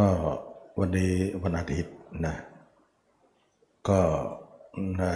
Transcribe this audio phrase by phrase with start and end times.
[0.00, 0.08] ก็
[0.78, 1.94] วันนี้วันอาทิตย์
[2.26, 2.36] นะ
[3.88, 4.00] ก็
[4.98, 5.12] ได้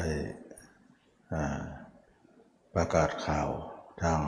[2.74, 3.48] ประกาศข่าว
[4.02, 4.20] ทาง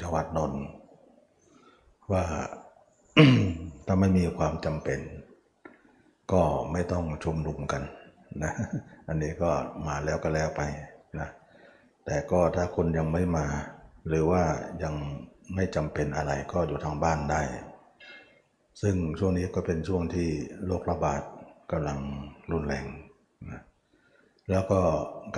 [0.00, 0.64] จังหวัดนนท์
[2.12, 2.24] ว่า
[3.86, 5.00] ถ้าไม่มีความจำเป็น
[6.32, 6.42] ก็
[6.72, 7.82] ไม่ต้องชุมนุมกัน
[8.42, 8.52] นะ
[9.08, 9.50] อันนี้ก็
[9.86, 10.62] มาแล้วก็แล้วไป
[11.18, 11.28] นะ
[12.04, 13.46] แต่ก็ถ้าคุณยังไม่มา
[14.08, 14.42] หรือว่า
[14.82, 14.94] ยัง
[15.54, 17.42] ไม่จำเป็นอะไรก็อยู่ทางบ้านได้
[18.80, 20.28] ซึ่งช่วงนี้ก็เป็นช่วงที่
[20.66, 21.22] โรคระบาด
[21.72, 21.98] กำลัง
[22.52, 22.86] รุนแรง
[23.50, 23.62] นะ
[24.50, 24.80] แล้วก็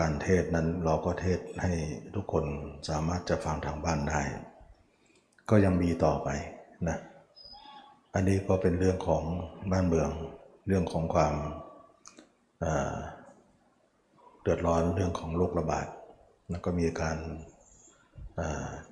[0.01, 1.73] การเทศนั้นเราก็เทศให้
[2.15, 2.45] ทุกคน
[2.89, 4.23] สามารถจะฟังทางบ้านได้
[5.51, 6.29] ก็ยังมีต่อไป
[6.89, 6.99] นะ
[8.15, 9.23] อันนี้ก็เป็นเรื่องของ
[9.73, 10.11] บ้านเมือง
[10.67, 11.35] เรื่องของความ
[14.43, 15.87] เดือดร้อนเรื่องของโรคระบาด
[16.51, 17.19] แล้วก็มีการ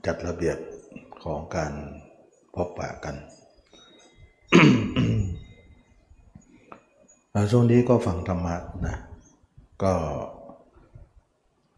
[0.07, 0.59] จัดระเบียบ
[1.25, 1.73] ของการ
[2.55, 3.17] พบปะกัน
[7.51, 8.97] ช่วงนี้ก็ฟังธรรมะนะ
[9.83, 9.95] ก็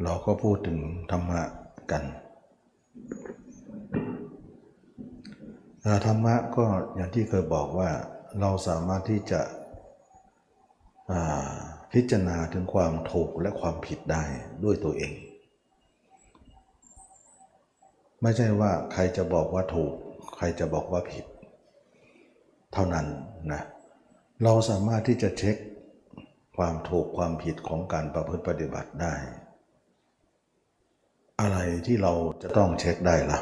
[0.03, 0.79] เราก็พูดถึง
[1.11, 1.41] ธรรมะ
[1.91, 2.03] กัน
[6.07, 7.91] ธรรมะก็อย่างที่เคยบอกว่า
[8.41, 9.41] เราสามารถที่จะ
[11.93, 14.25] พิจารณาถึงความถูกและความผิดได้
[14.65, 15.13] ด้วยตัวเอง
[18.23, 19.93] ไม่ใช่ว่าใครจะบอกว่าถูก
[20.37, 21.25] ใครจะบอกว่าผิด
[22.73, 23.07] เท่านั้น
[23.53, 23.63] นะ
[24.43, 25.57] เราสามารถที่จะเช็ค
[26.57, 29.15] ความถูกความผิดของการประพฤติปฏิบัติได้
[31.41, 32.13] อะไรที่เรา
[32.43, 33.41] จะต้องเช็คได้ล่ะ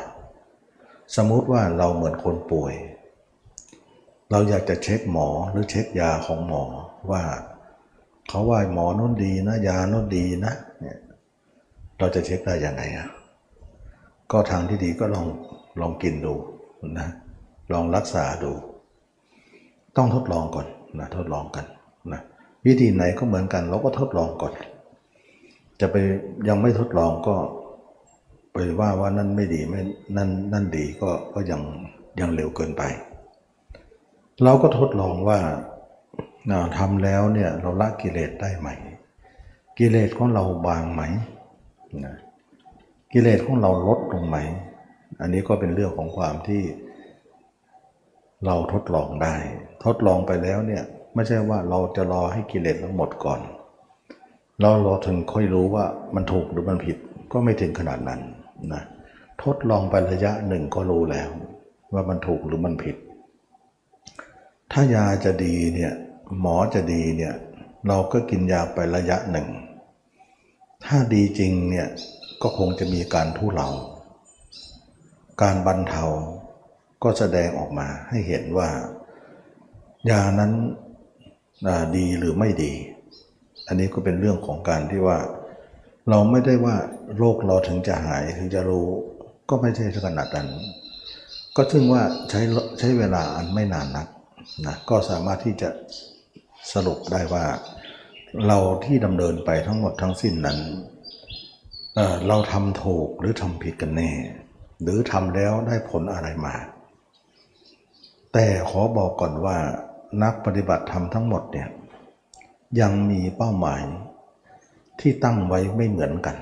[1.16, 2.74] สมมุติว่าเราเหมือนคนป่วย
[4.30, 6.64] เราอยากจะเช็คหมอหรือเช็คยาของหมอ
[7.10, 7.22] ว่า
[8.28, 10.98] เขาว่าหมอนู้นดีนะ ยานู้นดีนะเนี่ย
[11.98, 13.08] เราจะเช็คได้ยังไงอะ
[14.32, 15.26] ก็ทางที่ดีก็ลอง
[15.80, 16.34] ลองกินดู
[16.98, 17.08] นะ
[17.72, 18.52] ลองรักษาดู
[19.96, 20.66] ต้องทดลองก่อน
[20.98, 21.64] นะทดลองกัน
[22.12, 22.20] นะ
[22.66, 24.52] วิธีไหนก็เหมือนกันเราก็ทดลองก่อน
[25.80, 25.96] จะไป
[26.48, 27.34] ยังไม่ทดลองก็
[28.52, 29.80] ไปว่าว่านั่นไม่ดีไม่
[30.16, 31.60] นั่นนั่นดีก็ก็ยัง
[32.20, 32.82] ยังเร็วเกินไป
[34.44, 35.38] เราก็ทดลองว่า
[36.50, 38.68] นะทำแล้วเนี่ยเราละกิเลสได้ไหม
[39.78, 41.02] กิเลสของเราบางไหม
[42.04, 42.14] นะ
[43.12, 44.36] กิเลสของเราลดลงไหม
[45.20, 46.62] อันนี้ก็เป็นเรื่องของความที่
[48.46, 49.34] เราทดลองได้
[49.84, 50.82] ทดลองไปแล้วเนี่ย
[51.14, 53.40] ไม่ใช่ว่าเราจะรอให้กิเลสเราหมดก่อน
[54.60, 55.84] เรารอถึงค่อยรู้ว่า
[56.14, 56.96] มันถูกหรือมันผิด
[57.32, 58.20] ก็ไม่ถึงขนาดนั้น
[58.72, 58.82] นะ
[59.42, 61.30] ทดลองไประยะหนึ่งก็รู้แล้ว
[61.92, 62.96] ว่ามันถูกหรือมันผิด
[64.72, 65.92] ถ้ายาจะดีเนี่ย
[66.40, 67.34] หมอจะดีเนี่ย
[67.88, 69.48] เราก็กินยาไประยะหนึ่ง
[70.84, 71.88] ถ้าดีจริงเนี่ย
[72.42, 73.68] ก็คงจะมีการทุเลา
[75.42, 76.04] การบรรเทา
[77.02, 78.68] ก็แสดงออกมาให้เห็นว่า
[80.10, 80.52] ยานั้น
[81.96, 82.72] ดีหรือไม่ดี
[83.66, 85.18] อันนี้ก็เป็นเรื่องของการที่ว่า
[86.10, 86.76] เราไม่ได้ว่า
[87.16, 88.88] โรคเราถึงจะหายถึงจะรู้
[89.48, 90.48] ก็ไม่ใช่ขนาดนั้น
[91.56, 92.40] ก็ซึ่งว่าใช้
[92.78, 94.08] ใช้เวลาอันไม่นานนัก
[94.66, 95.68] นะก็สามารถที่จะ
[96.72, 97.44] สรุปได้ว่า
[98.46, 100.58] เราที่ดำเนินไปทั้งหมดทั้งสิ้นนั้น
[101.94, 104.10] เเราทำถูกหรือทำผิดกันแน่
[104.82, 106.54] หรือทำแล้วได้ผลอะไรมา
[108.32, 109.56] แต่ขอบอกก่อนว่า
[110.22, 111.68] นักปฏิบัติธรรมทั้งหมดเนี่ย
[112.80, 113.82] ยังมีเป้าหมาย
[115.00, 116.36] ที่ตั้งไว้ไม่เหมือนกัน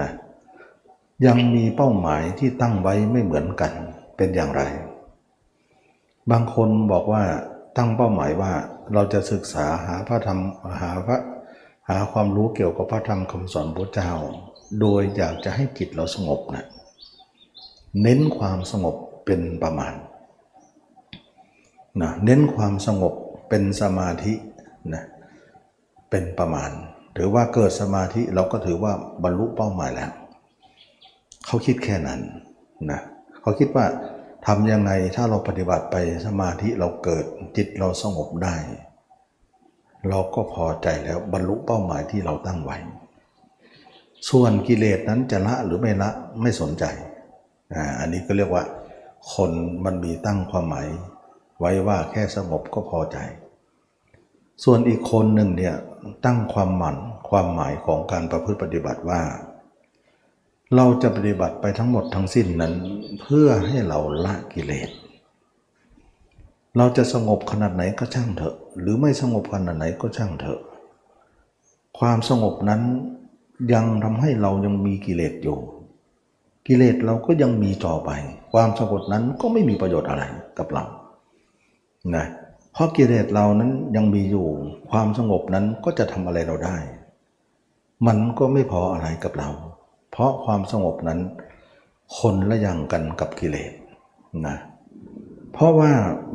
[0.00, 0.10] นะ
[1.26, 3.72] ยังมีเป้าหมายที่ตั้งไว้ไม่เหมือนกัน
[4.16, 4.62] เป็นอย่างไร
[6.30, 7.22] บางคนบอกว่า
[7.76, 8.52] ตั้งเป้าหมายว่า
[8.92, 10.40] เราจะศึกษาหาพระธรรม
[10.80, 11.18] หาพระ
[11.88, 14.12] หาความรู้เกี่ยวกับพระธรรมคำสอนพระเจ้า
[14.80, 16.66] โดยอยากจะให้จิตเราสงบนะ
[18.02, 19.94] เน้นความสงบเป็นประมาณ
[22.02, 23.14] นะเน้นความสงบ
[23.48, 24.34] เป็นสมาธิ
[24.94, 25.04] นะ
[26.10, 26.70] เป็นประมาณ
[27.16, 28.92] ถือว่าเกิดสมาธิเราก็ถือว่า
[29.24, 30.10] บรรลุเป้าหมายแล้ว
[31.46, 32.20] เขาคิดแค่นั้น
[32.90, 33.00] นะ
[33.40, 33.86] เขาคิดว่า
[34.46, 37.24] ทำยังไงถ้าเราปฏิบัติไปสมาธิเราเกิด
[37.56, 38.54] จิตเราสงบได้
[40.08, 42.76] เราก็พอใจแล้วบรรลุเป้าหมายที่เราตั้งไว้
[44.30, 46.10] ส่วนกิเลสนั้นจะละหรือไม่ละ
[46.42, 46.84] ไม่สนใจ
[47.74, 48.64] อ่าอันนี้ก็เรียกว่า
[49.34, 49.50] คน
[49.84, 50.88] มันมีตั้งความหมาย
[51.58, 53.18] ไว้ว่าแค่สงบก็พอใจ
[54.64, 55.74] ส่วนอีกคนหนึ่งเนี่ย
[56.24, 56.96] ตั้งความหมั่น
[57.28, 59.22] ความหมายของการประพฤติปฏิบัติว่า
[60.74, 62.74] เราจะปฏิบัติไปทั้งหมดทั้งสิ้นนั้น
[63.20, 64.90] เพื่อให้เราละกิเลส
[66.76, 70.60] เราจะสงบขนาดไหนก็ช่างเถอะ หรือไม่สงบขนาดไหนก็ช่างเถอะ
[71.98, 72.82] ความสงบนั้น
[73.72, 75.58] ยังทำให้เรายังมีกิเลสอยู่
[76.66, 78.10] กิเลสเราก็ยังมีต่อไป
[78.52, 80.22] ความสงบนั้นก็ไม่มีประโยชน์อะไร
[80.58, 80.84] กับเรา
[82.16, 82.24] นะ
[82.72, 84.46] เพราะกิเลสเรานั้นยังมีอยู่
[84.90, 86.76] ความสงบนั้นก็จะทำอะไรเราได้
[88.06, 89.48] มันก็ไม่พออะไรกับเรา
[90.10, 91.20] เพราะความสงบนั้น
[92.18, 93.72] คนละอย่างกันกับกิเลส
[94.46, 94.56] นะ
[95.52, 95.92] เพราะว่า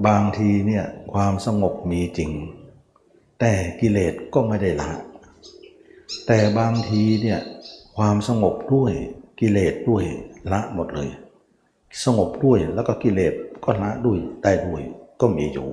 [0.08, 2.32] บางทีเนี่ยความสงบมีจริง
[3.40, 4.92] แต่กิเลสก็ไม่ได้ละ
[6.28, 7.40] แต่บางทีเนี่ย
[7.98, 8.92] ความสงบด้วย
[9.40, 10.04] กิเลสด้วย
[10.52, 11.10] ละหมดเลย
[12.04, 13.34] สงบด้วยแล้วก็กิเลส
[13.64, 14.84] ก็ละด้วยได้ด้วย
[15.24, 15.70] ก็มีอยู่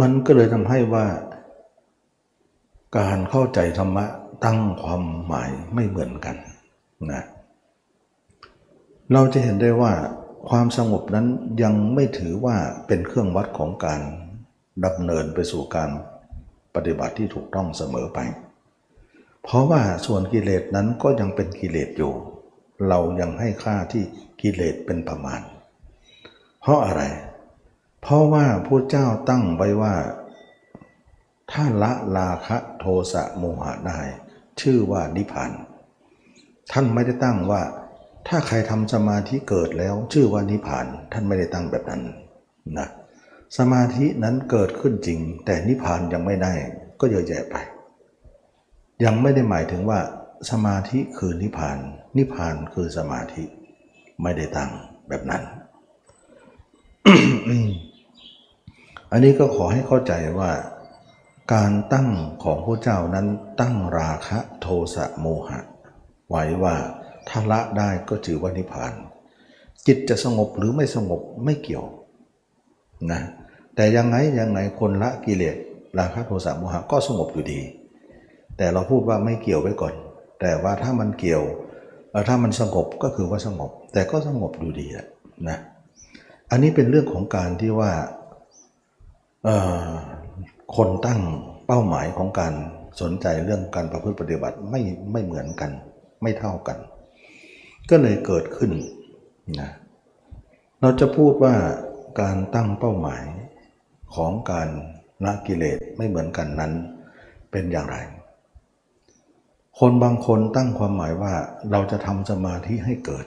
[0.00, 1.06] มันก็เลยทำให้ว่า
[2.98, 4.06] การเข้าใจธรรมะ
[4.44, 6.36] ตั้งความหมายไม่เหมือนกัน
[7.12, 7.22] นะ
[9.12, 9.92] เราจะเห็นได้ว่า
[10.48, 11.26] ความสงบนั้น
[11.62, 12.56] ยังไม่ถือว่า
[12.86, 14.00] เป็นเครื่องวัดของการ
[14.84, 15.90] ดำเนินไปสู่การ
[16.74, 18.18] ปฏิบัติที่ถูกต้องเสมอไป
[19.42, 22.12] เพราะว่าส่วนกิเลสนั้นก็ยังเป็นกิเลสอยู่
[22.88, 24.04] เรายังให้ค่าที่
[24.40, 25.40] กิเลสเป็นประมาณ
[26.60, 27.02] เพราะอะไร
[28.02, 29.94] เพราะว่าพระเจ้าตั้งไว้ว่า
[31.50, 34.00] ถ้าละลาคะโทสะโมหะได้
[34.60, 35.50] ชื่อว่านิพพาน
[36.72, 37.62] ท่านไม่ได้ตั้งว่า
[38.28, 42.02] ถ้าใครทำสมาธิเกิดแล้ว ชื่อว่านิพพานท่านไม่ได้ตั้งแบบนั้น
[42.78, 42.88] นะ
[43.58, 46.52] สมาธินั้นเกิดขึ้นจริง แต่นิพพานยังไม่ได้
[47.00, 47.56] ก็เยอะแยะไป
[49.04, 50.00] ยังไม่ได้หมายถึงว่า
[50.50, 51.78] สมาธิคือนิพพาน
[52.16, 53.44] นิพพานคือสมาธิ
[54.22, 54.70] ไม่ได้ตั้ง
[55.08, 55.42] แบบนั้น
[59.12, 60.50] อันนี้ก็ขอให้เข้าใจว่า
[61.54, 62.08] การตั้ง
[62.44, 63.26] ของพระเจ้านั้น
[63.60, 65.60] ตั้งราคะโทสะโมหะ
[66.28, 66.76] ไว้ว่า
[67.28, 68.92] ถ้าละได้ก็ถือว่านิพพาน
[69.86, 71.84] จิตจะสงบหรือไม่สงบไม่เกี่ยว
[73.12, 73.20] นะ
[73.74, 75.56] แต่ยังไงยังไงคนละกิเลส
[75.98, 77.60] ราคะโทสะโมหะก็สงบอยู่ดี
[78.56, 79.94] แต่เราพูดว่าไม่เกี่ยวไว้ก่อน
[80.40, 81.42] แต่ว่าถ้ามันเกี่ยว
[82.28, 84.86] ถ้ามันสงบก็คือว่าสงบ แต่ก็สงบอยู่ดี
[85.48, 85.58] นะ
[86.50, 87.92] อันนี้เป็นเรื่องของการที่ว่า
[90.76, 91.20] คนตั้ง
[91.66, 92.54] เป้าหมายของการ
[93.00, 94.80] สนใจเรื่องการประพฤติปฏิบัติไม่
[95.12, 95.70] ไม่เหมือนกัน
[96.22, 96.78] ไม่เท่ากัน
[97.90, 98.70] ก็เลยเกิดขึ้น
[99.60, 99.70] นะ
[100.80, 101.54] เราจะพูดว่า
[102.20, 103.24] การตั้งเป้าหมาย
[104.14, 104.68] ของการ
[105.24, 106.72] ละกิเลสไม่เหมือนกันนั้น
[107.50, 107.96] เป็นอย่างไร
[109.78, 111.32] คนบางคนตั้งความหมายว่า
[111.70, 113.26] เราจะทำสมาธิให้เกิด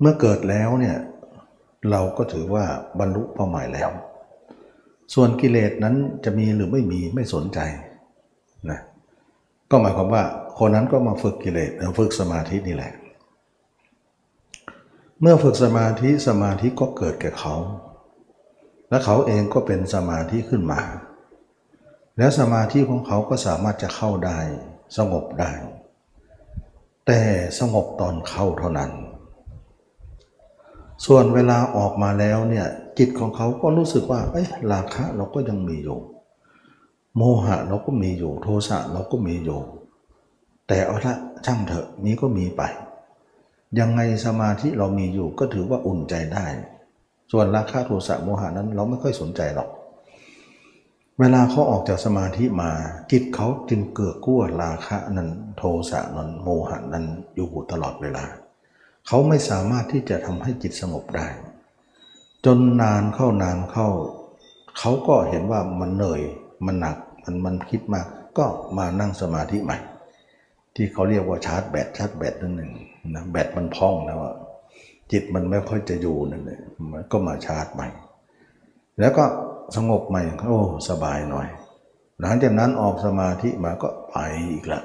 [0.00, 0.96] เมื่อเกิดแล้วเนี่ย
[1.90, 2.64] เราก็ถือว่า
[2.98, 3.90] บรรลุเป้าหมายแล้ว
[5.14, 7.58] ส่วนกิเลสนั้นจะมีหรือไม่มีไม่สนใจ
[8.70, 8.80] นะ
[9.70, 10.22] ก็หมายความว่า
[10.58, 12.92] คนนั้นก็มาฝึกกิเลสฝึกสมาธินี่แหละ
[15.20, 17.56] เมื่อฝึกสมาธิสมาธิก็เกิดแก่เขา
[18.88, 20.80] และเขาเองก็เป็นสมาธิขึ้นมา
[22.18, 24.38] แล้วสมาธิของเขาก็สามารถจะเข้าได้
[24.96, 25.52] สงบได้
[27.06, 27.20] แต่
[27.58, 28.90] สงบตอนเข้าเท่านั้น
[31.06, 32.66] ส่วนเวลาออกมาแล้วเนี่ย
[32.98, 35.98] จิตของเขาก็รู้สึกว่าเอ้ยราคะเราก็ยังมีอยู่
[37.16, 39.60] โมหะเราก็มีอยู่ โทสะเราก็มีอยู่
[40.68, 41.14] แต่เอาละ
[41.46, 42.62] ช่างเถอะนี้ก็มีไป
[43.78, 46.46] ยังไงสมาธิเรามีอยู่ก็ถือว่าอุ่นใจได้
[47.32, 49.68] ส่วนราคะโทสะโมหานั้นเราไม่ค่อยสนใจหรอก
[51.20, 52.70] เวลาเขาออกจากสมาธิมา
[53.10, 57.04] จิตเขาจึงเกิดกั้วราคะนั้น โทสะนั้นโมหะนั้น
[57.34, 58.24] อยู่ตลอดเวลา
[59.06, 61.26] เขาไม่สามารถที่จะทำให้จิตสงบได้
[62.44, 63.88] จนนานเข้านานเข้า
[64.78, 66.22] เขาก็เห็นว่ามันเหนื่อย
[66.66, 68.06] มันหนักมันมันคิดมาก
[68.38, 68.46] ก็
[68.76, 69.78] มานั่งสมาธิใหม่
[70.74, 72.72] ที่เขาเรียกว่าชาร์จแบตชาร์จแบตนั่นหนึ่ง
[73.14, 74.18] นะแบตมันพองแล้ว
[75.12, 76.60] จิตมันไม่ค่อยจะอยู่นั่นเลย
[76.92, 77.88] มันก็มาชาร์จใหม่
[79.00, 79.24] แล้วก็
[79.76, 80.58] สงบใหม่โอ้
[80.88, 81.48] สบายหน่อย
[82.20, 84.16] หลังจากนั้นออกสมาธิมาก็ไป
[84.52, 84.80] อีกละ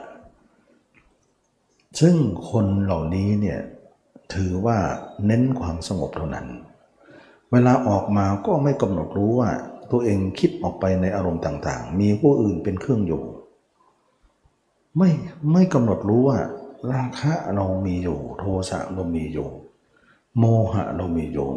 [1.99, 2.15] ซึ่ง
[2.49, 3.59] คนเหล่านี้เนี่ย
[4.33, 4.77] ถือว่า
[5.25, 6.47] เน้นความสงบเท่านั้น
[7.51, 9.51] เวลาออกมาก็ไม่กำหนดรู้ว่า
[9.91, 13.23] ตัวเองคิดออกไปในอารมณ์ต่างๆ มีผู้อื่นเป็นเครื่องอยู่
[14.97, 15.09] ไม่
[15.51, 16.39] ไม่กำหนดรู้ว่า
[16.91, 19.49] ราคะเรามีอยู่ โทสะเรามีอยู่
[20.37, 20.43] โม
[20.73, 21.49] หะเรามีอยู่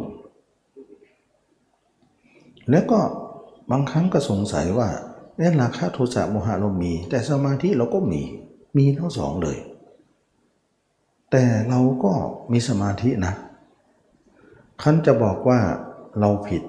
[2.69, 2.99] แล้วก็
[3.71, 4.89] บางครั้งก็สงสัยว่า
[5.37, 8.21] เนี่ยราคะโทสะโมหะเรามี แต่สมาธิเราก็มี
[8.77, 9.57] มีทั้งสองเลย
[11.35, 12.13] แต่เราก็
[12.51, 13.33] มีสมาธินะ
[14.81, 15.59] คันจะบอกว่า
[16.19, 16.63] เราผิด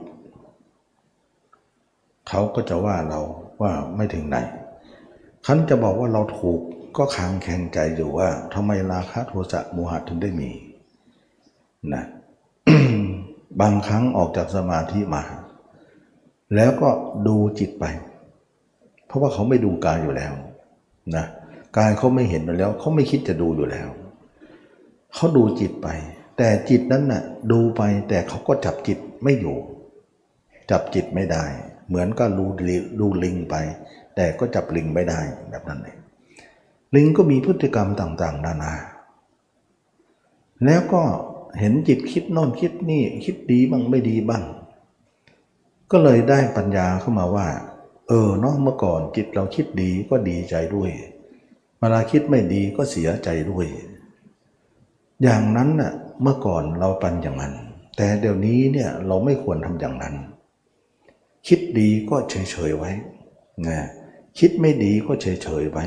[2.29, 3.21] เขาก็จะว่าเรา
[3.63, 4.37] ว่าไม่ถึงไหน
[5.47, 6.61] คันจะบอกว่าเราถูก
[6.97, 10.51] ก็ค้างแข็งใจอยู่ว่าทำไมราคะโทสะโมหะถึงได้มี
[11.95, 12.05] นะ
[13.61, 15.23] บางครั้งออกจากสมาธิมา
[16.55, 16.89] แล้วก็
[17.27, 17.85] ดูจิตไป
[19.07, 20.33] เพราะว่าเขาไม่ดูกายอยู่แล้ว
[21.17, 21.25] นะ
[21.77, 23.89] กายเขาไม่เห็นอยู่แล้ว เขาไม่คิดจะดูอยู่แล้ว
[25.15, 25.89] เขาดูจิตไป
[26.37, 29.57] แต่จิตนั้นน่ะดูไปแต่เขาก็จับจิตไม่อยู่
[30.71, 31.45] จับจิตไม่ได้
[31.89, 32.51] เหมือนก็รู้
[33.01, 33.55] ดูลิงไป
[34.17, 35.99] แต่ก็จับลิงไม่ได้แบบนั้นเอง
[36.95, 38.75] ลิงก็มีพฤติกรรมต่างๆ นานา
[40.65, 41.03] แล้วก็
[41.59, 44.45] เห็นจิตคิดโน่นคิดนี่คิดดีบ้างไม่ดีบ้าง
[45.91, 47.49] ก็เลยได้ปัญญาเข้ามาว่า
[48.09, 50.91] เออเนาะเมื่อก่อนจิตเราคิดดีก็ดีใจด้วย
[51.79, 53.67] เวลาคิดไม่ดีก็เสียใจด้วย
[55.23, 55.93] อย่างนั้นน่ะ
[56.23, 57.55] เมื่อก่อนเราปันอย่างนั้น
[57.97, 60.15] แต่เดี๋ยวนี้เนี่ยเราไม่ควรทำอย่างนั้น
[61.47, 62.91] คิดดีก็เฉยๆไว้
[63.67, 63.79] นะ
[64.39, 65.85] คิดไม่ดีก็เฉยๆไว้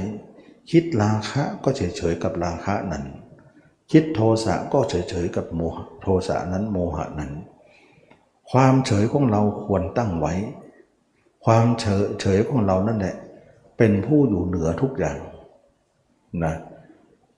[0.72, 3.03] คิดราคะก็เฉยๆกับราคะนั้น
[3.91, 7.31] คิดโทสะก็เฉยๆกับโมหโทสะนั้นโมหะนั้น
[8.51, 10.34] ความเฉยของเราควรตั้งไว้
[11.46, 13.15] ความเฉยเฉยของเรานั่นแหละ
[13.77, 15.17] เป็นผู้อยู่เหนือทุกอย่าง
[16.43, 16.53] นะ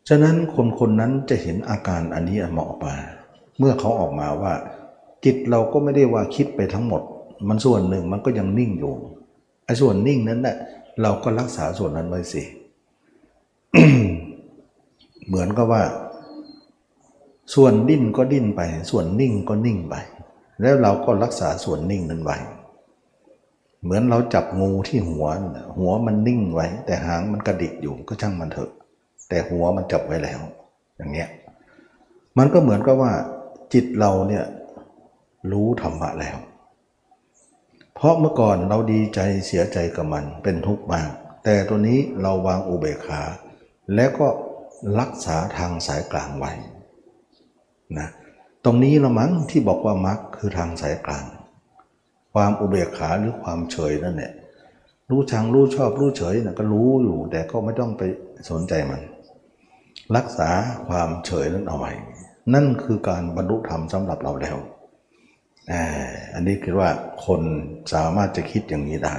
[0.10, 2.96] ฉะนั้นคนคนนั้นจะเห็นอาการอันนี้เหมาะมา
[3.58, 4.54] เมื่อเขาออกมาว่า
[5.26, 7.02] จิตเราก็ไม่ได้ว่าคิดไปทั้งหมด
[7.48, 8.94] มันส่วนหนึ่งมันก็ยังนิ่งอยู่
[9.66, 10.56] ไอ้ส่วนนิ่งนั้นแหละ
[11.02, 12.44] เราก็รักษาส่วนนั้นไว้สิ
[15.28, 15.84] เหมือนกับว่า
[17.56, 18.62] ส่วนดิ้นก็ดิ้นไป
[18.92, 19.96] ส่วนนิ่งก็นิ่งไป
[20.62, 22.38] แล้วเราก็รักษาส่วนนิ่งนั้นไว้
[23.84, 25.26] เหมือนเราจับงูที่หัว
[25.78, 28.72] หัวมันนิ่งไว้ แต่หางมันกระดิกอยู่ก็ช่างมันเถอะ
[29.30, 30.40] แต่หัวมันจับไว้แล้ว
[30.98, 31.30] อย่างเนี้ย
[32.38, 33.12] มันก็เหมือนกับว่า
[33.74, 34.46] จิตเราเนี่ย
[35.52, 36.38] รู้ธรรมะแล้ว
[37.96, 41.10] เพราะเมื่อก่อนเราดีใจเสียใจกับมันเป็นทุกข์มาก
[41.44, 43.22] แต่ตัวนี้เราวางอุเบกขา
[43.96, 44.28] แล้วก็
[45.00, 46.52] รักษาทางสายกลางไว้
[48.00, 48.10] นะ
[48.66, 51.26] ตรงนี้ละมั้งที่บอกว่ามรรคคือทางสายกลาง
[52.34, 54.32] ความอุเบกขาหรือความเฉยนั่นแหละ
[55.10, 58.02] รู้ชังรู้ชอบรู้เฉยนะก็รู้อยู่ แต่ก็ไม่ต้องไป
[58.50, 59.02] สนใจมัน
[60.16, 60.50] รักษา
[60.88, 61.92] ความเฉยนั้นเอาไว้
[62.54, 64.58] นั่นคือการบรรลุธรรมสำหรับเราแล้ว
[66.34, 66.90] อันนี้คือว่า
[67.26, 67.42] คน
[67.94, 69.16] สามารถจะคิดอย่างนี้ได้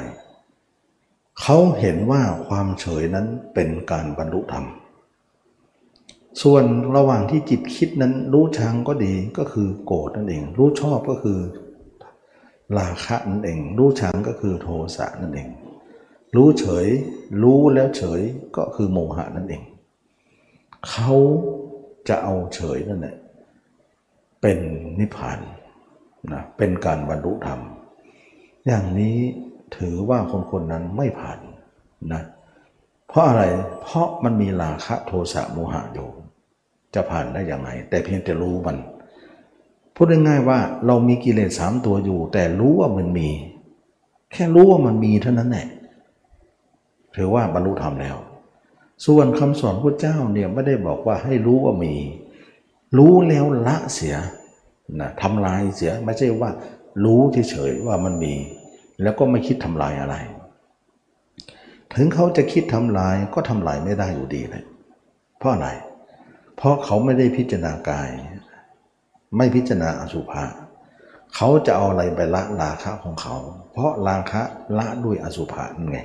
[1.41, 4.65] เขาเห็นว่าความเฉยนั้นเป็นการบรรลุธรรม
[6.43, 6.65] ส่วน
[6.97, 11.39] ระหว่างที่จิตคิดนั้นรู้ชังก็ดีก็คือโกรธนั่นเอง รู้ชอบก็คือ
[12.79, 15.49] ราคะนั่นเอง รู้ชังก็คือโทสะนั่นเอง
[16.37, 16.87] รู้เฉย
[17.43, 18.21] รู้แล้วเฉย
[18.57, 19.63] ก็คือโมหะนั่นเอง
[20.89, 21.13] เขา
[22.09, 23.17] จะเอาเฉยนั่นแหละ
[24.41, 24.59] เป็น
[24.99, 25.39] นิพพาน
[26.33, 27.61] นะเป็นการบรรลุธรรม
[28.67, 29.17] อย่างนี้
[29.77, 31.39] ถือว่าคนคนนั้นไม่ผ่าน
[32.13, 32.23] นะ
[33.09, 33.43] เพราะอะไร
[33.83, 36.09] เพราะมันมีราคะโทสะโมหะอยู่
[36.95, 38.77] จะผ่านได้อย่างไรแต่เพียงแต่รู้มัน
[39.95, 43.29] พูดง่ายๆว่าเรามีกิเลสสามตัวอยู่ แต่รู้ว่ามันมี
[44.33, 45.69] แค่รู้ว่ามันมีเท่านั้นแหละ
[47.17, 48.17] ถือว่าบรรลุธรรมแล้ว
[49.07, 51.95] ส่วนคำสอนพระเจ้าเนี่ยไม่ได้บอกว่าให้รู้ว่ามี
[52.97, 54.17] รู้แล้วละเสีย
[55.01, 56.51] นะทำลายเสียไม่ใช่ว่า
[57.05, 58.35] รู้เฉยๆว่ามันมี
[59.03, 60.17] แล้วก็ไม่คิดทำลายอะไร
[61.95, 64.65] ถึงเขาจะคิดทำลายก็ทำลายไม่ได้อยู่ดีเลย
[65.39, 65.69] เพราะอะไร
[66.57, 68.11] เพราะเขาไม่ได้พิจารณากาย
[69.37, 70.45] ไม่พิจารณาอสุภะ
[71.35, 73.37] เขาจะเอาอะไรไปละราคะของเขา
[73.73, 74.43] เพราะราคะ
[74.79, 76.01] ละด้วยอสุภะนั่นไง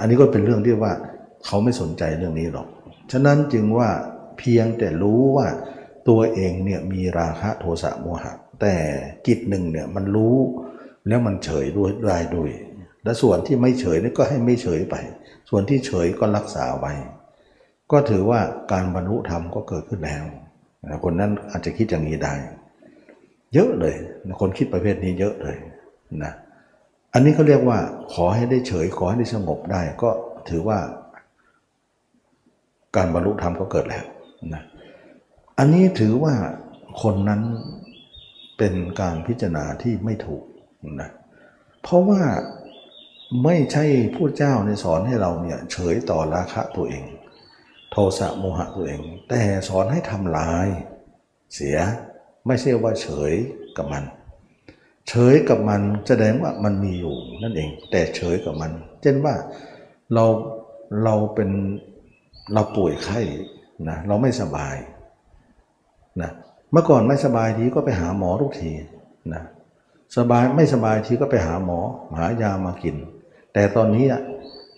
[0.00, 0.92] อันนี้ก็เป็นเรื่องที่ว่า
[1.46, 2.68] เขาไม่สนใจเรื่องนี้หรอก
[3.12, 3.90] ฉะนั้นจึงว่า
[4.38, 5.48] เพียงแต่รู้ว่า
[6.08, 8.74] ตัวเองเนี่ยมีราคะโทสะโมหะ แต่
[9.26, 10.36] จิตหนึ่งเนี่ยมันรู้
[11.08, 12.50] แล้วมันเฉยด้วยได้ด้วย
[13.04, 14.96] และส่วนที่ไม่เฉยนี่ก็ให้ไม่เฉยไป
[15.48, 16.92] ส่วนที่เฉยก็รักษาไว้
[17.92, 18.40] ก็ถือว่า
[18.72, 20.24] การบรรลุธรรมก็เกิดขึ้นแล้ว
[21.04, 22.34] คนนั้นอาจจะคิดอย่างนี้ได้
[23.54, 23.94] เยอะเลย
[24.40, 25.56] คนคิดประเภทนี้เยอะเลย
[26.24, 26.32] นะ
[27.12, 27.78] อันนี้เขาเรียกว่า
[28.12, 30.10] ขอให้ได้เฉยขอให้ได้สงบได้ก็
[30.48, 30.78] ถือว่า
[32.96, 34.04] การบรรลุธรรมก็เกิดแล้ว
[34.54, 34.62] นะ
[35.58, 36.34] อันนี้ถือว่า
[37.02, 37.42] คนนั้น
[38.58, 40.42] เป็นการพิจารณาที่ไม่ถูก
[41.00, 41.10] นะ
[41.82, 42.22] เพราะว่า
[43.44, 43.84] ไม่ใช่
[44.14, 47.04] ผู้เจ้าในสอนให้เราเนี่ยเฉยต่อราคะตัวเอง
[47.90, 50.66] โทสะโมหะตัวเอง แต่สอนให้ทำลาย
[51.54, 51.76] เสีย
[52.46, 53.32] ไม่ใช่ว่าเฉย
[53.76, 54.04] กับมัน
[55.08, 58.72] เฉยกับมันแสดงว่ามันมีอยู่นั่นเอง แต่เฉยกับมัน
[59.02, 59.34] เช่นว่า
[60.14, 60.24] เรา
[61.04, 61.50] เราเป็น
[62.52, 63.20] เราป่วยไข้
[63.88, 64.76] นะเราไม่สบาย
[66.22, 66.30] นะ
[66.72, 68.70] เมื่อก่อนไม่สบายทีก็ไปหาหมอทุกที
[69.34, 69.42] นะ
[70.16, 71.78] สบายไม่สบายทีก็ไปหาหมอ
[72.18, 72.96] หายามากิน
[73.52, 74.06] แต่ตอนนี้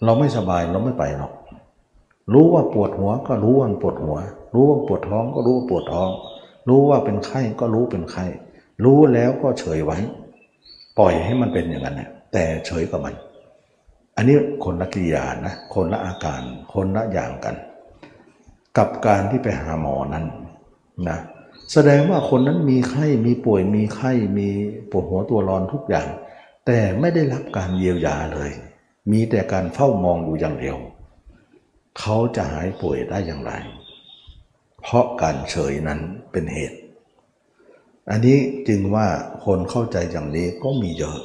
[0.04, 1.32] เราไม่สบายเราไม่ไปหรอก
[2.32, 4.16] รู้ว่าปวดหัวก็รู้ว่าปวดหัว
[4.54, 6.10] รู้ว่าปวดท้องก็รู้ว่าปวดท้อง
[6.68, 8.24] รู้ว่าเป็นไข้ก็รู้เป็นไข้
[8.84, 9.98] รู้แล้วก็เฉยไว้
[10.98, 13.14] ปล่อยให้มันเป็นอย่างนั้นแหละแต่เฉยกับมัน
[14.16, 16.42] อันนี้คนละกิริยานะ คนละอาการ
[16.74, 17.56] คนละอย่างกัน
[18.78, 20.24] กับการที่ไปหาหมอนั้น
[21.08, 21.18] นะ
[21.72, 24.48] แสดงว่าคนนั้นมีไข้ มีป่วย มีไข้ มี
[24.90, 26.08] ปวดหัวตัวร้อนทุกอย่าง
[26.66, 28.50] แต่ไม่ได้รับการเยียวยาเลย
[29.12, 30.76] มีแต่การเฝ้ามองอยู่อย่างเดียว
[31.98, 33.52] เขาจะหายป่วยได้อย่างไร
[34.82, 36.00] เพราะการเฉยนั้น
[36.32, 36.78] เป็นเหตุ
[38.10, 39.06] อันนี้จึงว่า
[39.44, 41.18] คนเข้าใจอย่างนี้ก็มีเยอะ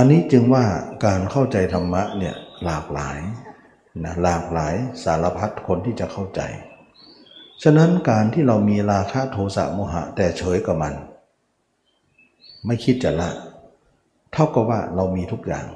[0.00, 0.64] อันนี้จึงว่า
[1.06, 3.18] การเข้าใจธรรมะเนี่ยหลากหลาย
[4.04, 4.74] นะหลากหลาย
[5.04, 6.40] สารพัดคนที่จะเข้าใจ
[7.62, 10.94] ฉะนั้นการที่เรามีราคะโทสะโมหะแต่เฉยกับมัน
[12.66, 13.30] ไม่คิดจะละ
[14.32, 15.66] เท่ากับว่าเรามีทุกอย่าง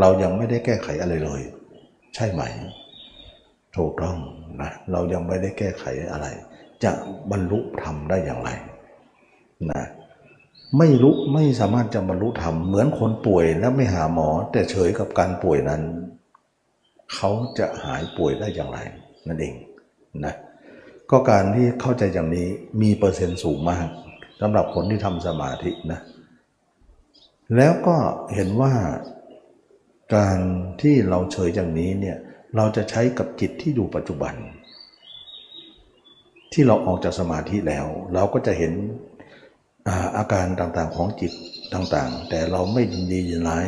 [0.00, 1.42] เรายังไม่ได้แก้ไขอะไรเลย
[2.14, 2.42] ใช่ไหม
[3.76, 4.16] ถูกต้อง
[4.60, 6.26] นะเรายังไม่ได้แก้ไขอะไร
[6.84, 6.90] จะ
[7.30, 8.50] บรรลุธรรมได้อย่างไร
[9.72, 9.82] นะ
[10.78, 15.82] ไม่รู้ไม่สามารถจะบรรลุธรรมเหมือนคนป่วยแล้วไม่หาหมอ แต่เฉยกับการป่วยนั้น
[17.14, 18.78] เขาจะหายป่วยได้อย่างไร
[19.28, 19.54] นั่นเอง
[20.24, 20.34] นะ
[21.10, 22.46] ก็การที่เข้าใจอย่างนี้
[22.82, 23.86] มีเปอร์เซ็นต์สูงมาก
[24.40, 26.00] สำหรับคนที่ทำสมาธินะ
[27.56, 27.96] แล้วก็
[28.34, 28.74] เห็นว่า
[30.16, 30.38] การ
[30.80, 32.16] ที่เราเฉยอย่างนี้เนี่ย
[32.56, 34.34] เราจะใช้กับจิตที่อยู่ปัจจุบัน
[36.52, 38.72] ที่เราออกจากสมาธิแล้ว เราก็จะเห็น
[40.16, 41.32] อาการต่างๆของจิต
[41.74, 43.66] ต่างๆ แต่เราไม่ยินดียินร้าย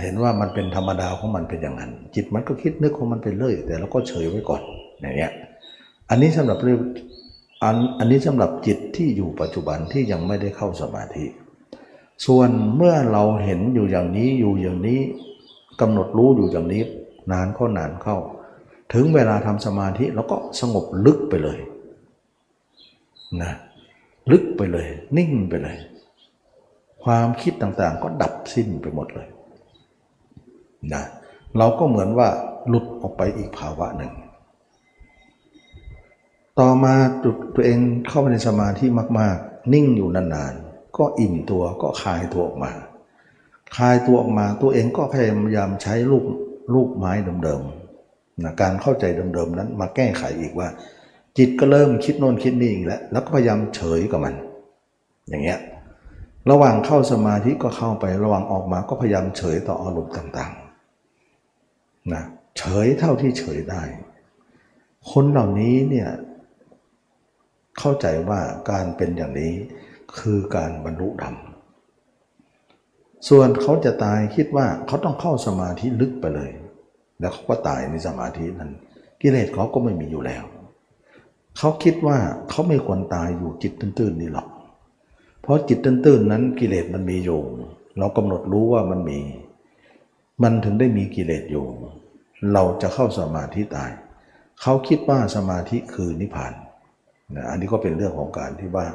[0.00, 4.62] เห็นว่ามันเป็นธรรมดาของมันเป็นอย่างนั้น จิตมันก็คิดนึกของมันไปเลยแต่เราก็เฉยไว้ก่อน
[5.00, 5.32] อย่างเงี้ย
[6.10, 6.80] อันนี้สำหรับเรื่อง
[7.62, 11.26] อันอันนี้สำหรับจิตที่อยู่ปัจจุบันที่ยังไม่ได้เข้าสมาธิ
[12.26, 15.00] ส่วนเมื่อเราเห็นอยู่อย่างนี้อยู่อย่างนี้
[15.80, 16.82] กำหนดรู้อยู่อย่างนี้
[17.32, 18.16] นานเข้านานเข้า
[18.94, 21.58] ถึงเวลาทำสมาธิเราก็สงบลึกไปเลย
[23.42, 23.52] นะ
[24.30, 24.88] ลึกไปเลย
[25.18, 25.76] นิ่งไปเลย
[27.04, 29.28] ความคิดต่างๆ ก็ดับสิ้นไปหมดเลย
[30.94, 31.04] นะ
[31.58, 32.28] เราก็เหมือนว่า
[32.68, 34.12] หลุดออกไปอีกภาวะหนึ่ง
[36.60, 36.94] ต่อมา
[37.54, 37.78] ตัวเอง
[38.08, 38.86] เข้าไปในสมาธิ
[39.18, 42.72] มาก ๆ นิ่งอยู่นานๆ ก็อิ่มตัวก็คลายตัวออกมา
[43.76, 46.24] คลายตัวออกมาตัวเองก็พยายามใช้ลูก
[46.74, 47.12] ลูกไม้
[47.44, 50.68] เดิมๆนะการเข้าใจเดิมๆนั้นมาแก้ไขอีกว่า
[51.38, 54.34] จิตก็เริ่มคิดโน่นคิดนี่อีกแล้ว แล้วก็พยายามเฉยกับมัน
[55.28, 55.60] อย่างเงี้ย
[56.50, 62.24] ระหว่างเข้าสมาธิก็เข้าไประหว่างออกมาก็พยายามเฉยต่ออารมณ์ต่างๆนะ
[62.58, 63.82] เฉยเท่าที่เฉยได้
[65.10, 66.08] คนเหล่านี้เนี่ย
[67.78, 69.52] เข้าใจว่าการเป็นอย่างนี้
[70.18, 71.36] คือการบรรลุธรรม
[73.28, 76.50] ส่วนเขาจะตายคิดว่าเขาต้องเข้าสมาธิลึกไปเลย
[77.20, 78.70] แล้วเขาก็ตายในสมาธินั้น
[79.20, 80.44] กิเลสเขาก็ไม่มีอยู่แล้ว
[81.58, 84.48] เขาคิดว่าเขาไม่ควรตายอยู่จิตตื้นๆนี่หรอก
[85.40, 87.40] เพราะจิตตื้นๆนั้นกิเลสมันมีอยู่
[87.98, 89.20] เรากำหนดรู้ว่ามันมี
[90.42, 91.66] มันถึงได้มีกิเลสอยู่
[92.52, 93.90] เราจะเข้าสมาธิตาย
[94.60, 96.52] เขาคิดว่าสมาธิคือนิพพาน
[97.34, 98.86] นะอันนี้ก็เป็นเรื่องของการที่ว่า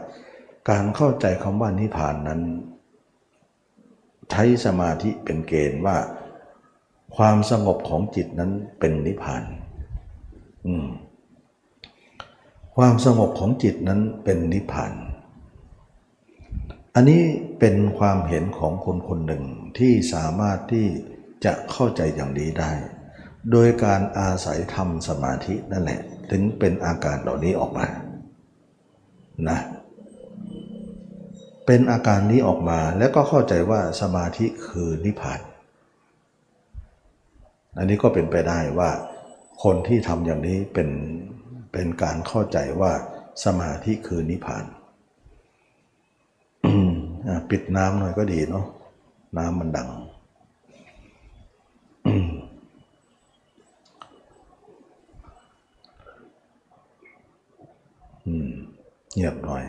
[0.69, 2.41] การเข้าใจคำว่านิพพานนั้น
[4.31, 5.97] ใช้สมาธิเป็นเกณฑ์ว่า
[7.15, 9.43] ความสงบของจิตนั้นเป็นนิพพาน
[10.65, 10.87] อืม
[12.83, 14.93] ความสงบของจิตนั้นเป็นนิพพาน
[16.95, 17.21] อันนี้
[17.59, 19.43] เป็นความเห็นของคนคนหนึ่ง
[19.77, 20.87] ที่สามารถที่
[21.45, 22.71] จะเข้าใจอย่างนี้ได้
[23.51, 27.87] โดยการอาศัยทำสมาธินั่นแหละ ถึงเป็นอาการเหล่านี้ออกมา
[29.49, 29.59] นะ
[31.65, 35.39] เป็นอาการนี้ออกมาแล้วก็เข้าใจว่าสมาธิคือนิพพาน
[37.77, 38.89] อันนี้ก็เป็นไปได้ว่า
[39.63, 40.89] คนที่ทำอย่างนี้เป็น
[41.71, 42.91] เป็นการเข้าใจว่า
[43.43, 44.65] สมาธิคือนิพพาน
[47.49, 48.65] ปิดน้ำหน่อยก็ดีเนาะ
[49.37, 49.89] น้ำมันดัง
[59.13, 59.63] เงียบหน่อย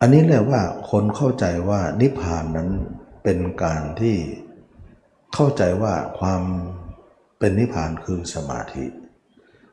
[0.00, 2.68] อันนี้แหละว่าคนเข้าใจว่านิพพานนั้น
[3.22, 4.16] เป็นการที่
[5.34, 6.42] เข้าใจว่าความ
[7.38, 8.84] เป็นนิพพานคือสมาธิ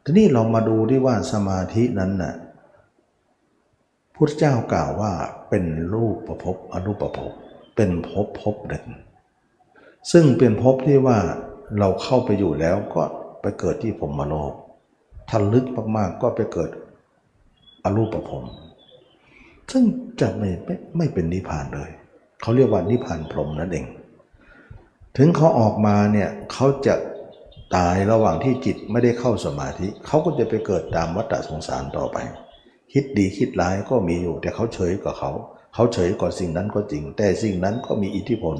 [0.03, 2.33] ทีนี้เรามาดูที่ว่าสมาธินั้นน่ะ
[4.15, 5.11] พุทธเจ้ากล่าวว่า
[5.49, 7.31] เป็นรูปประพบอรูปประพบ
[7.75, 8.85] เป็นภพภพหนึ่ง
[10.11, 11.17] ซึ่งเป็นภพที่ว่า
[11.79, 13.03] เราเข้าไปอยู่แล้วก็
[13.41, 14.53] ไปเกิดที่ผมมโลก
[15.29, 15.65] ถ้าลึก
[15.97, 16.69] มากๆก็ไปเกิด
[17.83, 18.43] อรูปภพ
[19.71, 19.83] ซึ่ง
[20.21, 21.89] จะไม่ไม่ไม่เป็นนิพพานเลย
[22.41, 23.85] เขาเรียกว่านิพพานพรหมนั่นเอง
[25.17, 26.93] ถึงเขาออกมาเนี่ยเขาจะ
[27.75, 32.17] ตายระหว่างที่จิตไม่ได้เข้าสมาธิเขาก็จะไปเกิดตามวัฏสงสารต่อไป
[32.93, 35.31] คิดดีคิดร้ายก็มีอยู่ แต่เขาเฉยกับเขา
[35.73, 38.55] เขาเฉยกว่าสิ่งนั้นก็จริง แต่สิ่งนั้นก็มีอิทธิพล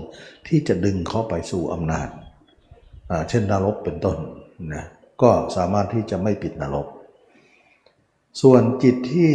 [0.47, 2.07] ที่จะดึงเขาไปสู่อำนาจ
[3.29, 4.17] เช่นนรกเป็นต้น
[4.73, 4.85] นะ
[5.21, 6.87] ก็สามารถที่จะไม่ปิดนรก
[8.41, 9.31] ส่วนจิตที่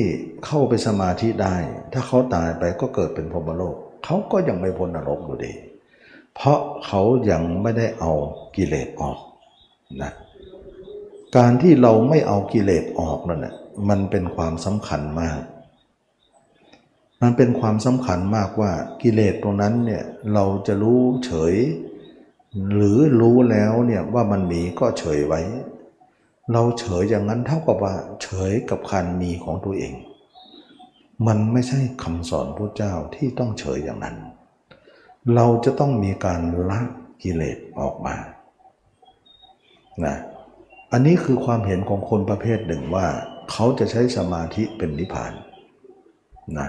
[0.47, 1.57] เข้าไปสมาธิได้
[1.93, 5.53] ถ้าเขาตายไปก็เกิดเป็นพรหมโลกเขาก็ยังไม่พ้นนรกอยู่ดี
[6.35, 8.13] เพราะเขายังไม่ได้เอา
[8.57, 9.19] กิเลสออก
[10.03, 10.13] นะ
[11.37, 13.55] การที่เราไม่เอากิเลสออกนั่นแหละ
[13.89, 15.41] มันเป็นความสำคัญมาก
[17.23, 18.73] มันเป็นความสำคัญมากว่า
[19.03, 21.55] กิเลสตรงนั้นเนี่ยเราจะรู้เฉย
[22.75, 25.41] หรือรู้แล้วเนี่ยว่ามันมีก็เฉยไว้
[26.53, 29.95] เราเฉยอย่างนั้นเท่ากับว่าเฉยกับการมีของตัวเอง
[31.27, 34.17] มันไม่ใช่คำสอนพระเจ้าที่ต้องเฉยอย่างนั้น
[35.35, 36.81] เราจะต้องมีการละ
[37.23, 38.17] กิเลสออกมา
[40.05, 40.17] นะ
[40.93, 43.07] อันนี้คือความเห็นของคนประเภทหนึ่งว่า
[43.51, 45.33] เขาจะใช้สมาธิเป็นนิพพาน
[46.59, 46.69] นะ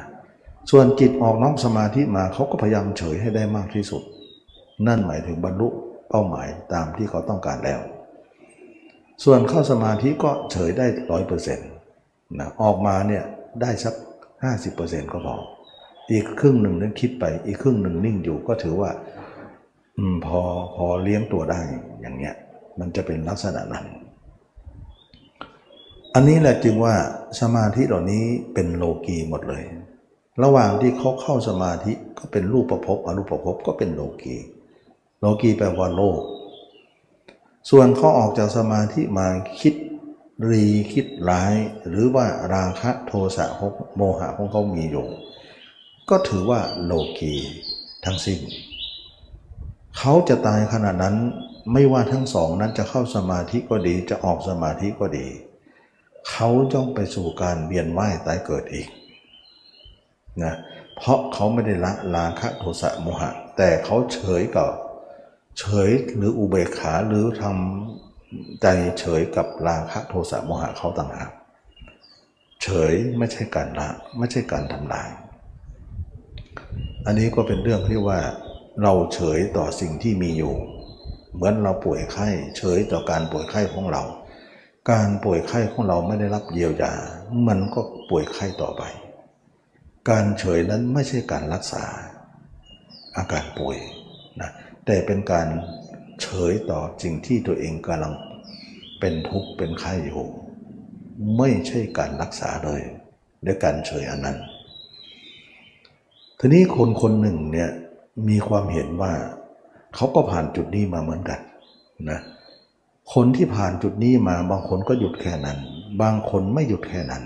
[0.71, 4.03] ส่วนจิตออกนอกสมาธิมาเขาก็พยายามเฉยให้ได้มากที่สุด
[4.87, 5.67] นั่นหมายถึงบรรลุ
[6.09, 7.79] เป้าหมายตามที่เขาต้องการแล้ว
[9.23, 11.69] ส่วนเข้าสมาธิก็เฉยได้ร้อยเปอร์เซ็นต์
[12.39, 13.23] นะออกมาเนี่ย
[13.61, 13.95] ได้สัก
[14.43, 15.35] ห้าสิบเปอร์เซ็นต์ก็พอ
[16.11, 18.91] อีกครึ่งหนึ่งนั้นคิดไป อีกครึ่งหนึ่งนิ่งอยู่ก็ถือว่า
[19.97, 20.39] อพอ
[20.75, 21.61] พอเลี้ยงตัวได้
[22.01, 22.35] อย่างเงี้ย
[22.79, 23.85] มันจะเป็นลักษณะนั้น
[26.13, 26.95] อันนี้แหละจึงว่า
[27.41, 29.63] สมาธิเหล่านี้เป็นโลกีหมดเลย
[30.43, 34.35] ระหว่างที่เขาเข้าสมาธิก็เป็นรูปประพบอรูปประพบก็เป็นโลกี
[35.19, 36.19] โลกีแปลว่าโลก
[37.69, 39.27] ส่วนเขาออกจากสมาธิมา
[39.59, 39.73] คิด
[40.49, 41.53] รีคิดร้าย
[41.87, 43.45] หรือว่าราคะโทสะ
[43.95, 45.07] โมหะของเขามีอยู่
[46.09, 47.35] ก็ถือว่าโลกี
[48.05, 48.39] ทั้งสิ้น
[49.97, 51.15] เขาจะตายขนาดนั้น
[51.73, 55.27] ไม่ว่าทั้งสองนั้นจะเข้าสมาธิก็ดีจะออกสมาธิก็ดี
[56.29, 58.87] เขาจ้องไปสู่การเวียนว่ายตายเกิดอีก
[60.43, 60.55] นะ
[60.95, 64.69] เพราะเขาไม่ได้ละราคะโทสะโมหะ แต่เขาเฉยกับ
[65.59, 68.67] เฉยหรืออุเบกขาหรือทำใจ
[68.99, 71.31] เฉยกับราคะโทสะโมหะเขาต่างหาก
[72.63, 75.09] เฉยไม่ใช่การละไม่ใช่การทำลาย
[77.05, 78.19] อันนี้ก็เป็นเรื่องที่ว่า
[78.83, 80.55] เราเฉยต่อสิ่งที่มีอยู่
[81.37, 84.03] เหมือนเราป่วยไข้เฉยต่อการป่วยไข้ของเรา
[84.91, 86.93] การป่วยไข้ของเราไม่ได้รับเยียวยา
[87.47, 88.83] มันก็ป่วยไข้ต่อไป
[90.09, 91.83] การเฉยนั้นไม่ใช่การรักษา
[93.17, 93.77] อาการป่วย
[94.41, 94.49] นะ
[94.85, 95.47] แต่เป็นการ
[96.21, 98.13] เฉยต่อสิ่งที่ตัวเองกำลัง
[98.99, 100.27] เป็นทุกข์เป็นไข้อยู่
[101.37, 102.81] ไม่ใช่การรักษาเลย
[103.45, 104.37] ด้วยการเฉยอันนั้น
[106.39, 107.69] ทีนี้คนคนหนึ่งเนี่ย
[108.29, 109.13] มีความเห็นว่า
[109.97, 111.39] เขาก็ผ่านจุดนี้มาเหมือนกัน
[112.09, 112.19] นะ
[113.13, 115.57] คนที่ผ่านจุดนี้มาบางคนก็หยุดแค่นั้น
[116.01, 117.23] บางคนไม่หยุดแค่นั้น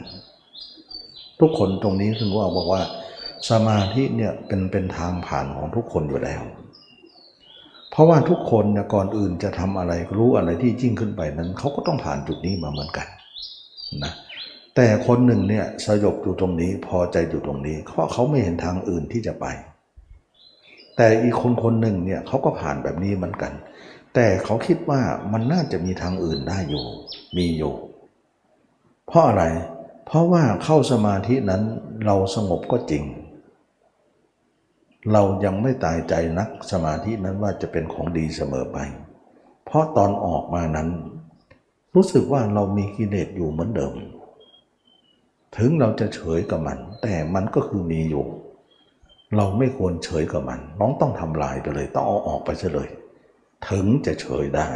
[1.39, 2.81] ทุกคนตรงนี้ถึงว่าบอกว่า
[3.49, 6.41] สมาธิเนี่ยเป็นเป็นทางผ่านของทุกคนอยู่แล้ว
[7.91, 13.07] เพราะว่าทุกคนเนี่ยก่อนอื่นจะทำอะไรรู้อะไรที่ยิ่งขึ้นไปนั้นเขาก็ต้องผ่านจุดนี้มาเหมือนกัน
[14.03, 14.13] นะ
[14.75, 19.45] แต่คนหนึ่งเนี่ยสยบอยู่ตรงนี้พอใจอยู่ตรงนี้เพราะเขาไม่เห็นทางอื่นที่จะไป
[21.03, 23.53] แต่อีกคนคนหนึ่งเนี่ยเขาก็ผ่านแบบนี้เหมือนกัน
[24.13, 26.85] แต่เขาคิดว่ามันน่าจะมีทางอื่นได้อยู่
[27.37, 27.73] มีอยู่
[29.07, 29.43] เพราะอะไร
[30.05, 31.63] เพราะว่าเข้าสมาธินั้น
[32.05, 33.03] เราสงบก็จริง
[35.11, 38.77] เรายังไม่ตายใจนักสมาธินั้นว่าจะเป็นของดีเสมอไป
[39.65, 40.89] เพราะตอนออกมานั้น
[41.95, 43.93] รู้สึกว่าเรามีกิเลสอยู่เหมือนเดิม
[45.57, 48.25] ถึงเราจะเฉยกับมัน แต่มันก็คือมีอยู่
[49.35, 52.89] เราไม่ควรเฉยกับมัน น้องต้องทำลายไปเลย ต้องเอาออกไปเลย
[53.69, 54.69] ถึงจะเฉยได้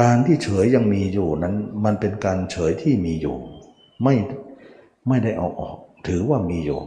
[0.00, 3.36] การที่เฉยยังมีอยู่นั้น มันเป็นการเฉยที่มีอยู่
[4.02, 4.14] ไม่
[5.08, 5.76] ไม่ได้เอาออก
[6.06, 6.80] ถือว่ามีอยู่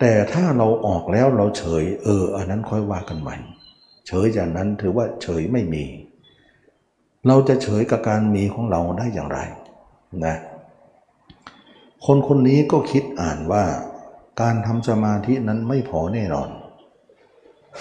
[0.00, 3.36] แต่ถ้าเราออกแล้วเราเฉย เออ อันนั้นค่อยว่ากันใหม่
[4.06, 5.84] เฉยอย่างนั้นถือว่าเฉยไม่มี
[7.26, 9.38] เราจะเฉยกับการมีของเราได้อย่างไร
[10.26, 10.36] นะ
[12.06, 13.64] คนคนนี้ก็คิดอ่านว่า
[14.40, 16.50] การทำสมาธินั้นไม่พอแน่นอน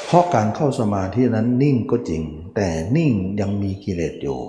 [0.06, 2.24] เพราะการเข้าสมาธินั้นนิ่งก็จริง
[2.56, 4.40] แต่นิ่งยังมีกิเลสอยู่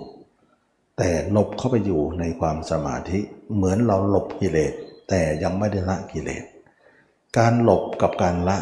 [0.98, 3.20] แต่หลบเข้าไปอยู่ในความสมาธิ
[3.54, 4.72] เหมือนเราหลบกิเลส
[5.08, 6.44] แต่ยังไม่ได้ละกิเลส
[7.38, 8.58] การหลบกับการละ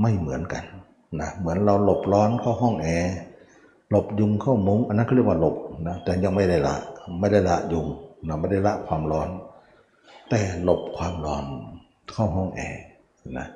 [0.00, 0.64] ไม่เหมือนกัน
[1.20, 3.14] นะเหมือนเราหลบร้อนเข้าห้องแอร์
[3.90, 5.56] หลบยุงเข้ามุ้งอันนั้นเขาเรียกว่าหลบ
[5.88, 6.76] นะแต่ยังไม่ได้ละ
[7.20, 7.86] ไม่ได้ละยุง
[8.26, 9.28] นะไม่ได้ละความร้อน
[10.30, 11.44] แต่หลบความร้อน
[12.12, 12.82] เข้าห้องแอร์
[13.38, 13.46] นะ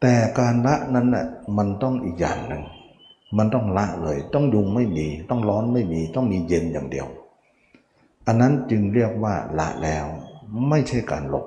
[0.00, 1.26] แต่การละนั้นน่ะ
[1.58, 2.62] มันต้องอีกอย่างหนึ่ง
[3.38, 7.06] มันต้องละเลย ต้องยุงไม่มี ต้องร้อนไม่มี ต้องมีเย็นอย่างเดียว
[8.26, 10.06] อันนั้นจึงเรียกว่าละแล้ว
[10.68, 11.46] ไม่ใช่การหลบ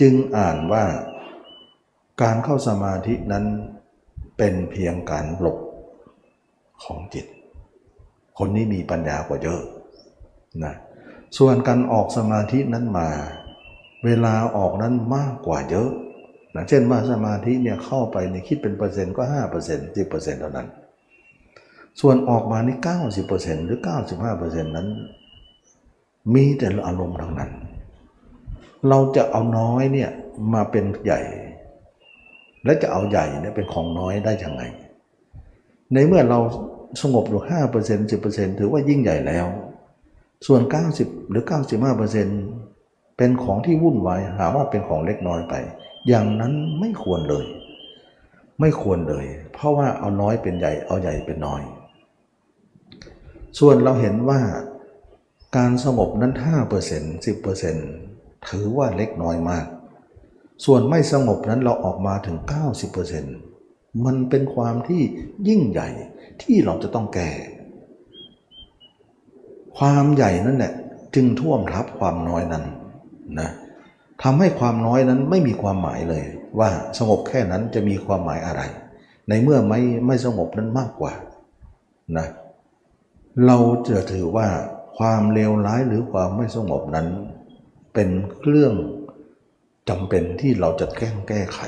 [0.00, 0.84] จึงอ่านว่า
[2.22, 3.44] การเข้าสมาธินั้น
[4.36, 5.58] เป็นเพียงการหลบ
[6.84, 7.26] ของจิต
[8.38, 9.60] คนนี้มีปัญญากว่าเยอะ
[10.64, 10.74] นะ
[11.38, 13.08] ส่วนการออกสมาธินั้นมา
[14.04, 15.90] เวลาออกนั้นมากกว่าเยอะ
[16.54, 20.68] นะเช่นว่าสมาธิเนี่ยเข้าไปในคิดเป็นเปอร์เซ็นต์ก็ห้าเปอร์เซ็นต์สิบเปอร์เซ็นต์เท่านั้น
[22.00, 24.88] ส่วนออกมานี่เก้าสิบเปอร์เซ็นต์หรือเก้าสิบห้าเปอร์เซ็นต์นั้น
[26.34, 27.50] มีแต่อารมณ์ทั้งนั้น
[28.88, 30.10] เราจะเอาน้อยเนี่ย
[30.54, 31.20] มาเป็นใหญ่
[32.64, 34.62] และจะเอาใหญ่เนี่ยเป็นของน้อยได้ยังไง
[35.92, 36.40] ในเมื่อเรา
[37.02, 39.46] สงบอยู่ห้าเปอร์เซ็นต์สิบเปอร์เซ็นต์ถือว่ายิ่งใหญ่แล้ว
[40.46, 40.62] ส่วน
[40.96, 42.00] 90 หรือ 95
[43.22, 45.54] เป็นของที่วุ่นวายหาว่าเป็นของเล็กน้อยไป
[46.08, 47.46] อย่างนั้นไม่ควรเลย
[48.60, 51.62] ไม่ควรเลย เพราะว่าเอาน้อยเป็นใหญ่เอาใหญ่เป็นน้อย
[53.58, 54.40] ส่วนเราเห็นว่า
[55.56, 56.32] การสงบนั้น
[56.78, 57.24] 5%
[57.64, 59.66] 10%ถือว่าเล็กน้อยมาก
[60.64, 62.36] ส่วนไม่สงบนั้นเราออกมาถึง
[63.20, 65.02] 90%มันเป็นความที่
[65.48, 65.88] ยิ่งใหญ่
[66.42, 67.30] ที่เราจะต้องแก้
[69.78, 70.72] ความใหญ่นั่นแหละ
[71.14, 72.66] จึงท่วมทับความน้อยนั้น
[73.38, 73.50] นะ
[74.22, 76.24] ทำให้ความน้อยนั้นไม่มีความหมายเลย
[76.58, 78.62] ว่าสงบแค่นั้นจะมีความหมายอะไร
[79.28, 81.12] ในเมื่อไม่ไม่สงบนั้นมากกว่า
[82.18, 82.26] นะ
[83.46, 83.56] เรา
[83.88, 84.48] จะถือว่า
[84.98, 87.08] ความเลวร้ายหรือความไม่สงบนั้น
[87.94, 88.74] เป็นเครื่อง
[89.88, 91.60] จำเป็นที่เราจะแก้แก้ไข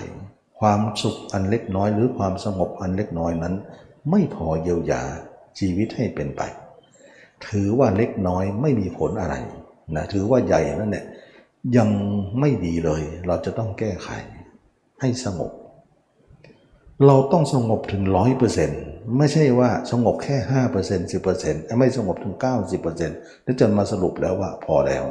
[0.60, 3.54] ความสุขอันเล็กน้อย หรือความสงบอันเล็กน้อยนั้น
[4.10, 5.02] ไม่พอเยียวยา
[5.58, 6.42] ชีวิตให้เป็นไป
[7.46, 9.34] ถือว่าเล็กน้อยไม่มีผลอะไร
[9.96, 11.04] นะถือว่าใหญ่นั่นแหละ
[11.76, 11.88] ยัง
[12.40, 14.08] ไม่ดีเลย เราจะต้องแก้ไข
[15.00, 15.52] ให้สงบ
[17.06, 18.82] เราต้องสงบถึงร้อยเปอร์เซ็นต์
[19.18, 25.04] ไม่ใช่ว่าสงบแค่ห้าเปอร์เซ็นต์สิบเปอร์เซ็นต์ไม่สงบถึงเก้าสิบเปอร์เซ็นต์แล้วจนมาสรุปแล้วว่าพอแล้ว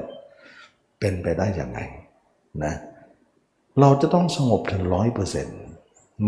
[1.00, 1.80] เป็นไปได้อย่างไง
[2.64, 2.74] นะ
[3.80, 5.60] เราจะต้องสงบถึงร้อยเปอร์เซ็นต์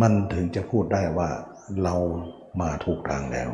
[0.02, 1.30] มันถึงจะพูดได้ว่า
[1.84, 1.96] เรา
[2.62, 3.50] มาถูกทางแล้ว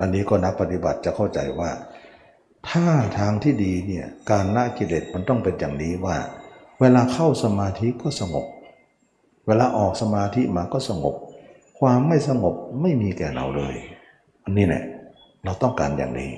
[0.00, 1.70] อันนี้ก็นักปฏิบัติจะเข้าใจว่า
[2.70, 2.86] ถ้า
[3.18, 6.16] ทางที่ดีเนี่ยการละกิเลสมันต้องเป็นอย่างนี้ว่า
[6.80, 8.46] เวลาเข้าสมาธิก็สงบ
[9.46, 11.14] เวลาออกสมาธิมาก็สงบ
[11.78, 13.74] ความไม่สงบไม่มีแก่เราเลย
[14.44, 14.84] อันนี้แหละ
[15.44, 16.32] เราต้องการอย่างนี้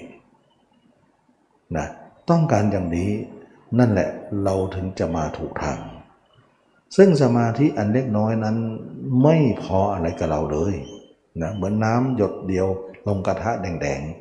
[1.76, 1.86] นะ
[2.30, 3.10] ต้องการอย่างนี้
[3.78, 4.08] นั่นแหละ
[4.44, 5.78] เราถึงจะมาถูกทาง
[6.96, 8.56] ซึ่งสมาธิอันเล็กน้อยนั้น
[9.22, 10.74] ไม่พออะไรกับเราเลย
[11.42, 12.66] นะเหมือนน้ำหยดเดียว
[13.06, 14.19] ลงกระทะแดงๆ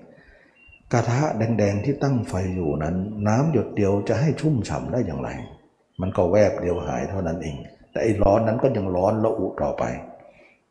[0.94, 2.96] กระทะแดงๆที่ตั้งไฟอยู่นั้น
[3.28, 5.30] น้ำหยดเดียวจะให้ชุ่มฉ่าได้อย่างไร
[6.02, 7.56] มันก็แวบเดียวหายเท่านั้นเอง
[7.92, 9.84] แต่ไอ้ร้อนนั้นก็ยังร้อนละอุต่อไป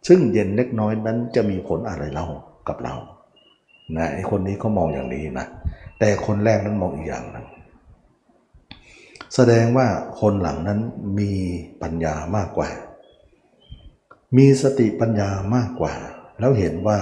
[0.08, 2.26] ซึ่งเย็นเล็กน้อยนั้นจะมีผลอะไรเล่า
[2.68, 2.94] กับเรา
[3.96, 5.46] นะไอ้คนนี้เขามองอย่างนี้นะ
[5.98, 7.46] แต่คนแรกนั้นมองอีกอย่างนึง
[9.34, 9.86] แสดงว่า
[10.20, 10.80] คนหลังนั้น
[11.18, 11.32] มี
[11.82, 12.68] ปัญญามากกว่า
[14.36, 15.94] มีสติปัญญามากกว่า
[16.40, 16.98] แล้วเห็นว่า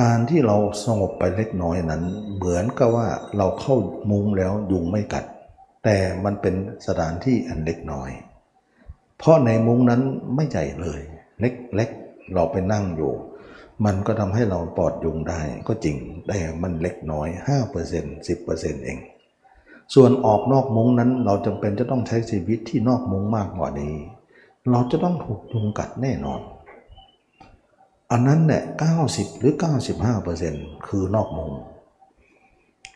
[0.00, 2.02] การที่เราสงบไปเล็กน้อยนั้น
[2.36, 3.76] เหมือนกับว่าเราเข้า
[4.10, 5.24] มุ้งแล้วยุงไม่กัด
[5.84, 6.54] แต่มันเป็น
[6.86, 8.10] สถานที่อันเล็กน้อย
[9.18, 10.02] เพราะในมุ้งนั้น
[10.34, 11.00] ไม่ใหญ่เลย
[11.40, 13.12] เล็กๆเราไปนั่งอยู่
[13.84, 15.96] มันก็ทำให้เราปลอดยุงได้ก็จริง
[16.28, 17.28] แต่มันเล็กน้อย
[17.88, 18.98] 5% 10%เอง
[19.94, 23.94] ส่วนออกนอกมุ้งนั้นเราจำเป็นจะต้องใช้ชีวิตที่นอกมุ้งมากกว่านี้
[24.70, 26.40] เราจะต้องถูกยุงกัดแน่นอน
[28.10, 31.52] อันนั้นเนี่ยเก้าสิบหรือเก้าสิบห้าเปอร์เซ็นต์คือนอกมุง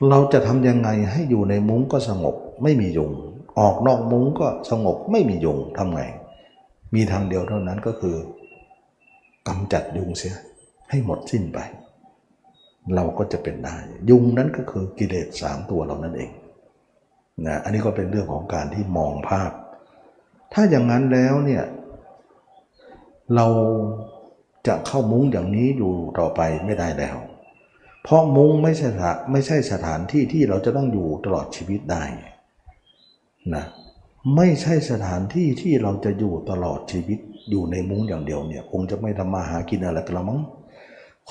[0.09, 3.12] เราจะทำยังไงให้อยู่ในมุ้งก็สงบไม่มียุง
[3.59, 6.03] ออกนอกมุ้งก็สงบไม่มียุงทำไง
[6.94, 8.16] มีทางเดียวเท่านั้นก็คือ
[9.48, 10.37] กำจัดยุงเสีย
[10.90, 11.59] ให้หมดสิ้นไป
[12.94, 13.77] เราก็จะเป็นได้
[14.11, 16.31] ยุงนั้นก็คือกิเลสสามตัวเรานั่นเอง
[17.46, 19.50] นะอันนี้ก็เป็นเรื่องของการที่มองภาพ
[20.53, 21.64] ถ้าอย่างนั้นแล้วเนี่ย
[23.35, 23.46] เรา
[24.66, 27.16] จะเข้ามุ้งอย่างนี้อยู่ต่อไปไม่ได้แล้ว
[28.03, 28.88] เพราะมุ้งไม่ใช่
[29.33, 32.05] ไม่ใช่สถานที่ที่เราจะต้องอยู่ตลอดชีวิตได้
[33.55, 33.64] นะ
[34.37, 37.18] ไม่ใช่สถานที่ที่เราจะอยู่ตลอดชีวิต
[37.50, 40.40] อยู่ในมุ้งอย่างเดียวเนี่ย คงจะไม่ทำมาหากินอะไรกันละมั้ง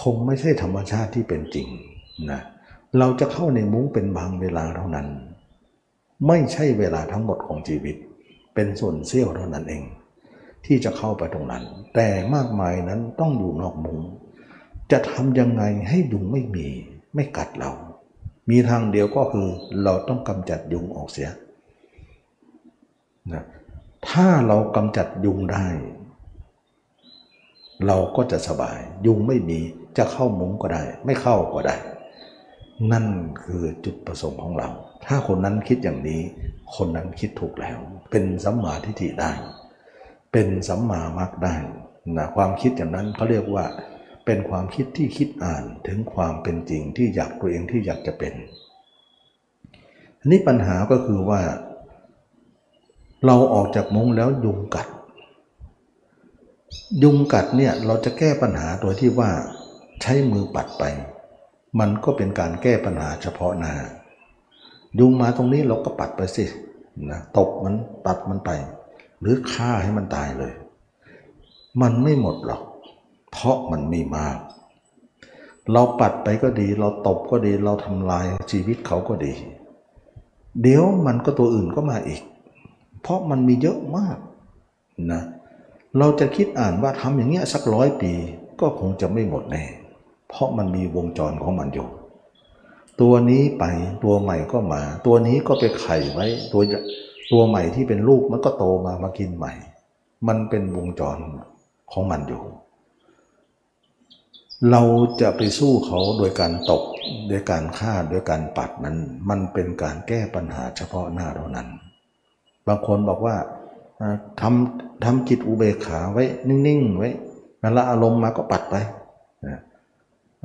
[0.02, 1.68] คงไม่ใช่ธรรมชาติที่เป็นจริง
[2.32, 2.42] นะ
[3.00, 5.08] เราจะเข้าในมุ้งเป็นบางเวลาเท่านั้น
[6.28, 7.96] ไม่ใช่เวลาทั้งหมดของชีวิต
[8.54, 9.84] เป็นส่วนเสี้ยวเท่านั้นเอง
[10.66, 11.64] ที่จะเข้าไปตรงนั้น
[11.96, 14.00] แต่มากมายนั้นต้องอยู่นอกมุง
[14.92, 16.68] จะทำยังไงให้ยุงไม่มี
[17.16, 17.72] ไม่กัดเรา
[18.50, 19.48] มีทางเดียวก็คือ
[19.84, 21.30] เราต้องกำจัดยุงออกเสีย
[23.34, 23.44] นะ
[24.10, 25.68] ถ้าเรากำจัดยุงได้
[27.88, 29.60] เราก็จะสบาย ยุงไม่มี
[29.98, 31.76] จะเข้ามุ้งก็ได้ ไม่เข้าก็ได้
[32.92, 33.06] นั่น
[33.44, 34.70] คือจุดประสงค์ของเรา
[35.06, 36.22] ถ้าคนนั้นคิดอย่างนี้
[36.76, 37.78] คนนั้นคิดถูกแล้ว
[38.12, 39.32] เป็นสัมมาทิฏฐิได้
[40.34, 41.56] เป็นสัมมามักได้
[42.18, 43.66] นะความคิดอย่างนั้นเขาเรียกว่า
[44.26, 48.34] เป็นความคิดที่คิดอ่านถึงความเป็นจริงที่อยากตัวเองที่อยากจะเป็น
[50.20, 51.42] อันนี้ปัญหาก็คือว่า
[53.26, 54.88] เราออกจากมุ้งแล้วยุงกัด
[57.04, 59.30] ยุงกัดเนี่ยเราจะแก้ปัญหาโดยที่ว่า
[60.02, 60.84] ใช้มือปัดไป
[61.80, 63.74] มันก็เป็นการแก้ปัญหาเฉพาะหน้า
[65.00, 66.46] ยุงมาตรงนี้เราก็ปัดไปสิ
[67.10, 68.52] นะตกมันปัดมันไป
[69.24, 70.54] หรือฆ่าให้มันตายเลย
[71.82, 72.62] มันไม่หมดหรอก
[73.32, 74.38] เพราะมันมีมาก
[75.72, 79.34] เราปัดไปก็ดี เราตบก็ดี เราทำลายชีวิตเขาก็ดี
[80.62, 82.22] เดี๋ยวมันก็ตัวอื่นก็มาอีก
[83.02, 84.18] เพราะมันมีเยอะมาก
[85.12, 85.22] นะ
[85.98, 88.12] เราจะคิดอ่านว่าทำอย่างเงี้ยสักร้อยปี
[88.62, 89.64] ก็คงจะไม่หมดแน่
[90.30, 91.88] เพราะมันมีวงจรของมันอยู่
[93.02, 93.64] ตัวนี้ไป
[94.04, 96.62] ตัวใหม่ก็มา ตัวนี้ก็ไปไข่ไว้ตัว
[97.34, 99.54] ตัวใหม่ที่เป็นลูกมันก็โตมามากินใหม่
[100.28, 101.18] มันเป็นวงจร
[101.92, 102.44] ของมันอยู่
[104.72, 104.82] เรา
[105.22, 106.84] จะไปสู้เขาโดยการตก
[107.30, 108.98] โดยการฆ่าโดยการปัดนั้น
[109.30, 111.68] มันเป็นการแก้ปัญหาเฉพาะหน้าเท่านั้น
[112.68, 113.36] บางคนบอกว่า
[114.42, 117.10] ทำทำจิตอุเบกขาไว้นิ่งๆไว้
[117.60, 118.76] เวลาอารมณ์มาก็ปัดไป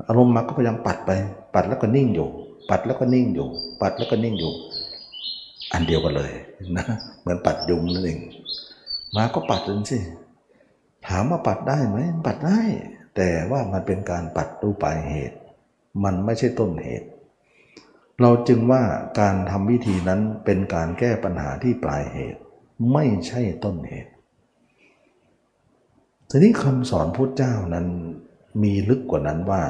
[0.08, 1.10] อารมณ์มาก็พยายามปัดไป
[1.54, 2.28] ปัดแล้วก็นิ่งอยู่
[2.70, 3.48] ปัดแล้วก็นิ่งอยู่
[3.80, 4.52] ปัดแล้วก็นิ่งอยู่
[5.72, 6.32] อันเดียวกันเลย
[6.76, 6.86] นะ
[7.20, 8.20] เหมือนปัดยุงนั่นเอง
[9.16, 9.98] มาก็ปัดเลยสิ
[11.06, 12.60] ถามว่าปัดได้ไหมปัดได้
[13.16, 15.38] แต่ว่ามันเป็นการปัดรูปลายเหตุ
[16.04, 17.08] มันไม่ใช่ต้นเหตุ
[18.20, 18.82] เราจึงว่า
[19.20, 22.40] การทำวิธีนั้นเป็นการแก้ปัญหาที่ปลายเหตุ
[22.92, 24.10] ไม่ใช่ต้นเหตุ
[26.30, 27.86] ทีนี้คำสอนพุทธเจ้านั้น
[28.62, 29.62] มีลึกกว่านั้นว่า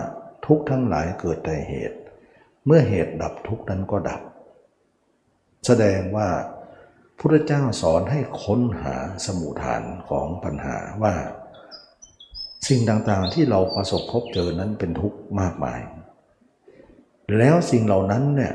[0.46, 1.98] ทุกทั้งหลายเกิดแต่เหตุ
[2.66, 4.20] เมื่อเหตุดับทุกนั้นก็ดับ
[5.68, 6.28] แสดงว่า
[7.18, 11.14] พุทธเจ้าสอนให้ค้นหาสมุฐานของปัญหาว่า
[12.68, 15.80] สิ่งต่างๆที่เราประสบพบเจอนั้นเป็นทุกข์มากมาย
[17.38, 18.54] แล้วสิ่งเหล่านั้นเนี่ย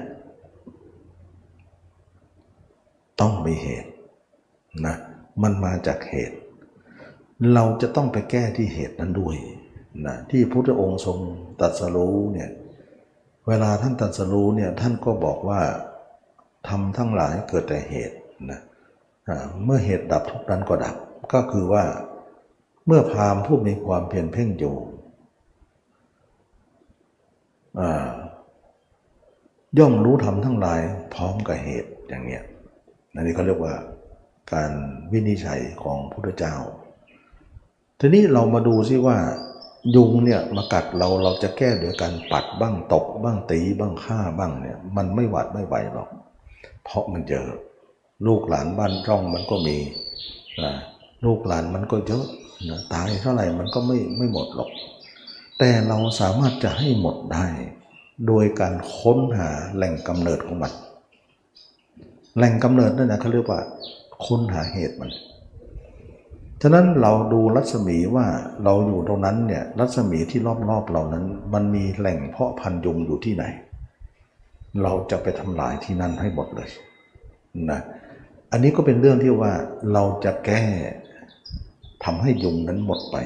[3.19, 3.91] ต้องมีเหตุ
[4.86, 4.95] นะ
[5.41, 6.38] มันมาจากเหตุ
[7.54, 9.36] เราจะต้องไปแก้ที่เหตุนั้นด้วย
[10.08, 11.17] นะที่พุทธองค์ทรง
[11.62, 12.49] ตัดสรู้เนี่ย
[13.47, 15.62] เวลาท่านตัดสรู้เนี่ยท่านก็บอกว่า
[16.67, 18.17] ทำทั้งหลายเกิดแต่เหตุ
[18.52, 18.62] นะ
[19.63, 20.95] เมื่อเหตุดับทุกนั้นก็ดับ
[21.34, 21.84] ก็คือว่า
[22.88, 24.76] เมื่อพามผู้มีความเพียรเพ่งอยู่
[29.78, 30.80] ย่อมรู้ธรรมทั้งหลาย
[31.13, 32.43] พร้อมกับเหตุอย่างเนี้ย
[33.15, 33.73] อันนี้เขาเรียกว่า
[34.54, 34.71] การ
[35.12, 36.56] วินิจฉัยของพุทธเจ้า
[37.99, 39.17] ทีนี้เรามาดูซิว่า
[39.95, 46.10] ยุงเนี่ยมากัดเราเราจะแก้โดยการปัดบ้างตกบ้างตีบ้างฆ่าบ้างเนี่ย มันไม่หวาดไม่ไหวหรอก
[46.83, 47.45] เพราะมันเจอ
[48.27, 49.77] ลูกหลานบ้านร่องมันก็มี
[50.63, 50.73] นะ
[51.25, 52.25] ลูกหลานมันก็เยอะ
[52.69, 54.69] นะตายเท่าไหร่มันก็ไม่ไม่หมดหรอก
[55.59, 57.45] แต่เราสามารถจะให้หมดได้
[58.27, 60.71] โดยการค้นหาแหล่งกำเนิดของมัน
[62.37, 63.59] แหล่งกำเนิดนั่นนะเขาเรียกว่า
[64.25, 65.11] ค้นหาเหตุมัน
[66.61, 68.25] ฉะนั้นเราดูรัศมีว่า
[68.63, 73.43] เราอยู่ตรงนั้นเนี่ยรัศมีที่รอบๆเรานั้น มันมีแหล่งเพาะพันยุงอยู่ที่ไหน
[74.81, 76.69] เราจะไปทำลายที่นั่นให้หมดเลย
[77.71, 77.79] นะ
[78.51, 79.53] อันนี้ก็เป็นเรื่องที่ว่า
[79.93, 80.63] เราจะแก้
[82.03, 83.17] ทำให้ยุงนั้นหมดไป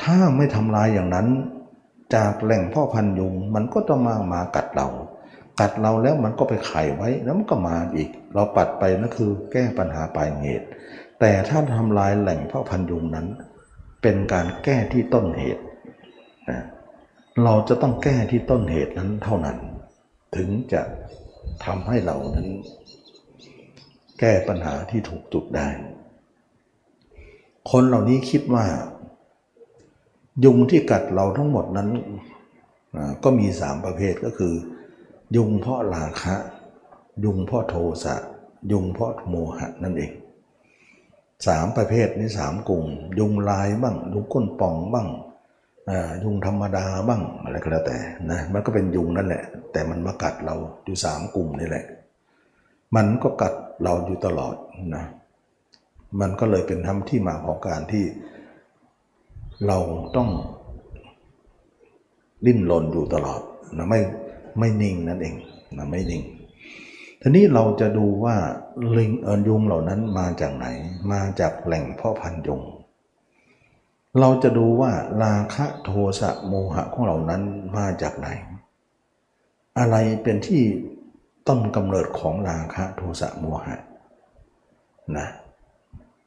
[0.00, 1.28] ถ้าไม่ทำลายอย่างนั้น
[2.14, 4.88] จากแหล่งพ่อพันยุงมันก็ต้องมามากัดเรา
[5.60, 10.68] กัดเราแล้วมันก็ไปไข่ไว้แล้วมันก็มาอีก เราปัดไปนั่นคือแก้ปัญหาปลายเหตุ
[11.20, 13.26] แต่ถ้าทำลายแหล่งพ่อพันยุงนั้น
[14.02, 15.62] เป็นการแก้ที่ต้นเหตุ
[17.44, 19.58] เราจะต้องแก้ที่ต้นเหตุนั้นเท่านั้น
[20.36, 20.82] ถึงจะ
[21.64, 22.48] ทำให้เรานั้น
[24.18, 25.68] แก้ปัญหาที่ถูกจุดได้
[27.70, 28.64] คนเหล่านี้คิดว่า
[30.44, 31.88] ยุงที่กัดเราทั้งหมดนั้น
[33.24, 34.54] ก็มีสามประเภทก็คือ
[35.36, 36.36] ยุงเพราะราคะ
[37.24, 38.16] ยุงเพราะโทสะ
[38.72, 40.12] ยุงเพราะโมหะนั่นเอง
[41.46, 42.84] สามประเภทนี้สามกลุ่ม
[43.18, 45.08] ยุงลายบ้างยุงก้นป่องบ้าง
[46.24, 47.98] ยุงธรรมดาบ้างอะไรก็แล้วแต่
[48.30, 51.84] นะมันก็เป็นยุงนั่นแหละ แต่มันมากัดเราอยู่สามกลุ่มนี่แหละ
[52.96, 54.56] มันก็กัดเราอยู่ตลอด
[54.96, 55.04] นะ
[56.20, 58.04] มันก็เลยเป็นทำที่มาของการที่
[59.66, 59.78] เรา
[60.16, 60.28] ต้อง
[62.46, 63.40] ดิ้นรนอยู่ตลอด
[63.78, 64.00] นะไม่
[64.58, 65.34] ไม่นิ่งนั่นเอง
[65.76, 66.22] นะไม่นิ่ง
[67.20, 68.36] ทีนี้เราจะดูว่า
[68.96, 70.66] ลิงเอินยุงเหล่านั้นมาจากไหน
[71.12, 72.60] มาจากแหล่งพ่อพันธุ์ยุง
[74.20, 74.92] เราจะดูว่า
[75.24, 75.90] ราคะโท
[76.20, 77.42] สะโมหะของเหล่านั้น
[77.76, 78.28] มาจากไหน
[79.78, 80.62] อะไรเป็นที่
[81.48, 83.76] ต้นกำเนิดของราคะโทสะโมหะ
[85.18, 85.28] นะ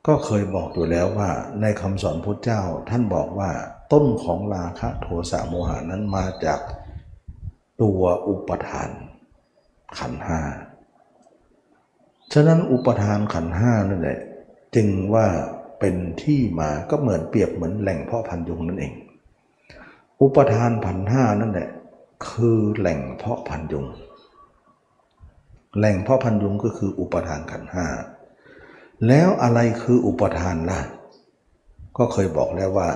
[0.07, 1.29] ก็เคยบอกอยู่แล้วว่า
[1.61, 3.51] ในคำสอนพุทธเจ้าท่านบอกว่า
[3.93, 6.59] ต้นของราคะโทสะโมหานั้นมาจาก
[7.81, 8.89] ตัวอุปทาน
[9.99, 10.41] ขันห้า
[12.33, 14.19] ฉะนั้นอุปทานขันห้านั่นแหละ
[14.75, 15.27] จึงว่า
[15.79, 18.93] เป็นที่มาก็เหมือนเปรียบเหมือนแหล่งพ่อพันยุงนั่นเอง
[20.21, 21.69] อุปทานพันห้านั่นแหละ
[22.27, 23.85] คือแหล่งเพาะพันยุง
[25.77, 27.87] แหล่งเพาะพันยุงก็คืออุปทานขันห้า
[29.07, 30.81] แล้วอะไรคืออุปทานล่ะ
[31.97, 32.89] ก็เคยบอกแล้วว่า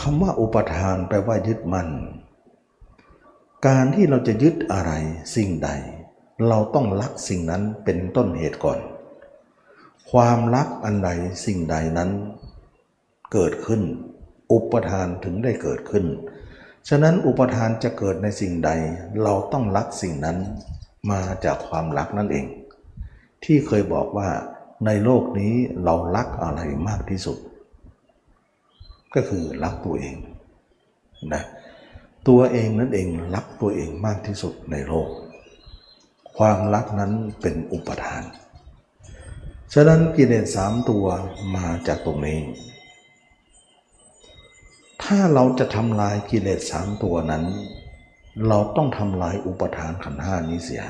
[0.00, 1.88] คำว่าอุปทานแปลว่ายึดมัน่น
[3.66, 4.92] การที่เราจะยึดอะไร
[5.36, 5.70] สิ่งใด
[6.48, 8.78] เราต้องรักสิ่งนั้นเป็นต้นเหตุก่อน
[10.16, 11.10] ความรักอันใด
[11.46, 12.10] สิ่งใดนั้น
[13.32, 13.82] เกิดขึ้น
[14.52, 16.04] อุปทานถึงได้เกิดขึ้น
[16.88, 18.70] ฉะนั้นอุปทานจะเกิดในสิ่งใด
[19.22, 20.38] เราต้องรักสิ่งนั้น
[21.10, 22.46] มาจากความรักนั่นเอง
[23.44, 24.28] ที่เคยบอกว่า
[24.86, 25.54] ในโลกนี้
[25.84, 27.38] เรารักอะไรมากที่สุด
[29.14, 30.14] ก็คือรักตัวเอง
[31.32, 31.42] นะ
[32.28, 35.08] ตัวเองนั่นเองรักตัวเองมากที่สุดในโลก
[36.36, 38.24] ความรักนั้นเป็นอุปทาน
[39.74, 41.06] ฉะนั้นกิเลสสามตัว
[41.56, 42.40] มาจากตรงนี้
[45.02, 47.44] ถ้าเราจะทำลายกิเลสสามตัวนั้น
[48.48, 50.82] เราต้องทำลายอุปทานขันห้านี้เสีย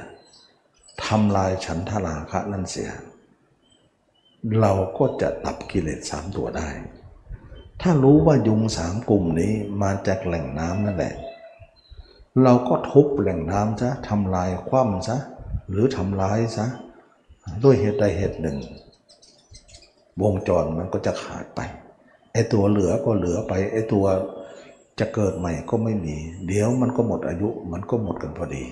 [1.06, 2.90] ทำลายฉันทราคะนั่นเสีย
[4.60, 6.68] เราก็จะตับกิเลสสามตัวได้
[7.80, 9.52] ถ้ารู้ว่ายุงสามกลุ่มนี้
[9.82, 11.14] มาจากแหล่งน้ำนั่นแหละ
[12.42, 15.16] เราก็ทุบแหล่งน้ำซะทำลายคว่ำซะ
[15.70, 16.66] หรือทำร้ายซะ
[17.64, 18.58] ด้วยเหตุใดเหตุหนึ่ง
[20.22, 21.60] วงจรมันก็จะขาดไป
[22.32, 24.04] ไอ้ตัวเหลือก็เหลือไปไอ้ตัว
[24.98, 26.16] จะเกิดใหม่ก็ไม่มี
[26.46, 28.64] เดี๋ยวมันก็หมดอายุมันก็หมดกันพอดี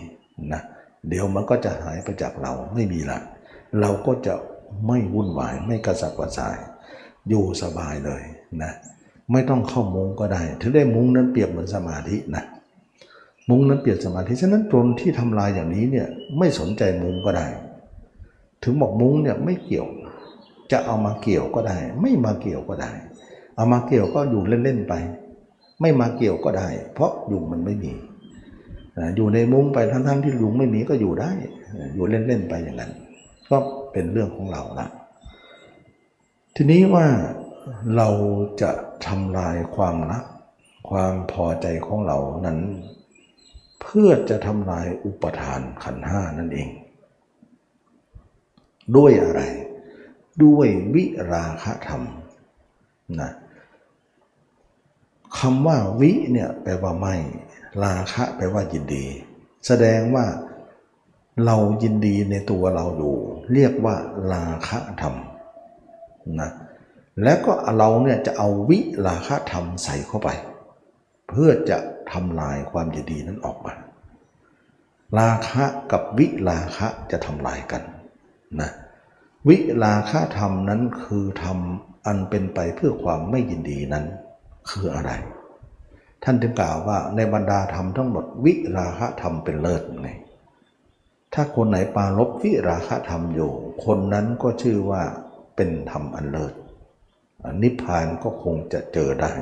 [0.53, 0.61] นะ
[1.09, 3.18] เดี๋ยวมันก็จะหายไปจากเราไม่มีละ
[3.81, 4.35] เราก็จะ
[4.87, 6.57] ไม่วุ่นวายไม่กระสับกระส่าย
[7.29, 8.23] อยู่สบายเลย
[8.62, 8.73] นะ
[9.33, 12.45] ไม่ต้องเข้ามุงก็ได้ ถึงได้มุงนั้นเปรียบเหมือนสมาธินะ
[13.49, 16.09] มุงนั้นเปรียบสมาธิฉะนั้นตนที่ทำลายอย่างนี้เนี่ย
[16.39, 17.47] ไม่สนใจมุงก็ได้
[18.63, 19.89] ถึงบอกมุ้งเนี่ยไม่เกี่ยว
[20.73, 22.93] จะเอามาเกี่ยวก็ได้ ไม่มาเกี่ยวก็ได้
[23.57, 24.95] เอามาเกี่ยวก็อยู่เล่นๆไป
[25.81, 27.93] ไม่มาเกี่ยวก็ได้ เพราะยุงมันไม่มี
[29.17, 31.31] อยู่ในมุ้งไปทั้งๆที่ยุงไม่มีก็อยู่ได้
[31.95, 32.93] อยู่เล่นๆไปอย่างนั้น
[33.51, 33.57] ก็
[33.93, 34.87] เป็นเรื่องของเราละ
[36.57, 37.07] ทีนี้ว่า
[37.97, 38.09] เรา
[38.63, 38.71] จะ
[39.07, 40.25] ทำลายความรัก
[40.89, 42.59] ความพอใจของเรานั้น
[43.81, 46.69] เพื่อจะทำลายอุปทานขันห้านั่นเอง
[48.97, 49.43] ด้วยอะไร
[50.45, 52.03] ด้วยวิราคะธรรม
[53.20, 53.30] นะ
[55.38, 57.16] คำว่าวิเนี่ยแปลว่าไม่
[57.84, 59.05] ราคะแปลว่ายินดี
[59.66, 60.26] แสดงว่า
[61.47, 63.16] เรายินดีในตัวเราอยู่
[63.53, 63.97] เรียกว่า
[64.32, 65.14] ราคะธรรม
[66.41, 66.51] นะ
[67.22, 70.28] แล้วก็เราเนี่ยจะเอาวิลาคะธรรมใส่เข้าไป
[71.28, 71.78] เพื่อจะ
[72.12, 73.72] ทำลายความยินดีนั้นออกมา
[75.18, 77.82] ราคะกับวิลาคะจะทำลายกัน
[78.59, 78.71] นะ
[79.49, 84.05] วิลาคธรรมนั้นคือทำอันเป็นไปเพื่อความไม่ยินดีนั้น
[84.71, 85.11] คืออะไร
[86.25, 90.11] ท่านจึงกล่าวว่าในบรรดาธรรมทั้งหมดวิราคะธรรมเป็นเลิศไง
[91.35, 93.53] ถ้าคนไหนปาลบวิราคะธรรมอยู่
[93.85, 95.03] คนนั้นก็ชื่อว่า
[95.57, 96.55] เป็นธรรมอันเลิศ
[97.63, 99.33] นิพพานก็คงจะเจอได้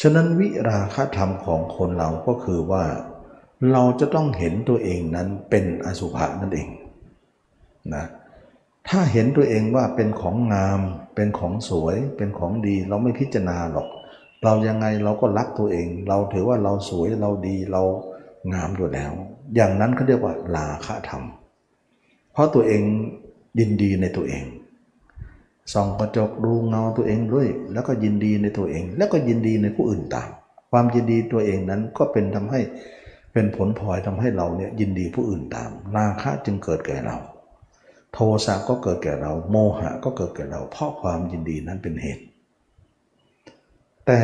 [0.00, 2.84] ฉะนั้นวิราคธรรมของคนเราก็คือว่า
[3.72, 6.68] เราจะต้องเห็นตัวเองนั้นเป็นอสุภะนั่นเอง
[7.94, 8.04] นะ
[8.88, 10.80] ถ้าเห็นตัวเองว่าเป็นของงาม
[11.14, 13.88] เป็นของสวย เป็นของดีเราไม่พิจารณาหรอก
[14.44, 17.82] เรายังไงเราก็รักตัวเอง เราถือว่าเราสวยเราดีเรา
[18.52, 19.12] งามอยู่แล้ว
[19.54, 21.22] อย่างนั้นเขาเรียกว่าลาคะธรรม
[22.32, 22.82] เพราะตัวเอง
[23.58, 24.44] ยินดีในตัวเอง
[25.72, 30.28] ส่องกระจกดูเงาตัวเองด้วย แล้วก็ยินดีในตัวเอง แล้วก็ยินดีในผู้อื่นตาม
[30.70, 32.60] ความยินดีตัวเองนั้นก็เป็นทำให้
[33.32, 37.16] เป็นผลพลอยทำให้เราเนี่ยยินดีผู้อื่นตามราคะจึงเกิดแก่เรา
[38.12, 42.24] โทสะก็เกิดแก่เรา โมหะก็เกิดแก่เรา เพราะความยินดีนั้นเป็นเหตุ
[44.06, 44.20] แต่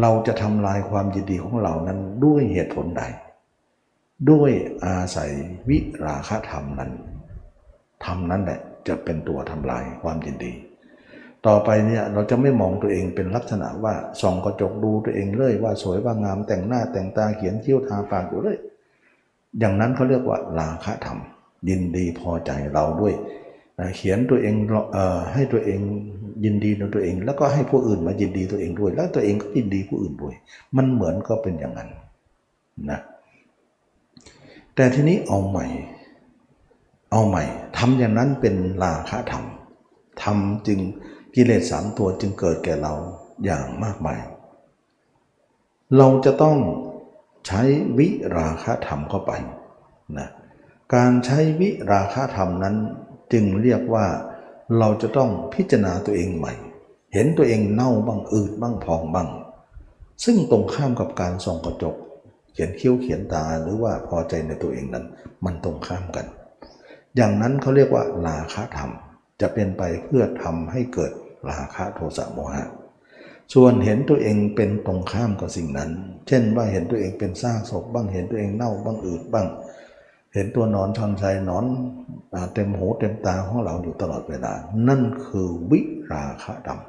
[0.00, 3.02] เราจะทำลายความยินดีของเรานั้นด้วยเหตุผลใด
[4.30, 4.50] ด้วย
[4.84, 5.30] อาศัย
[5.68, 6.90] วิราคะธรรมนั้น
[8.04, 10.52] ธรรมนั้นแหละจะเป็นตัวทำลายความยินดี
[11.46, 18.58] ต่อไปเนี่ยเราจะไม่มองตัวเองเป็นลักษณะว่าส่องกระจกดูตัวเองเลย ว่าสวยว่างามแต่งหน้าแต่งตาเขียนคิ้วทาปากอยู่เลย
[19.58, 21.18] อย่างนั้นเขาเรียกว่าลาคะธรรม
[21.68, 23.14] ยินดีพอใจเราด้วย
[23.96, 24.54] เขียนตัวเอง
[25.32, 25.80] ให้ตัวเอง
[26.44, 30.34] ยินดีในตัวเอง แล้วก็ให้ผู้อื่นมายินดีตัวเองด้วย แล้วตัวเองก็ยินดีผู้อื่นด้วย
[30.76, 31.90] มันเหมือนก็เป็นอย่างนั้น
[32.90, 33.00] นะ
[34.74, 35.66] แต่ทีนี้เอาใหม่
[37.10, 37.44] เอาใหม่
[37.78, 39.44] ทำอย่างนั้นเป็นลาคะธรรม
[40.22, 40.78] ทำจึง
[41.34, 42.94] กิเลสสามตัวจึงเกิดแก่เรา
[43.44, 44.20] อย่างมากมาย
[45.96, 46.56] เราจะต้อง
[47.46, 47.62] ใช้
[47.98, 49.32] วิราคะธรรมเข้าไป
[50.18, 50.28] นะ
[50.94, 52.76] การใช้วิราคะธรรมนั้น
[53.32, 54.06] จึงเรียกว่า
[54.78, 56.52] เราจะต้องพิจารณาตัวเองใหม่
[57.12, 59.28] เห็นตัวเองเน่าบ้างอืดบ้างพองบ้าง
[60.24, 61.96] ซึ่งตรงข้ามกับการส่องกระจก
[62.52, 65.04] เขียนคิ้วเขียนตาหรือว่าพอใจในตัวเองนั้น
[65.44, 66.26] มันตรงข้ามกัน
[67.16, 68.90] อย่างนั้นเขาเรียกว่าราคะธรรม
[69.40, 71.12] จะเป็นไปเพื่อทำให้เกิด
[71.50, 72.64] ราคะโทสะโมหะ
[73.54, 75.90] ส่วนเห็นตัวเองเป็นตรงข้ามกับสิ่งนั้น
[76.28, 79.46] เช่นว่าเห็นตัวเองเป็นซากศพบ้างเห็นตัวเองเน่าบ้างอืดบ้าง
[80.32, 81.64] เห็นตัวนอนชอนชัยนอน
[82.54, 84.52] เต็มหูเต็มตาของเราอยู่ตลอดเวลา
[84.88, 85.80] นั่นคือวิ
[86.12, 86.80] ราคะธรรม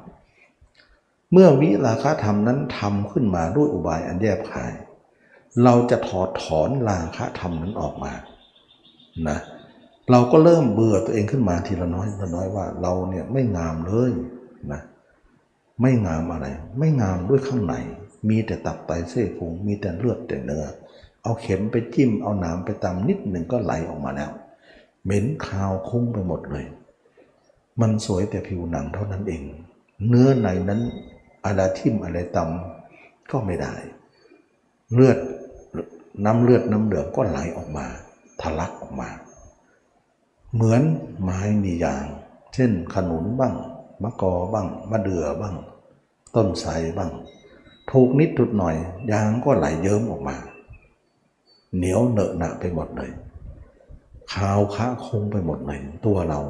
[1.32, 4.72] เมื่อวิราคะธรรมนั้นทำขึ้นมาด้วยอุบายอันแยบคาย
[5.64, 8.12] เราจะถอดถอนราคะธรรมนั้นออกมา
[9.28, 9.38] นะ
[10.10, 14.10] เราก็เริ่มเบื่อตัวเองขึ้นมาทีละน้อยละน้อยว่าเราเนี่ยไม่งามเลย
[14.72, 14.80] นะ
[15.80, 16.46] ไม่งามอะไร
[16.78, 17.74] ไม่งามด้วยข้างใน
[18.28, 20.64] มีแต่ตับไตเส้นพุงมีแต่เลือดแต่เนื้อ
[21.22, 24.30] เอาเข็มไปจิ้มเอาหนามไปตำนิดหนึ่งก็ไหลออกมาแล้ว
[25.04, 26.66] เหม็นคาวคุ้งไปหมดเลย
[27.80, 29.42] มันสวยแต่ผิวหนังเท่านั้นเอง
[30.08, 30.80] เนื้อในนั้น
[31.44, 33.74] อะไรทิ่มอะไรตำก็ไม่ได้
[34.92, 35.18] เลือด
[36.24, 37.86] น้ำเลือดน้ำเดือดก็ไหลออกมา
[38.40, 39.08] ทะลักออกมา
[40.54, 40.82] เหมือน
[41.22, 42.06] ไม้มียาง
[42.54, 43.54] เช่นขนุนบ้าง
[44.02, 45.56] มะกอบ้างมะเดื่อบ้าง
[46.34, 47.10] ต้นไทรบ้าง
[47.90, 48.76] ถูกนิดทุดหน่อย
[49.12, 50.36] ยางก็ไหลเยิ้มออกมา
[51.76, 53.10] เหนียวเหนอะหนะไปหมดเลย
[54.32, 56.40] ขาวคะคงไปหมดเลยตัวเรา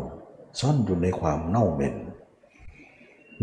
[0.60, 1.94] ซ่อนอยู่ในความเน่าเหม็น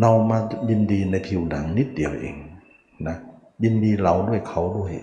[0.02, 0.38] เรามา
[0.70, 2.36] ยินดีในผิวหนังนิดเดียวเอง
[3.08, 3.16] นะ
[3.64, 4.94] ยินดีเราด้วยเขาด้วย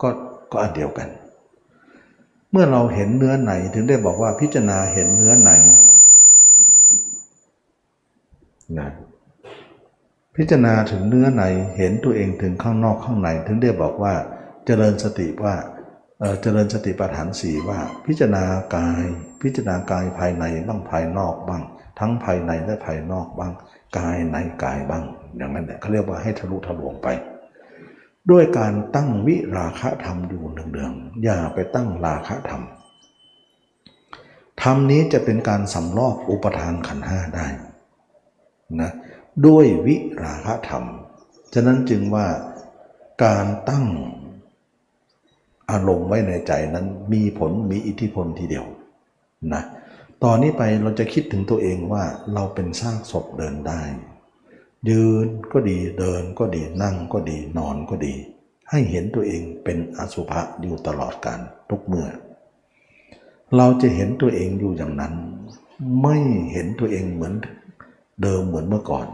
[0.00, 0.08] ก็
[0.52, 1.08] ก็อันเดียวกัน
[2.50, 5.50] เมื่อเราเห็นเนื้อในถึงได้บอกว่าพิจารณาเห็นเนื้อใน
[8.78, 8.88] นะ
[10.36, 11.42] พิจารณาถึงเนื้อใน
[11.76, 14.14] เห็นตัวเองถึงข้างนอกข้างใน ถึงได้บอกว่า
[14.64, 15.54] เจริญสติว่า
[16.42, 18.44] เจริญสติปัฏฐานสี่ว่า พิจารณา
[18.76, 19.04] กาย
[19.42, 21.62] พิจารณากายภายในบ้างภายนอกบ้าง
[21.98, 23.52] ทั้งภายในและภายนอกบ้าง
[23.98, 25.04] กายในกายบ้าง
[25.36, 27.08] อย่างนั้นเขาเรียกว่าให้ทะลุทะลวงไป
[28.30, 30.92] ด้วยการตั้งวิราคะธรรมอยู่หนึ่งเดือง
[31.24, 32.62] อย่าไปตั้งราคะธรรม
[34.62, 37.46] ธรรมนี้จะเป็นการสำลอกอุปทานขันห้าได้
[38.80, 38.90] นะ
[39.46, 40.84] ด้วยวิราคะธรรม
[41.54, 42.26] ฉะนั้นจึงว่า
[43.24, 43.86] การตั้ง
[45.70, 48.66] อารมณ์ไว้ในใจนั้นมีผลมีอิทธิพลทีเดียว
[49.52, 49.62] นะ
[50.24, 52.04] ตอนนี้ไปเราจะคิดถึงตัวเองว่า
[52.34, 53.82] เราเป็นซากศพเดินได้
[54.88, 58.14] ยืนก็ดีเดินก็ดีนั่งก็ดีนอนก็ดี
[58.70, 61.40] ให้เห็นตัวเองเป็นอสุภะอยู่ตลอดการ
[61.70, 62.08] ทุกเมื่อ
[63.56, 65.14] เราจะเห็นตัวเองอยู่อย่างนั้น
[66.02, 66.16] ไม่
[66.52, 67.34] เห็นตัวเองเหมือน
[68.22, 69.06] เดิมเหมือนเมื่อก่อน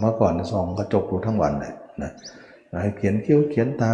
[0.00, 2.12] เมื่อก่อนซองกระจกดูทั้งวันเลยนะ
[2.96, 3.92] เขียนคิ้วเขียนตา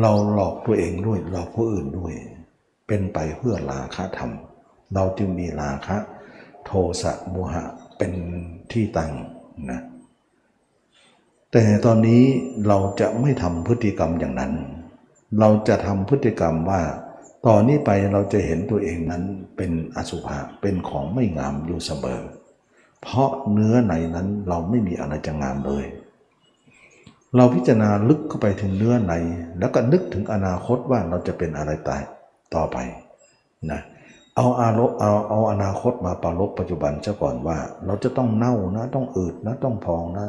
[0.00, 2.12] เราหลอกตัวเองด้วยหลอกผู้อื่นด้วย
[2.86, 4.30] เป็นไปเพื่อราคะธรรม
[4.94, 5.96] เราจึงมีราคะ
[6.64, 6.70] โท
[7.02, 7.64] สะโมหะ
[7.98, 8.12] เป็น
[8.72, 9.12] ที่ตั้ง
[9.70, 9.80] นะ
[11.52, 12.22] แต่ตอนนี้
[12.68, 14.52] เราจะไม่ทำพฤติกรรมอย่างนั้น
[15.38, 16.82] เราจะทำพฤติกรรมว่า
[17.46, 19.22] ตอนนี้ไปเราจะเห็นตัวเองนั้น
[19.56, 22.20] เป็นอสุภะเป็นของไม่งามอยู่เสมอ
[23.02, 25.84] เพราะเนื้อในนั้นเราไม่มีอะไรจะงามเลย
[27.36, 29.14] เราพิจารณาลึกเข้าไปถึงเนื้อใน
[29.58, 32.02] แล้วก็นึกถึงอนาคตว่าเราจะเป็นอะไรตาย
[32.54, 32.76] ต่อไป
[33.70, 33.80] นะ
[34.36, 40.26] เอาอารมเอาเอาอนาคตมาปรลบปัจจุบันเจ้าก่อนว่า เราจะต้องเน่านะต้องอืดนะต้องพองนะ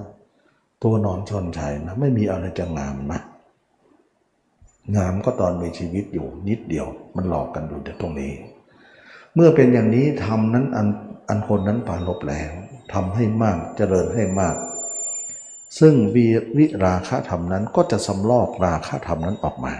[0.83, 3.19] ตัวนอนชนชัยนะไม่มีอะไรจะงามนะ
[4.95, 8.31] งามก็ตอนมีชีวิตอยู่นิดเดียว มันหลอกกันอยู่ตรงนี้
[9.35, 10.87] เมื่อเป็นอย่างนี้ทำนั้นอัน
[11.29, 12.51] อันคนนั้นปาลบแล้ว
[12.93, 14.55] ทำให้มากเจริญให้มาก
[15.79, 19.73] ซึ่งวีวิราคะธรรมนั้นก็จะสำลอกราคะธรรมนั้นออกมา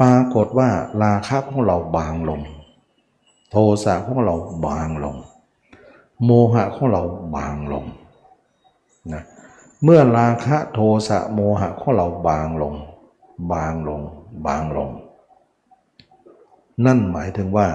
[0.00, 0.70] ปรากฏว่า
[1.02, 2.40] ราคะของเราบางลง
[3.50, 4.34] โทสะของเรา
[4.66, 5.16] บางลง
[6.24, 7.02] โมหะของเรา
[7.36, 7.84] บางลง
[9.12, 9.22] นะ
[9.84, 12.74] เมื่อราคะโทสะโมหะของเราบางลง
[13.52, 14.02] บางลง
[14.46, 14.90] บางลง
[16.86, 17.66] นั่นหมายถึงว่า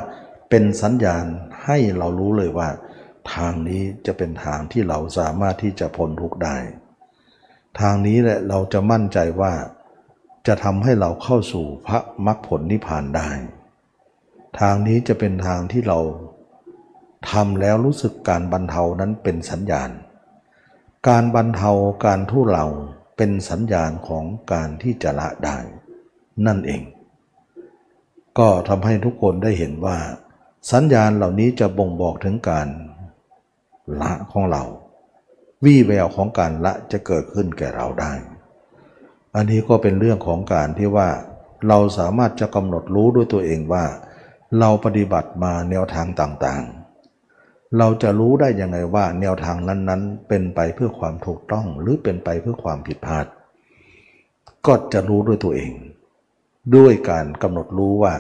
[0.49, 1.25] เป็นสัญญาณ
[1.65, 2.69] ให้เรารู้เลยว่า
[3.33, 6.57] ทางนี้จะเป็นทางที่เราสามารถที่จะพ้นทุกข์ได้
[7.79, 9.53] ทางนี้แหละเราจะมั่นใจว่า
[10.47, 13.29] จะทำให้เราเข้าสู่พระมรรคผลนิพพานได้
[14.59, 15.99] ทางนี้จะเป็นทางที่เรา
[17.31, 19.89] ทำแล้วรู้สึกการบรรเทานั้นเป็นสัญญาณ
[21.07, 21.71] การบรรเทา
[22.05, 22.65] การทุเลา
[23.17, 25.57] เป็นสัญญาณของการที่จะละได้
[26.45, 26.83] นั่นเอง
[28.37, 29.97] ก็ทำให้ทุกคนได้เห็นว่า
[30.71, 32.67] สัญญาณเหล่านี้จะบ่งบอกถึงการ
[34.01, 34.63] ละของเรา
[35.65, 38.13] วี่แววของการละจะเกิดขึ้นแก่เราได้
[39.35, 41.09] อันนี้ก็เป็นเรื่องของการที่ว่า
[41.67, 43.85] เราสามารถจะกำหนดรู้ด้วยตัวเองว่า
[44.59, 53.25] เราปฏิบัติมาแนวทางต่างๆ เราจะรู้ได้ยังไงว่าแนวทางนั้นๆ เป็นไปเพื่อความถูกต้องหรือเป็นไปเพื่อความผิดพลาด
[54.65, 55.73] ก็จะรู้ด้วยตัวเอง
[56.75, 58.13] ด้วยการกำหนดรู้ว่า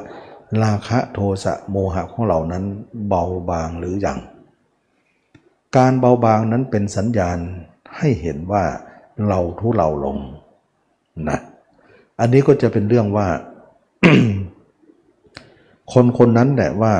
[0.63, 2.63] ราคะโทสะโมหะของเรานั้น
[3.07, 4.19] เบาบางหรืออยัง
[5.77, 7.37] การเบาบางนั้นเป็นสัญญาณ
[7.97, 8.63] ให้เห็นว่า
[9.27, 10.17] เราทุเลาลง
[11.29, 11.39] นะ
[12.19, 13.27] อันนี้ก็จะเป็นเรื่องว่า
[15.93, 16.93] คนคนนั้นแหละว่า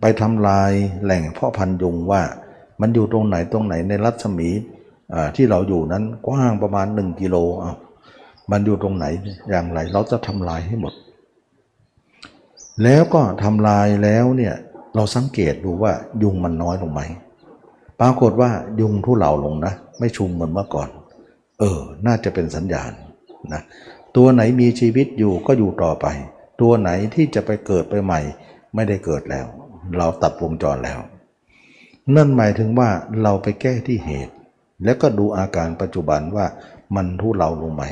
[0.00, 0.70] ไปทำลาย
[1.04, 2.22] แหล่งพ่อพันยุงว่า
[2.80, 4.48] มันอยู่ตรงไหนตรงไหนในรัศมี
[5.36, 7.76] ที่เราอยู่นั้นกว้างประมาณหนึ่งกิโลอะ
[8.50, 9.04] มันอยู่ตรงไหน
[9.50, 10.92] อย่างไร เราจะทำลายให้หมด
[12.82, 14.54] แล้วก็ทำลายแล้วเนี่ย
[14.94, 17.00] เราสังเกตดูว่ายุงมันน้อยลงไหม
[18.00, 20.88] ปรากฏว่ายุงทุเลาลงนะ ไม่ชุมเหมือนเมื่อก่อน
[21.60, 22.92] เออ น่าจะเป็นสัญญาณ
[23.52, 23.62] นะ
[24.16, 26.06] ตัวไหนมีชีวิตอยู่ก็อยู่ต่อไป
[26.60, 28.20] ตัวไหนที่จะไปเกิดไปใหม่
[28.74, 29.46] ไม่ได้เกิดแล้ว
[29.96, 31.00] เราตัดวงจรแล้ว
[32.14, 32.88] นั่นหมายถึงว่า
[33.22, 34.34] เราไปแก้ที่เหตุ
[34.84, 36.46] แล้วก็ดูอาการปัจจุบันว่า
[36.94, 37.82] มันทุเลาลงไหม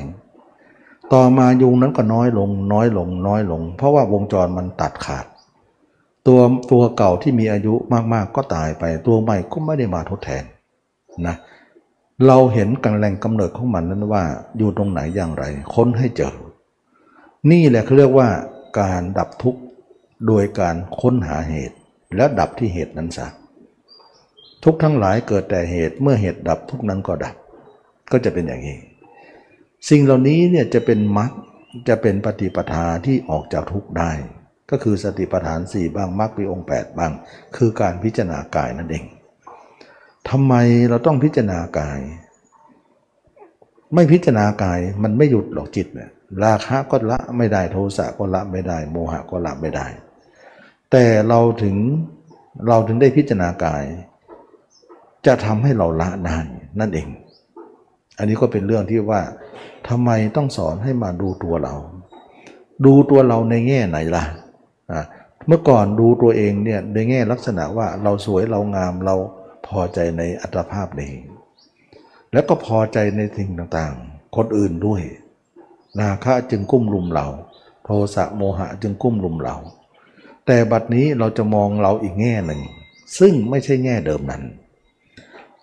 [1.13, 5.27] ต่อมายุงนั้นก็น้อยลง น้อยลง น้อยลง เพราะว่าวงจรมันตัดขาด
[6.27, 7.75] ตัวตัวเก่าที่มีอายุ
[8.13, 10.45] มากๆ ก็ตายไป ตัวใหม่ก็ไม่ได้มาทดแทน
[11.27, 11.37] นะ
[12.27, 14.25] เราเห็นกันแหล่งกำเนิดของมันนั้นว่า
[14.59, 15.45] อยู่ตรงไหนอย่างไร
[15.75, 16.35] ค้นให้เจอ
[17.51, 18.29] นี่แหละเขาเรียกว่า
[18.81, 19.61] การดับทุกข์
[20.27, 21.77] โดยการค้นหาเหตุ
[22.17, 23.27] และดับที่เหตุนั้นซะ
[24.65, 27.35] ทุกทั้งหลายเกิดแต่เหตุเมื่อเหตุดับทุกนั้นก็ดับ
[28.13, 28.79] ก็จะเป็นอย่างนี้
[29.89, 31.31] สิ่งเหล่านี้เนี่ยจะเป็นมรรค
[31.89, 34.13] จะเป็นปฏิปทาที่ออกจากทุกได้
[34.73, 37.13] ก็คือสติปัฏฐานสี่บ้างมรรคปีองค์ 8 บ้าง
[37.57, 39.05] คือการพิจารณากายนั่นเอง
[40.29, 40.55] ทำไม
[40.89, 42.01] เราต้องพิจารณากาย
[43.95, 46.11] ไม่พิจารณากายมันไม่หยุดหรอกจิตเนี่ย
[46.45, 49.87] ราคะก็ละไม่ได้โทสะก็ละไม่ได้ โมหะก็ละไม่ได้
[50.91, 51.77] แต่เราถึง
[52.69, 53.85] เราถึงได้พิจารณากาย
[55.27, 56.39] จะทำให้เราละได้
[56.81, 57.09] นั่นเอง
[58.19, 59.21] อันนี้ก็เป็นเรื่องที่ว่า
[59.89, 61.75] ทำไมต้องสอนให้มาดูตัวเรา
[62.85, 64.25] ดูตัวเราในแง่ไหนล่ะ
[65.47, 69.17] เมื่อก่อนดูตัวเองเนี่ยในแง่ลักษณะว่าเราสวยเรางามเรา
[69.67, 71.13] พอใจในอัตภาพนี้
[72.33, 75.03] แล้วก็พอใจในสิ่งต่างๆ คนอื่นด้วย
[76.01, 77.27] นาคะจึงกุ้มลุมเรา
[77.85, 79.57] โทสะโมหะจึงกุ้มลุมเรา
[80.47, 82.61] แต่บัดนี้เราจะมองเราอีกแง่หนึ่ง
[83.19, 84.43] ซึ่งไม่ใช่แง่เดิมนั้น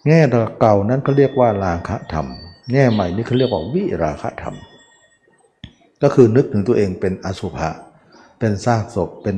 [0.07, 0.21] แง่
[0.59, 2.27] เก่านั้นเขาเรียกว่าราคะธรรม
[2.73, 4.55] แง่ใหม่นี่เขาเรียกว่าวิราคะธรรม
[6.01, 7.69] ก็คือนึกถึงตัวเองเป็นอสุภะ
[8.39, 9.35] เป็นซากศพเป็น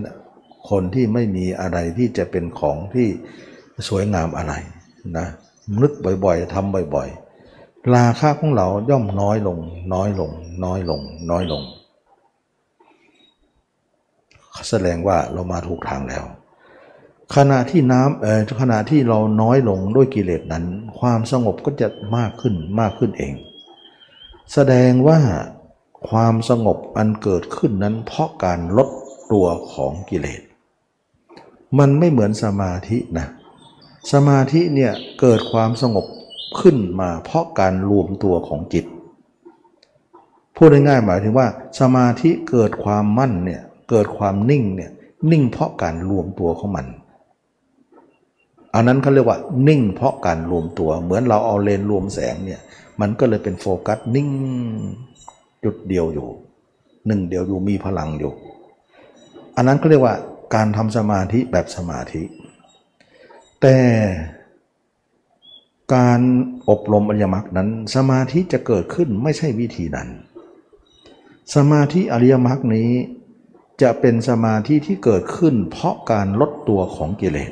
[0.70, 3.08] คนที่ไม่มีอะไรที่จะเป็นของที่
[3.88, 4.54] สวยงามอะไร
[5.18, 5.28] นะ
[5.82, 5.92] นึก
[6.24, 9.58] บ่อยๆทำบ่อยๆ ราคาของเราย่อมน้อยลง
[9.94, 10.32] น้อยลง
[10.64, 11.64] น้อยลง น้อยลง
[14.70, 16.26] แสดงว่าเรามาถูกทางแล้ว
[17.36, 20.66] ขณะที่น้ำเออขณะที่เราน้อยลงด้วยกิเลสนั้น
[21.00, 21.88] ความสงบก็จะ
[22.18, 23.34] มากขึ้นมากขึ้นเอง
[24.54, 25.20] แสดงว่า
[26.10, 28.90] ความสงบอันเกิดขึ้นนั้นเพราะการลด
[29.32, 30.42] ตัวของกิเลส
[31.80, 33.28] มันไม่เหมือนสมาธินะ
[34.12, 34.92] สมาธิเนี่ย
[35.22, 36.06] เกิดความสงบ
[36.60, 38.86] ขึ้นมาเพราะการรวมตัวของจิต
[40.56, 41.48] พูดง่ายๆหมายถึงว่า
[41.80, 44.92] สมาธิเกิดความมั่นเนี่ยเกิดความนิ่งเนี่ย
[45.32, 46.88] นิ่งเพราะการรวมตัวของมัน
[48.74, 52.62] อันนั้นเขาเรียกว่า นิ่งเพราะการรวมตัว เหมือนเราเอาเลนรวมแสงเนี่ย
[53.02, 54.30] มันก็เลยเป็นโฟกัสนิ่ง
[55.64, 56.28] จุดเดียวอยู่
[57.08, 58.34] หนึ่งเดียวอยู่มีพลังอยู่
[59.56, 60.16] อันนั้นก็เรียกว่า
[60.56, 62.24] การทำสมาธิแบบสมาธิ
[63.62, 63.78] แต่
[65.96, 66.22] การ
[66.70, 70.10] อบรมอริยมรรคนั้น สมาธิจะเกิดขึ้นไม่ใช่วิธีนั้น
[71.56, 72.92] สมาธิอริยมรรคนี้
[73.82, 77.52] จะเป็นสมาธิที่เกิดขึ้น เพราะการลดตัวของกิเลส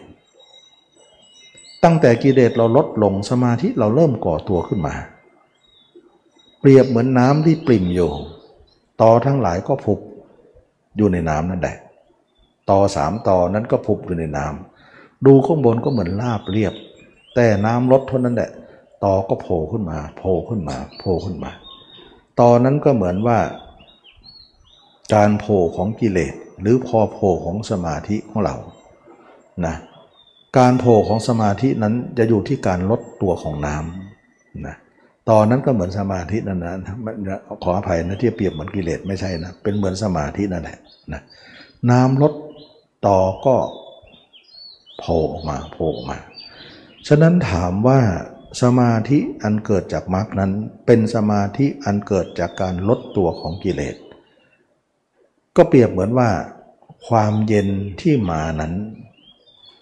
[1.83, 4.95] ตั้งแต่กิเลสเราลดลงสมาธิเราเริ่มก่อตัวขึ้นมา
[6.59, 8.11] เปรียบเหมือนน้ำที่ปริ่มอยู่
[9.01, 9.99] ตอทั้งหลายก็พุบ
[10.97, 11.77] อยู่ในน้ำนั่นแหละ
[12.69, 16.73] ตอสามตอนั้นก็พุบอยู่ในน้ำดูข้างบนก็เหมือนลาบเรียบ
[17.35, 18.49] แต่น้ำลดเท่านั้นแหละ
[19.03, 21.51] ตอก็โผล่ขึ้นมา โผล่ขึ้นมา โผล่ขึ้นมา
[22.39, 23.39] ตอนนั้นก็เหมือนว่า
[25.13, 28.55] การโผล่ของกิเลสหรือพอโผล่ของสมาธิของเรา
[29.65, 29.75] นะ
[30.57, 34.75] การโผล่ของสมาธินั้นจะอยู่ที่การลดตัวของน้ำนะ
[35.29, 36.73] ตอนนั้นก็เหมือนสมาธินั่นนะ
[37.63, 40.77] ขออภัยนะที่เปรียบเหมือนกิเลสไม่ใช่นะเป็นเหมือนสมาธินั่นแหละ
[41.13, 41.21] นะ
[41.89, 42.33] น้ำลด
[43.07, 43.55] ต่อก็
[44.99, 46.17] โผล่ออกมาโผล่ออกมา
[47.07, 47.99] ฉะนั้นถามว่า
[48.61, 50.51] สมาธิอันเกิดจากมรรคนั้น
[50.85, 53.95] เป็นสมาธิอันเกิดจากการลดตัวของกิเลส
[55.55, 56.29] ก็เปรียบเหมือนว่า
[57.07, 57.69] ความเย็น
[58.01, 58.73] ที่มานั้น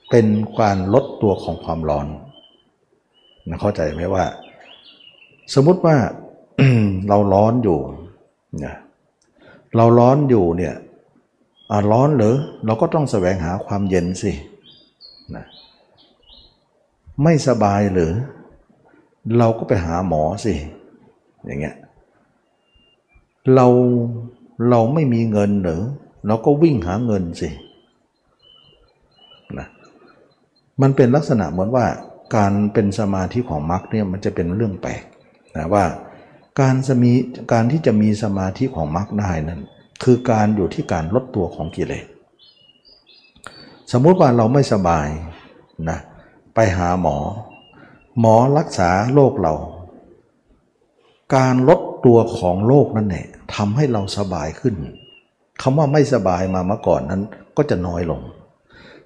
[0.10, 0.28] เป็น
[0.60, 2.08] การลดตัวของความร้อน
[3.48, 4.26] นะเข้าใจไหมว่า
[5.54, 5.96] สมมติว่า
[7.08, 7.80] เราร้อนอยู่
[8.66, 8.76] นะ
[9.76, 10.76] เราร้อนอยู่เนี่ย
[11.92, 12.36] ร้อนหรือ
[12.66, 14.32] เราก็ต้องแสวงหาความเย็นสิ
[15.36, 15.46] นะ
[17.24, 18.12] ไม่สบายหรือ
[19.38, 20.54] เราก็ไปหาหมอสิ
[21.46, 21.76] อย่างเงี้ย
[23.56, 23.68] เรา
[24.70, 25.82] เราไม่มีเงินหรือ
[26.28, 27.50] เราก็วิ่งหาเงินสิ
[29.60, 29.68] นะ
[30.82, 31.86] มันเป็นลักษณะเหมือนว่า
[32.36, 35.04] การเป็นสมาธิของมรรคเนี่ยมันจะเป็นเรื่องแปลก
[35.60, 35.86] นะว่า
[36.60, 37.12] การจะมี
[37.54, 39.62] การที่จะมีสมาธิของมรรคได้นั้น
[40.04, 42.06] คือการอยู่ที่การลดตัวของกิเลส
[43.92, 45.08] สมมุติว่าเราไม่สบาย
[45.90, 46.00] นะ
[46.56, 47.18] ไปหาหมอ
[48.20, 49.54] หมอรักษาโรคเรา
[51.36, 54.76] การลดตัวของโรคนั่นแหละทำให้เราสบายขึ้น
[55.62, 57.22] คำว่าไม่สบายมาเมื่อก่อนนั้น
[57.58, 58.22] ก็จะน้อยลง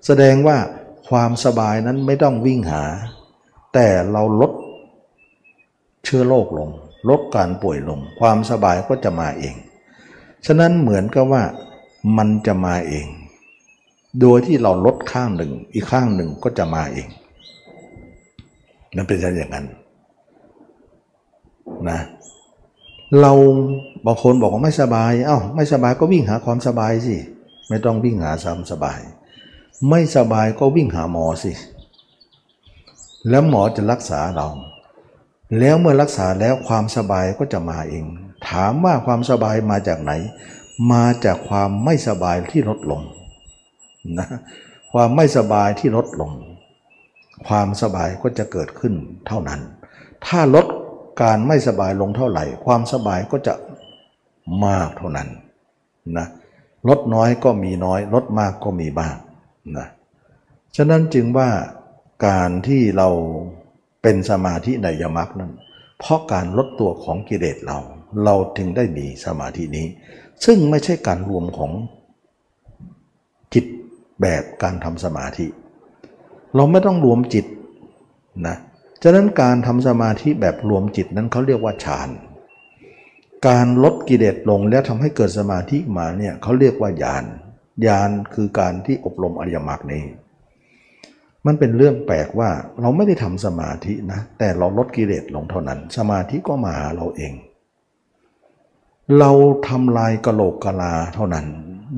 [0.06, 0.58] แสดงว่า
[1.10, 2.84] ความสบายนั้นไม่ต้องวิ่งหา
[3.74, 4.52] แต่เราลด
[6.12, 6.70] ชื้อโรคลง
[7.10, 9.56] ลดการป่วยลง ความสบายก็จะมาเอง
[10.46, 11.44] ฉะนั้นเหมือนกับว่า
[12.18, 13.08] มันจะมาเอง
[14.22, 17.08] โดยที่เราลดข้างหนึ่ง อีกข้างหนึ่งก็จะมาเอง
[18.96, 19.66] นั่นเป็นอย่างนั้น
[21.90, 22.00] นะ
[23.22, 23.32] เรา
[24.06, 27.18] บางคนบอกว่าไม่สบายเอา้าไม่สบายก็วิ่งหาความสบายสิ
[27.70, 29.00] ไม่ต้องวิ่งหาความสบาย
[29.90, 31.52] ไม่สบายก็วิ่งหาหมอสิ
[33.30, 34.48] แล้วหมอจะรักษาเรา
[35.60, 38.06] แล้วเมื่อรักษาแล้วความสบายก็จะมาเอง
[38.50, 40.12] ถามว่าความสบายมาจากไหน
[40.92, 43.02] มาจากความไม่สบายที่ลดลง
[44.20, 44.28] นะ
[44.94, 46.32] ความไม่สบายที่ลดลง
[47.48, 48.94] ความสบายก็จะเกิดขึ้น
[49.28, 49.62] เท่านั้น
[50.26, 50.66] ถ้าลด
[51.22, 53.54] การไม่สบายลงเท่าไหร่ ความสบายก็จะ
[54.66, 55.30] มากเท่านั้น
[56.18, 56.28] นะ
[56.90, 59.16] ลดน้อยก็มีน้อย ลดมากก็มีบ้าง
[59.78, 59.88] นะ
[60.76, 61.50] ฉะนั้นจึงว่า
[62.28, 63.10] การที่เรา
[64.02, 65.52] เป็นสมาธิในยมักนั้น
[66.00, 67.80] เพราะการลดตัวของกิเลสเรา
[68.24, 69.88] เราถึงได้มีสมาธินี้
[70.46, 71.72] ซึ่งไม่ใช่การรวมของ
[73.54, 73.66] จิต
[74.22, 75.46] แบบการทำสมาธิ
[76.56, 77.46] เราไม่ต้องรวมจิต
[78.48, 78.58] นะ
[79.04, 82.10] ฉะนั้นการทำสมาธิแบบรวมจิตนั้นเขาเรียกว่าฌาน
[83.48, 87.26] การลดกิเลสลงแล้วทำให้เกิดสมาธิมาเนี่ยเขาเรียกว่าญาณ
[87.86, 90.04] ญาณคือการที่อบรมอริยมรรคนี้
[91.46, 92.50] มันเป็นเรื่องแปลกว่า
[92.82, 97.34] เราไม่ได้ทำสมาธินะ แต่เราลดกิเลสลงเท่านั้น สมาธิก็มาหาเราเอง
[99.20, 99.32] เรา
[99.68, 101.46] ทำลายกะโหลกกะลาเท่านั้น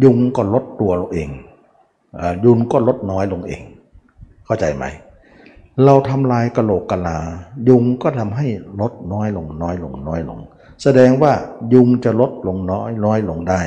[0.03, 1.29] ยุงก็ลดตัวเราเอง
[2.45, 3.61] ยุงก็ลดน้อยลงเอง
[4.45, 4.85] เข้าใจไหม
[5.85, 7.17] เราทำลายกะโหลกกะลา
[7.69, 8.47] ยุงก็ทำให้
[8.81, 10.39] ลดน้อยลงน้อยลงน้อยลง
[10.83, 11.33] แสดงว่า
[11.73, 13.61] ยุงจะลดลงน้อยน้อยลงได้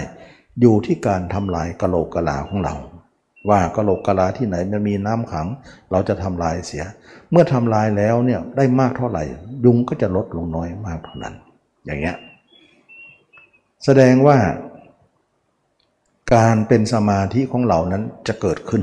[0.61, 2.75] อยู่ที่การทำลายกะโหลกกะลาของเรา
[3.49, 5.47] ว่ากะโหลกกะลาที่ไหนมันมีน้ำขัง
[5.91, 6.85] เราจะทำลายเสีย
[7.31, 9.25] เมื่อทำลายแล้วเนี่ยได้มากเท่าไหร่
[9.65, 11.35] ยุงก็จะลดลงน้อยมากเท่านั้น
[11.85, 12.17] อย่างเงี้ย
[13.85, 14.39] แสดงว่า
[16.35, 18.83] การเป็นสมาธิของเรานั้นจะเกิดขึ้น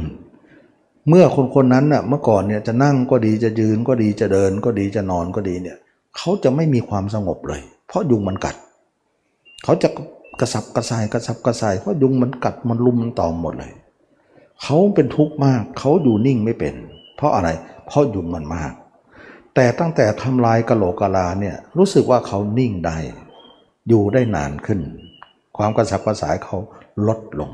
[1.09, 5.77] เมื่อคนคนนั้นน่ะเมื่อก่อนเนี่ยจะนั่งก็ดีจะยืนก็ดีจะเดินก็ดีจะนอนก็ดีเนี่ย
[6.17, 8.55] เขาจะไม่มีความสงบเลย เพราะยุงมันกัด
[9.63, 9.89] เขาจะ
[10.39, 13.71] กระสับกระส่ายกระสับกระส่ายเพราะยุงมันกัดมันลุมมันตอมหมดเลย
[14.63, 16.75] เขาเป็นทุกข์มาก เขาอยู่นิ่งไม่เป็น
[17.15, 17.49] เพราะอะไร
[17.87, 18.73] เพราะยุงมันมาก
[19.55, 22.97] แต่ตั้งแต่ทำลายกะโหลกกะลาเนี่ยรู้สึกว่าเขานิ่งได้
[23.87, 24.79] อยู่ได้นานขึ้น
[25.57, 26.57] ความกระสับกระส่ายเขา
[27.07, 27.51] ลดลง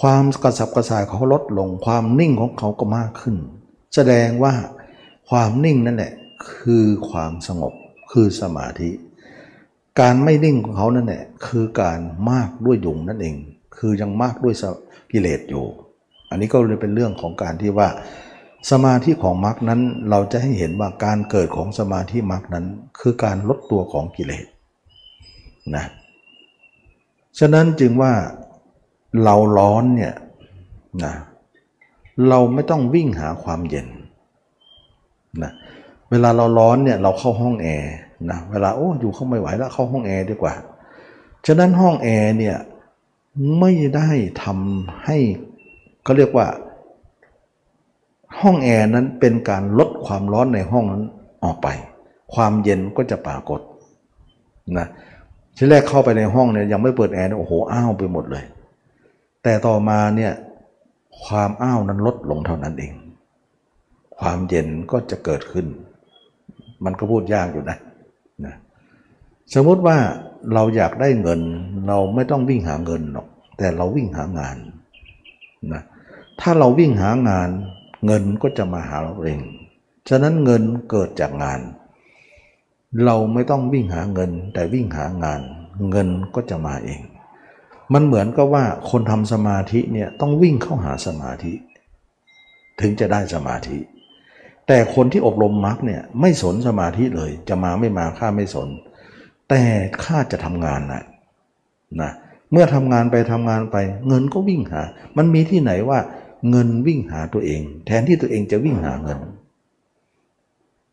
[0.00, 3.36] ความกระสับกระส่ายเขาลดลง ความนิ่งของเขาก็มากขึ้น
[3.94, 4.54] แสดงว่า
[5.30, 6.12] ความนิ่งนั่นแหละ
[6.52, 7.74] คือความสงบ
[8.12, 8.90] คือสมาธิ
[10.00, 12.00] การไม่นิ่งของเขานั่นแหละคือการ
[12.30, 13.36] มากด้วยยุงนั่นเอง
[13.76, 14.54] คือยังมากด้วย
[15.12, 15.66] กิเลสอยู่
[16.30, 17.88] อันนี้ก็เลยเป็นเรื่องของการที่ว่า
[18.70, 22.66] สมาธิของมรรคนั้นเราจะให้เห็นว่าการเกิดของสมาธิมรรคนั้น
[23.00, 24.46] คือการลดตัวของกิเลส
[25.76, 25.84] นะ
[27.38, 28.12] ฉะนั้นจึงว่า
[29.24, 30.14] เราร้อนเนี่ย
[31.04, 31.14] นะ
[32.28, 33.88] เราไม่ต้องวิ่งหาความเย็น
[35.42, 35.52] นะ
[36.10, 37.94] เวลาเราร้อนเนี่ยเราเข้าห้องแอร์
[38.30, 40.54] นะเวลาโอ้อยู่เข้าไม่ไหวแล้วเข้าห้องแอร์ดีกว่า
[41.46, 42.56] ฉะนั้นห้องแอร์เนี่ย
[43.58, 44.10] ไม่ได้
[44.42, 45.18] ทำให้
[46.02, 46.46] เขาเรียกว่า
[48.40, 51.04] ห้องแอร์นั้นเป็นการลดความร้อนในห้องนั้น
[51.44, 51.68] ออกไป
[52.34, 53.60] ความเย็นก็จะปรากฏ
[54.78, 54.86] นะ
[55.56, 58.44] ที่แรกเข้าไปในห้องเนี่ยยังไม่เปิดแอร์โอ้โหอ้าวไปหมดเลย
[59.42, 60.32] แต่ต่อมาเนี่ย
[61.24, 62.92] ความอ้าวนั้นลดลงเท่านั้นเอง
[64.18, 65.66] ความเย็นก็จะเกิดขึ้น
[66.84, 67.78] มันก็พูดยากอยู่นะ
[68.44, 68.54] นะ
[69.54, 69.96] สมมติว่า
[70.54, 71.40] เราอยากได้เงิน
[71.88, 73.26] เราไม่ต้องวิ่งหาเงินหรอก
[73.58, 74.56] แต่เราวิ่งหางาน
[75.74, 75.82] นะ
[76.40, 77.50] ถ้าเราวิ่งหางาน
[78.06, 79.40] เงินก็จะมาหาเราเอง
[80.08, 81.60] ฉะนั้นเงินเกิดจากงาน
[83.04, 85.40] เราไม่ต้องวิ่งหาเงิน แต่วิ่งหางาน
[85.90, 87.00] เงินก็จะมาเอง
[87.92, 91.52] มันเหมือนกับว่าคนทำสมาธิเนี่ยต้องวิ่งเข้าหาสมาธิ
[92.80, 93.78] ถึงจะได้สมาธิ
[94.66, 98.68] แต่คนที่อบรมมรรคเนี่ยไม่สนสมาธิเลย จะมาไม่มาข้าไม่สน
[99.48, 99.62] แต่
[100.04, 101.02] ข้าจะทำงานนะ
[102.00, 102.12] นะ
[102.52, 103.76] เมื่อทำงานไปทำงานไป
[104.08, 104.82] เงินก็วิ่งหา
[105.16, 105.98] มันมีที่ไหนว่า
[106.50, 109.18] เงินวิ่งหาตัวเอง แทนที่ตัวเองจะวิ่งหาเงิน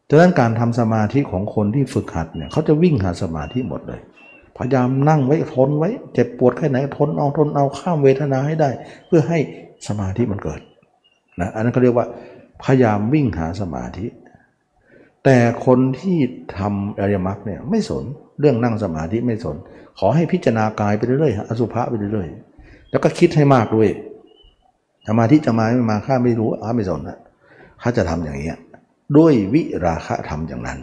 [0.10, 4.02] ดังนั้นการทำสมาธิของคนที่ฝึกหัดเนี่ยเขาจะวิ่งหาสมาธิหมดเลย
[4.58, 8.70] พยายามนั่งไว้ทนไว้เจ็บปวดแค่ไหนทนเอาทนเอาข้ามเวทนาให้ได้
[9.08, 9.40] เพื่อให้
[9.88, 10.62] สมาธิมันเกิด
[11.40, 12.08] นะอันนั้นเขาเรียกว่า
[12.64, 14.08] พยายามวิ่งหาสมาธิ
[15.24, 16.18] แต่คนที่
[16.58, 18.04] ทำอริยมรรคเนี่ยไม่สน
[18.40, 19.56] เรื่องนั่งสมาธิไม่สน
[20.00, 23.90] ขอให้พิจารณากายไปเรื่อยๆอสุภะไปเรื่อยๆแล้วก็คิดให้มากด้วย
[25.08, 27.20] สมาธิจะมาไม่มาข้าไม่รู้ข้าไม่สนนะ
[27.80, 28.54] เขาจะทำอย่างนี้
[29.18, 30.80] ด้วยวิราคะธรรมอย่างนั้น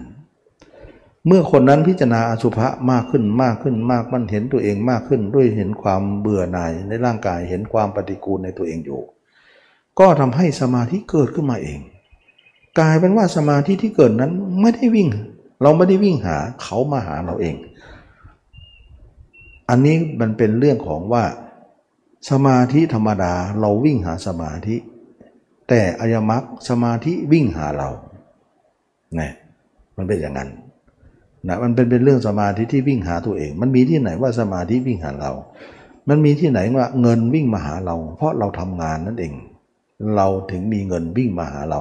[1.26, 9.00] เมื่อคนนั้นพิจารณาอสุภะมากขึ้นมากขึ้นมากมันเห็นตัวเองมากขึ้น ด้วยเห็นความเบื่อหน่ายในร่างกายเห็นความปฏิกูลในตัวเองอยู่
[9.98, 11.80] ก็ทำให้สมาธิเกิดขึ้นมาเอง
[12.78, 15.08] กลายเป็นว่าสมาธิที่เกิดนั้นไม่ได้วิ่ง
[15.62, 17.54] เราไม่ได้วิ่งหาเขามาหาเราเอง
[19.68, 21.24] อันนี้มันเป็นเรื่องของว่า
[22.30, 24.76] สมาธิธรรมดาเราวิ่งหาสมาธิ
[25.68, 27.90] แต่อายมักสมาธิวิ่งหาเรา
[29.18, 29.32] นะ
[29.96, 30.50] มันเป็นอย่างนั้น
[31.48, 35.32] นะมันเป็นเป็นเรื่องสมาธิที่วิ่งหาตัวเอง มันมีที่ไหนว่าสมาธิวิ่งหาเรา
[36.08, 39.32] มันมีที่ไหนว่าเงินวิ่งมาหาเรา เพราะเราทำงานนั่นเอง
[40.16, 41.80] เราถึงมีเงินวิ่งมาหาเรา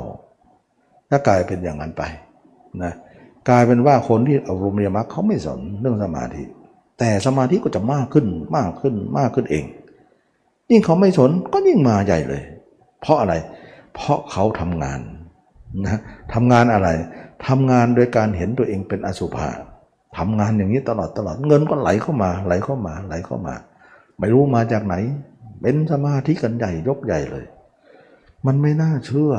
[1.10, 2.04] ถ้ากลายเป็นอย่างนั้นไป
[2.84, 2.94] นะ
[3.50, 6.44] กลายเป็นว่าคนที่อารมณ์ยมักเขาไม่สนเรื่องสมาธิ
[7.00, 8.26] แต่สมาธิก็จะมากขึ้น
[8.58, 9.66] มากขึ้นมากขึ้นเอง
[10.72, 12.44] ยิ่งเขาไม่สนก็ยิ่งมาใหญ่เลย
[13.02, 13.34] เพราะอะไร
[13.96, 15.00] เพราะเขาทำงาน
[15.86, 16.00] นะ
[16.34, 16.90] ทำงานอะไร
[17.48, 19.50] ทำงานโดยการเห็นตัวเองเป็นอสุภะ
[20.18, 23.54] ทำงานอย่างนี้ตลอดตลอดเงินก็ไหลเข้ามา ไหลเข้ามา ไหลเข้ามา
[24.18, 24.96] ไม่รู้มาจากไหน
[25.62, 27.46] เป็นสมาธิกันใหญ่ยกใหญ่เลย
[28.46, 29.34] มันไม่น่าเชื่อ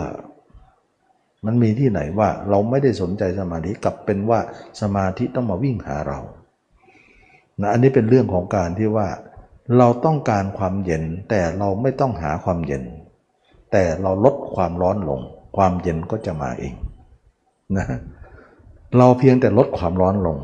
[1.46, 4.40] มันมีที่ไหนว่าเราไม่ได้สนใจสมาธิกลับเป็นว่า
[4.80, 6.18] สมาธิต้องมาวิ่งหาเรา
[7.60, 9.08] นะอันนี้เป็นเรื่องของการที่ว่า
[9.78, 12.82] เราต้องการความเย็นแต่เราไม่ต้องหาความเย็น
[13.72, 15.20] แต่เราลดความร้อนลง
[15.56, 16.74] ความเย็นก็จะมาเอง
[17.76, 17.86] นะ
[18.98, 20.36] เราเพียงแต่ลดความร้อนลง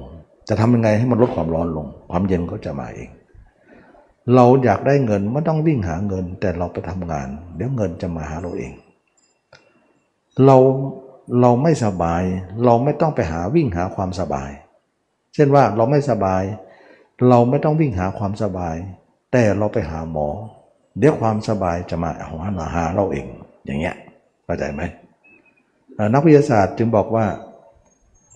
[0.49, 3.09] จะทำยังไงให้มันลดความร้อนลง ความเย็นก็จะมาเอง
[4.35, 8.73] เราอยากได้เงินไม่ต้องวิ่งหาเงิน แต่เราไปทำงาน เดี๋ยวเงินจะมาหาเราเอง
[10.45, 10.57] เรา
[11.41, 12.23] เราไม่สบาย
[12.65, 14.51] เราไม่ต้องไปหาวิ่งหาความสบาย
[15.35, 16.43] เช่นว่าเราไม่สบาย
[17.29, 18.77] เราไม่ต้องวิ่งหาความสบาย
[19.33, 20.29] แต่เราไปหาหมอ
[20.99, 23.27] เดี๋ยวความสบายจะมาหาหาเราเอง
[23.67, 23.97] อย่างเงี้ย
[24.45, 24.83] เข้าใจไหม
[26.15, 27.27] นักวิทยาศาสตร์จึงบอกว่า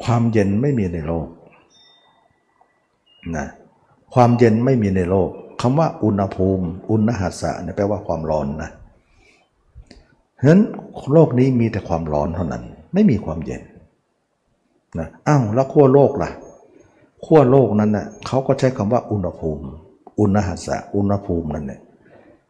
[0.05, 1.29] ความเย็นไม่มีในโลก
[3.37, 3.47] นะ
[4.15, 5.29] ความเย็นไม่มีในโลก
[5.61, 8.71] คำว่าอุณหภูมิ อุณหัสสะเนี่ยแปลว่าความร้อนนะ
[10.41, 10.61] ฉะนั้น
[11.13, 12.63] โลกนี้มีแต่ความร้อนเท่านั้น
[12.95, 13.63] ไม่มีความเย็น
[14.99, 16.31] นะอ้าวแล้วขั้วโลกล่ะ
[17.25, 19.65] ขั้วโลกนั้นนะ่ะเขาก็ใช้คำว่าอุณหภูมิ
[20.19, 21.81] อุณหสะอุณหภูมินั่นเนี่ย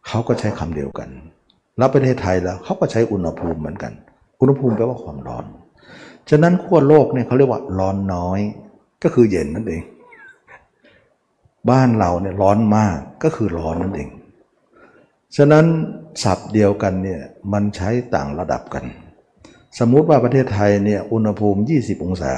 [0.07, 1.09] เขาก็ใช้คำเดียวกัน
[1.77, 3.93] แล้วประเทศไทยแล้วเขาก็ใช้อุณหภูมิเหมือนกัน
[4.39, 5.45] อุณหภูมิแปลว่าความร้อน
[6.29, 8.39] ฉะนั้นขั้วโลกเนี่ยเขาเรียกว่าร้อนน้อย
[9.03, 9.83] ก็คือเย็นนั่นเอง
[11.69, 14.09] บ้านเราเนี่ยร้อนมากก็คือร้อนนั่นเอง
[15.37, 15.65] ฉะนั้น
[16.23, 17.21] ศัพท์เดียวกันเนี่ย
[17.53, 18.85] มันใช้ต่างระดับกัน
[19.79, 22.33] สมมุติว่าประเทศไทยเนี่ยอุณหภูมิ 20 องศา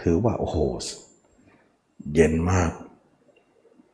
[0.00, 0.56] ถือว่าโอ้โห
[2.14, 2.70] เย็นมาก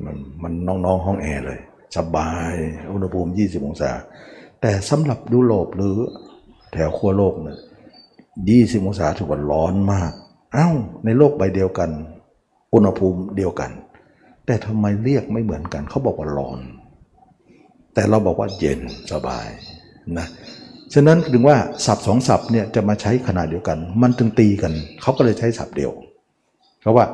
[0.04, 1.60] มันมันน้องๆห้องแอร์เลย
[1.96, 2.54] สบาย
[2.92, 3.90] อุณหภูมิ 20 องศา
[4.60, 5.96] แต่สำหรับยุโรปหรือ
[6.72, 7.58] แถวขั้วโลกเนี่ย
[8.50, 10.12] ยี่สิบองศาถือว่าร้อนมาก
[10.54, 10.70] เอา้า
[11.04, 11.90] ในโลกใบเดียวกัน
[12.74, 13.70] อุณหภูมิเดียวกัน
[14.46, 16.58] แต่ทำไมเรียกไม่เหมือนกัน เขาบอกว่าร้อน
[17.94, 18.80] แต่เราบอกว่าเย็น
[19.12, 19.46] สบาย
[20.18, 20.26] นะ
[20.94, 24.72] ฉะนั้นถึงว่าศัพท์สองศัพท์เนี่ยจะมาใช้ขนาดเดียวกัน มันตึงตีกัน
[25.02, 25.92] เขาก็เลยใช้ศัพท์เดียว
[26.82, 27.04] เพราะว่า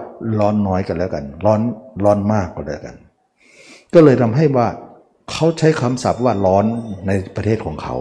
[0.41, 1.61] ร้อนน้อยกันแล้วกัน ร้อน
[2.05, 2.97] ร้อนมากก็แล้วกัน
[3.95, 4.69] ก็เลยทำให้ว่า
[5.31, 6.65] เขาใช้คำศัพท์ว่าร้อน
[7.07, 7.97] ในประเทศของเขา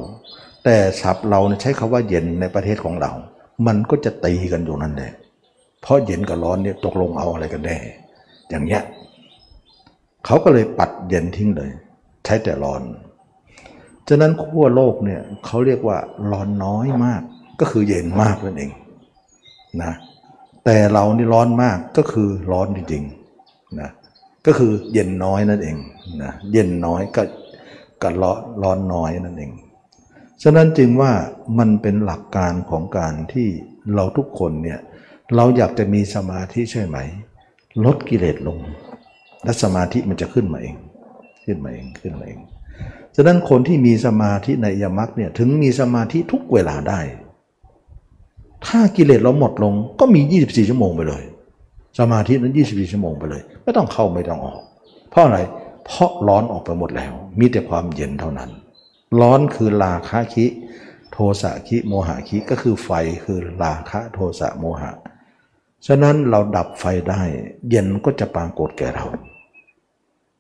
[0.64, 3.12] แต่ศัพท์เราใช้คาว่าเย็นในประเทศของเรา
[3.68, 5.12] มันก็จะตีกันอยู่นั่นแหละ
[5.82, 7.78] เพราะเย็นกับร้อนเนี่ยตกลงเอาอะไรกันแน่
[8.50, 8.84] อย่างเงี้ย
[10.26, 11.70] เขาก็เลยปัดเย็นทิ้งเลย
[12.26, 12.82] ใช้แต่ร้อน
[14.08, 15.98] ฉะนั้นขั้วโลกเนี่ยเขาเรียกว่า
[16.32, 17.22] ร้อนน้อยมาก
[17.60, 18.72] ก็คือเย็นมากนั่นเอง
[19.84, 19.94] นะ
[20.70, 23.90] แต่เรานี่ร้อนมากก็คือร้อนจริงๆนะ
[24.46, 25.78] ก็คือเย็นน้อยนั่นเอง
[26.24, 27.24] นะเย็นน้อยก็
[28.02, 29.52] กับร้อนร้อนน้อยนั่นเอง
[30.44, 31.12] ฉะนั้นจึงว่า
[31.58, 33.48] มันเป็นหลักการของการที่
[33.96, 34.80] เราทุกคนเนี่ย
[35.36, 36.98] เราอยากจะมีสมาธิใช่ไหม
[37.86, 38.58] ลดกิเลสลง
[39.44, 40.76] และสมาธิมันจะขึ้นมาเอง
[41.46, 42.40] ขึ้นมาเองขึ้นมาเอง
[43.16, 47.00] ฉะนั้นคนที่มีสมาธิในยมรรคเนี่ยถึงมีสมาธิทุกเวลาได้
[48.66, 51.24] ถ้ากิเลสเราหมดลงก็มี 24 ชั่วโมงไปเลย
[52.00, 54.62] สมาธินั้น 24 ชั่วโมงไปเลย ไม่ต้องเข้าไม่ต้องออก
[55.10, 55.40] เพราะอะไร
[55.86, 58.50] เพราะร้อนออกไปหมดแล้ว มีแต่ความเย็นเท่านั้น
[59.22, 60.46] ร้อนคือราคะคิ
[61.12, 62.90] โทสะคิโมหะคิก็คือไฟ
[63.24, 64.92] คือราคะโทสะโมหะ
[65.88, 67.22] ฉะนั้นเราดับไฟได้
[67.70, 69.06] เย็นก็จะปรากฏแก่เรา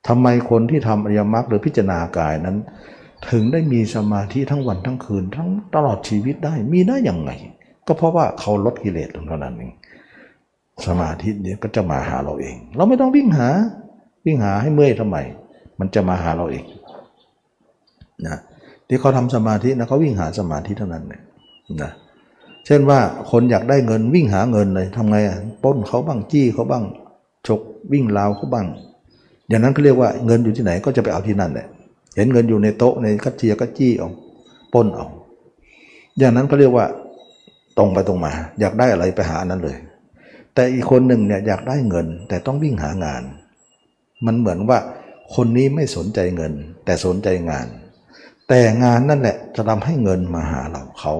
[0.07, 2.57] ทำไมคนที่ทำอริยมรรคหรือพิจารณากายนั้น
[3.29, 7.31] ถึงได้มีสมาธิทั้งวันทั้งคืนทั้งตลอดชีวิตได้มีได้อย่างไง
[7.87, 9.71] ก็เพราะว่าเขาลดกิเลสลงเท่านั้นเอง
[10.87, 13.47] สมาธิเนี้ยก็จะมาหาเราเอง เราไม่ต้องวิ่งหา
[14.25, 15.17] วิ่งหาให้เมื่อยทำไม
[15.79, 16.63] มันจะมาหาเราเอง
[18.27, 18.37] นะ
[18.87, 21.21] ที่เขาทำสมาธินะเขาวิ่งหาสมาธิเท่านั้นเนี่ย
[21.81, 21.91] นะ
[22.65, 22.99] เช่นว่า
[23.31, 26.83] คนอยากได้เงินวิ่งหาเงินเลยทำไงอะป้นเขาบ้างจี้เขาบ้าง
[27.47, 27.61] ฉก
[27.93, 28.67] วิ่งราวเขาบ้าง
[29.49, 31.67] อย่างนั้นเขาเรียกว่าเงินอยู่ที่ไหนก็จะไปเอาที่นั่นแหละ
[32.15, 34.09] เห็นเงินอยู่ในโต๊ะในกัจเจียก็จี้เอา
[34.73, 35.05] ป้นเอา
[36.17, 36.85] อย่างนั้นเขาเรียกว่า
[37.77, 39.77] ตรงไปตรงมา อยากได้อะไรไปหานั้นเลย
[40.53, 43.23] แต่อีกคนหนึ่งเนี่ยอยากได้เงิน แต่ต้องวิ่งหางาน
[44.25, 44.79] มันเหมือนว่า
[45.35, 46.53] คนนี้ไม่สนใจเงิน
[46.85, 47.67] แต่สนใจงาน
[48.47, 51.13] แต่งานนั่นแหละจะทำให้เงินมาหาเราเขา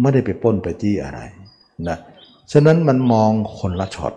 [0.00, 1.20] ไม่ได้ไปป้นไปจี้อะไร
[1.88, 1.98] นะ
[2.52, 4.14] ฉะนั้นมันมองคนละช็อต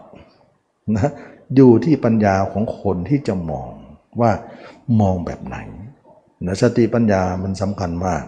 [0.96, 1.10] นะ
[1.56, 3.70] อยู่ที่ปัญญาของคนที่จะมอง
[4.22, 4.32] ว่า
[5.00, 5.58] มองแบบไหน
[6.46, 8.24] นะสติปัญญามันสำคัญมาก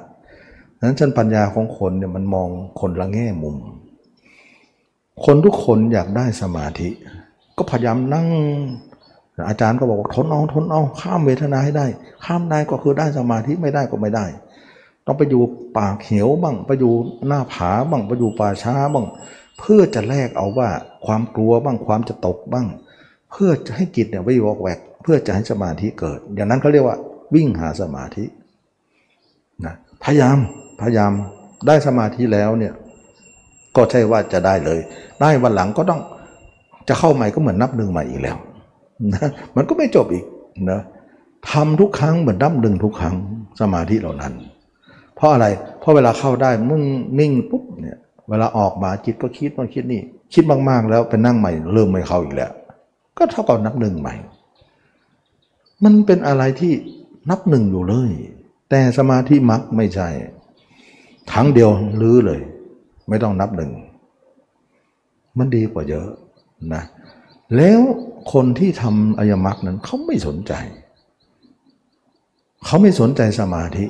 [0.81, 2.49] นั้นชั้นปัญญาของคนเนี่ยมันมอง
[2.79, 3.55] คนละแง่มุม
[5.25, 6.89] คนทุกคนอยากได้สมาธิ
[7.57, 8.27] ก็พยายามนั่ง
[9.49, 11.85] อาจารย์ก็บอกว่าทนเอาทนเอาข้ามเวทนาให้ได้
[12.25, 14.25] ข้ามได้ก็คือได้สมาธิไม่ได้ก็ไม่ได้
[15.05, 15.43] ต้องไปอยู่
[15.77, 16.93] ป่ากเหวบ้างไปอยู่
[17.27, 19.05] หน้าผาบ้างไปอยู่ป่าช้าบ้าง
[19.59, 20.69] เพื่อจะแลกเอาว่า
[21.05, 22.67] ความกลัวบ้างความจะตกบ้าง
[23.31, 26.97] เพื่อจะให้จิตเนี่ยไปวอกแวก เพื่อจะให้สมาธิเกิด อย่างนั้นเขาเรียกว่า
[27.35, 28.25] วิ่งหาสมาธิ
[29.65, 30.37] นะพยายาม
[30.81, 31.11] พยายาม
[31.67, 32.73] ได้สมาธิแล้วเนี่ย
[33.75, 34.79] ก็ใช่ว่าจะได้เลย
[35.21, 36.01] ได้วันหลังก็ต้อง
[36.87, 38.37] จะเข้าใหม่ก็เหมือนนับหนึ่งใหม่อีกแล้ว
[39.13, 40.25] นะมันก็ไม่จบอีก
[40.71, 40.81] นะ
[41.51, 43.15] ทำทุกครั้งเหมือนนับหนึ่งทุกครั้ง
[43.61, 44.33] สมาธิเหล่านั้น
[45.15, 45.45] เพราะอะไร
[45.79, 46.83] เพราะเวลาเข้าได้มึง
[47.19, 47.97] นิ่งปุ๊บเนี่ย
[48.29, 50.01] เวลาออกมาจิตก็คิดต้องคิดนี่
[50.33, 52.51] คิดมากๆแล้วไปนั่งใหม่เริ่มไม่เข้าอีกแล้ว
[53.17, 54.15] ก็เท่ากับนับหนึ่งใหม่
[55.83, 56.73] มันเป็นอะไรที่
[57.29, 58.11] นับหนึ่งอยู่เลย
[58.69, 60.09] แต่สมาธิมักไม่ใช่
[61.31, 61.69] ครั้งเดียว
[62.01, 62.39] ลื้อเลย
[63.09, 63.71] ไม่ต้องนับหนึ่ง
[65.37, 66.07] มันดีกว่าเยอะ
[66.73, 66.83] นะ
[67.55, 67.79] แล้ว
[68.33, 70.53] คนที่ทำอายมักนั้นเขาไม่สนใจ
[72.65, 73.85] เขาไม่สนใจสมาธิ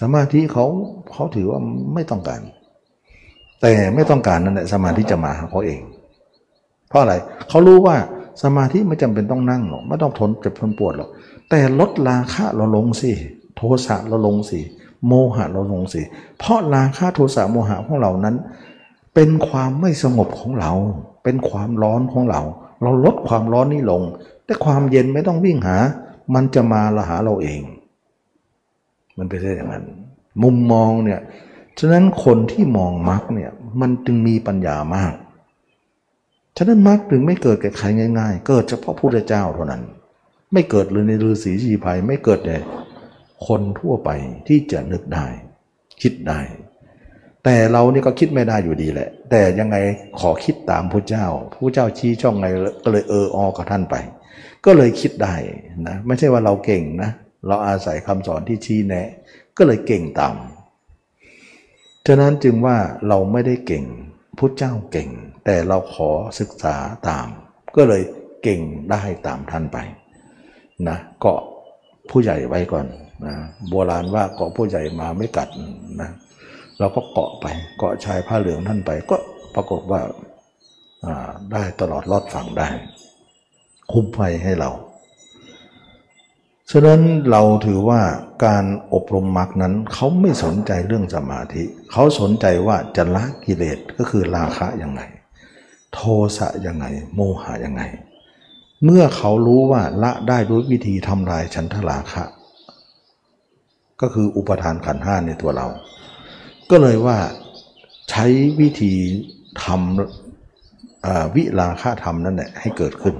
[0.00, 0.66] สมาธิเขา
[1.12, 1.60] เขาถือว่า
[1.94, 2.40] ไม่ต้องการ
[3.62, 5.80] แต่ไม่ต้องการนั่นแหละสมาธิจะมาหาเขาเอง
[6.88, 7.14] เพราะอะไร
[7.48, 7.96] เขารู้ว่า
[8.42, 11.10] สมาธิไม่จำเป็นต้องนั่งหรอกไม่ต้องทนเจ็บทนปวดหรอก
[11.50, 13.10] แต่ลดราคะเราลงสิ
[13.56, 14.60] โทสะเราลงสิ
[15.06, 16.02] โมหะเราลงสิ
[16.38, 18.36] เพราะราคะโทสะโมหะของเรานั้น
[19.14, 20.72] เป็นความไม่สงบของเรา
[21.24, 22.40] เป็นความร้อนของเรา
[22.82, 24.02] เราลดความร้อนนี้ลง
[24.44, 25.76] แต่ความเย็นไม่ต้องวิ่งหา
[26.34, 27.60] มันจะมาละหาเราเอง
[29.18, 29.84] มันเป็นอย่างนั้น
[30.42, 31.20] มุมมองเนี่ย
[31.78, 33.50] ฉะนั้นคนที่มองมรรคเนี่ย
[33.80, 35.14] มันจึงมีปัญญามาก
[36.56, 37.86] ฉะนั้นมรรคจึงไม่เกิดแก่ใคร
[38.18, 39.82] ง่าย ๆ เกิดเฉพาะพระเจ้าเท่านั้น
[40.52, 42.52] ไม่เกิดเลยในฤาษีชีภัยไม่เกิดใน
[43.46, 44.10] คนทั่วไป
[44.48, 45.26] ที่จะนึกได้
[46.02, 46.40] คิดได้
[47.44, 49.76] แต่เรานี่ก็คิดไม่ได้อยู่ดีแหละ แต่ยังไง
[50.20, 52.46] ขอคิดตามพระเจ้าพระเจ้าชี้ช่องไง
[52.84, 53.94] ก็เลยเออออกับท่านไป
[54.64, 55.34] ก็เลยคิดได้
[55.88, 57.10] นะไม่ใช่ว่าเราเก่งนะ
[57.46, 59.08] เราอาศัยคำสอนที่ชี้แนะ
[59.56, 60.34] ก็เลยเก่งตาม
[62.06, 62.76] ฉะนั้นจึงว่า
[63.08, 63.84] เราไม่ได้เก่ง
[64.38, 65.08] พระเจ้าเก่ง
[65.44, 66.76] แต่เราขอศึกษา
[67.08, 67.26] ตาม
[67.76, 68.02] ก็เลย
[68.42, 69.78] เก่งได้ตามท่านไป
[70.88, 71.40] นะเกาะ
[72.10, 72.86] ผู้ใหญ่ไว้ก่อน
[73.26, 73.36] นะ
[73.68, 75.48] โบราณว่าเกาะผู้ใหญ่มาไม่กัด
[76.00, 76.10] นะ
[76.78, 77.46] เราก็เกาะไป
[77.78, 79.16] เกาะชายผ้าเหลืองท่านไป ก็
[79.54, 80.00] ปรากฏว่า
[81.52, 82.68] ได้ตลอดรอดฝั่งได้
[83.92, 84.70] คุ้มภัยให้เรา
[86.70, 87.00] ฉะนั้น
[87.30, 88.00] เราถือว่า
[88.46, 88.64] การ
[88.94, 91.62] อบรมมรรคนั้นเขาไม่สนใจเรื่องสมาธิ
[91.92, 95.00] เขาสนใจว่าจะละกิเลสก็คือราคะยังไง
[95.94, 96.00] โท
[96.38, 97.82] สะยังไง โมหะยังไง
[98.84, 102.24] เมื่อเขารู้ว่าละได้ด้วยวิธีทำลายฉันทราคะ
[104.00, 105.66] ก็คืออุปทานขันห้าในตัวเรา
[106.70, 107.18] ก็เลยว่า
[108.10, 108.26] ใช้
[108.60, 108.94] วิธี
[109.64, 113.16] ทำวิราคะธรรมนั่นแหละให้เกิดขึ้น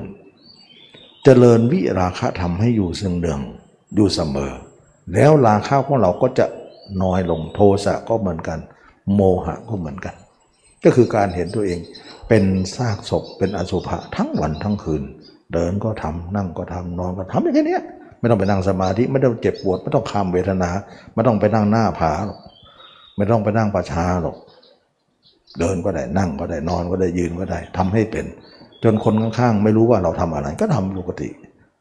[1.24, 3.40] เจริญวิราคะธรรมให้อยู่ซึ่งเดือง
[3.94, 4.52] อยู่เสมอ
[5.14, 6.46] แล้วราคะของเราก็จะ
[7.02, 8.58] น้อยลงโทสะก็เหมือนกัน
[9.14, 10.14] โมหะก็เหมือนกัน
[10.84, 11.78] ก็คือการเห็นตัวเอง
[12.28, 12.44] เป็น
[12.76, 15.02] ซากศพเป็นอสุภะทั้งวันทั้งคืน
[15.52, 17.78] เดินก็ทำนั่งก็ทำนอนก็ทำอย่างนี้
[18.24, 20.70] ไม่ต้องไปนั่งสมาธิไม่ต้องเจ็บปวด ไม่ต้องข้ามเวทนา
[21.14, 22.38] ไม่ต้องไปนั่งหน้าผาหรอก
[23.16, 24.36] ไม่ต้องไปนั่งประชาหรอก
[25.58, 28.24] เดินก็ได้นั่งก็ได้นอนก็ได้ยืนก็ได้ทำให้เป็น
[28.82, 31.28] จนคนข้างๆไม่รู้ว่าเราทำอะไร ก็ทำปกติ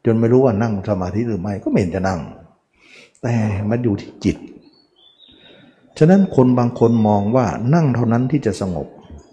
[0.04, 2.20] จนไม่รู้ว่านั่งสมาธิหรือไม่ก็ไม่เห็นจะนั่ง
[3.22, 3.34] แต่
[3.70, 4.36] มันอยู่ที่จิต
[5.98, 8.86] ฉะนั้นคนบางคนมองว่านั่งเท่านั้นที่จะสงบ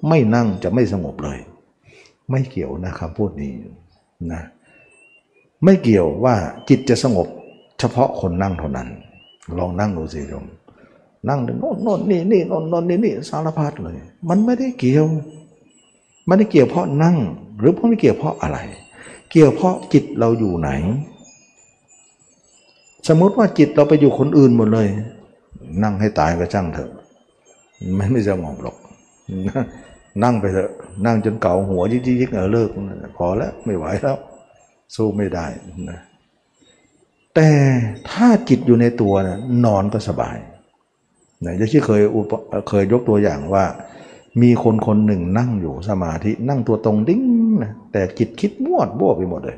[0.08, 1.40] ไม่นั่งจะไม่สงบเลย
[2.30, 3.54] ไม่เกี่ยวนะครับพูดนี้
[4.32, 4.42] นะ
[5.64, 6.36] ไม่เกี่ยวว่า
[6.70, 7.28] จิตจะสงบ
[7.80, 8.88] เฉพาะคนนั่งเท่านั้น
[9.58, 10.46] ลองนั่งดูสิโยม
[11.30, 13.96] นั่งโน่นโน่นนี่นี่โน่นโน่นนี่นี่สารพัดเลย
[14.30, 15.06] มันไม่ได้เกี่ยว
[16.28, 17.16] ไม่ได้เกี่ยวเพราะนั่ง
[17.60, 18.58] หรือเพราะไม่เกี่ยวเพราะอะไร
[19.32, 20.70] เกี่ยวเพราะจิตเราอยู่ไหน
[23.08, 24.88] สมมติว่าจิตเราไปอยู่คนอื่นหมดเลย
[25.84, 26.90] นั่งให้ตายก็ช่างเถอะ
[27.98, 28.76] มันไม่สงบหรอก
[30.24, 30.72] นั่งไปเถอะ
[31.06, 32.70] นั่งจนเก่าหัวยิกๆเออเลิก
[33.18, 34.18] พอแล้วไม่ไหวแล้ว
[34.96, 35.46] สู้ไม่ได้
[35.90, 36.00] นะ
[37.36, 37.50] แต่
[38.10, 40.38] ถ้าจิตอยู่ในตัวนะนอนก็สบาย
[41.46, 42.02] นะที่เคย
[42.70, 43.66] เคยยกตัวอย่างว่า
[44.42, 47.22] มีคนคนหนึ่งนั่งอยู่สมาธินั่งตัวตรงดิ่ง
[47.64, 49.58] นะแต่จิตคิดมั่วซั่วไปหมดเลย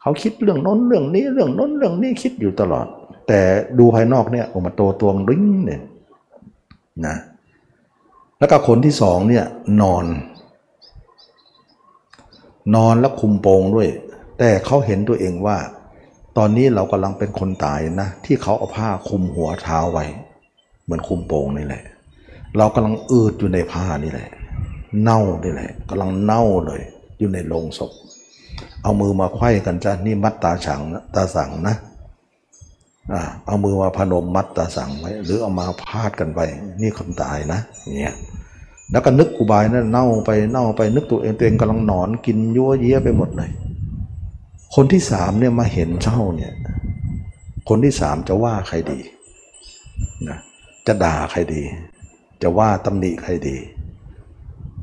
[0.00, 2.86] เขาคิดเรื่องนั้นเรื่องนี้เรื่องนั้นเรื่องนี้คิดอยู่ตลอด
[3.28, 3.40] แต่
[3.78, 5.82] ดูภายนอกเนี่ยออกมาตัวตรงดิ่งเนี่ย
[7.06, 7.16] นะ
[8.38, 9.44] แล้วก็คนที่สองเนี่ย
[9.82, 10.04] นอน
[12.74, 13.88] นอนแล้วคุมโปงด้วย
[14.38, 15.58] แต่เขาเห็นตัวเองว่า
[16.38, 20.04] ตอนนี้เรากำลังเป็นคนตายนะ ที่เขาเอาผ้าคุมหัวเท้าไว้
[20.84, 21.82] เหมือนคุมโปงนี่แหละ
[22.58, 24.28] เรากำลังอืดอยู่ในผ้านี่แหละ
[25.02, 26.82] เน่านี่แหละกำลังเน่าเลย
[27.18, 27.92] อยู่ในโลงศพ
[28.82, 30.80] เอามือมาไขว้กันจ้ะนี่มัดตาฉัง
[31.14, 31.76] ตาสั่งนะ
[33.46, 36.40] เอามือมาพนมมัดตาสั่งไว้ หรือเอามาพาดกันไป
[36.80, 37.60] นี่คนตายนะ
[37.96, 38.14] เนี่ย
[38.90, 43.50] แล้วก็นึกกูบายนะั่นเน่าไปเน่าไปนึกตัวเองตัวเองกำลังนอนกินยั่วเยี้ยไปหมดเลย
[44.74, 46.52] คนที่สามเนี่ยมาเห็นเช่าเนี่ย
[47.68, 49.00] คนที่สามจะว่าใครดี
[50.28, 50.38] นะ
[50.86, 51.62] จะด่าใครดี
[52.42, 53.56] จะว่าตำหนิใครดี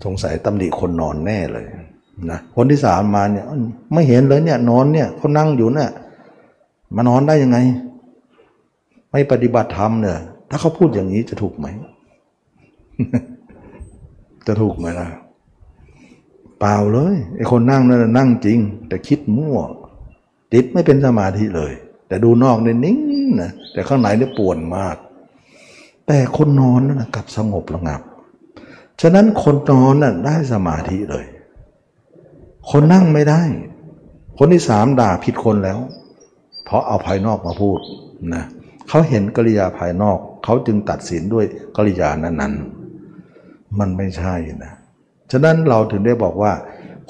[0.04, 1.66] สงสัยตำหนิคนนอนแน่เลย
[2.32, 3.46] นะคนที่สามมาเนี่ย
[3.94, 5.92] ไม่เห็นเลยเนี่ยนอนเนี่ยเขานั่งอยู่เนี่ย
[6.96, 7.58] มานอนได้ยังไง
[9.12, 10.18] ไม่ปฏิบัติธรรมเนี่ย
[10.50, 11.68] ถ้าเขาพูดอย่างนี้จะถูกไหม
[14.48, 15.08] จะถูกไหมล่ะ
[16.66, 19.57] ปล่าเลยไอ้คนนั่งนั่นนั่งจริง แต่คิดมั่ว
[20.53, 21.74] จิตไม่เป็นสมาธิเลย
[22.07, 22.99] แต่ดูนอกเนี่ยนิ่ง
[23.41, 24.95] นะแต่ข้างในเนี่ยป่วนมาก
[26.07, 28.01] แต่คนนอนนั่นกลับสงบระงับ
[29.01, 31.26] ฉะนั้นคนนอนน่ะได้สมาธิเลย
[32.72, 33.41] คนนั่งไม่ได้
[34.38, 35.80] คนที่สามด่าผิดคนแล้ว
[36.66, 37.80] เพราะเอาภายนอกมาพูด
[38.34, 38.43] นะ
[38.89, 41.45] เขาเห็นกริยาภายนอก เขาจึงตัดสินด้วย
[41.78, 44.36] กริยานั้นๆ มันไม่ใช่
[44.66, 44.74] นะ
[45.32, 46.51] ฉะนั้นเราถึงได้บอกว่า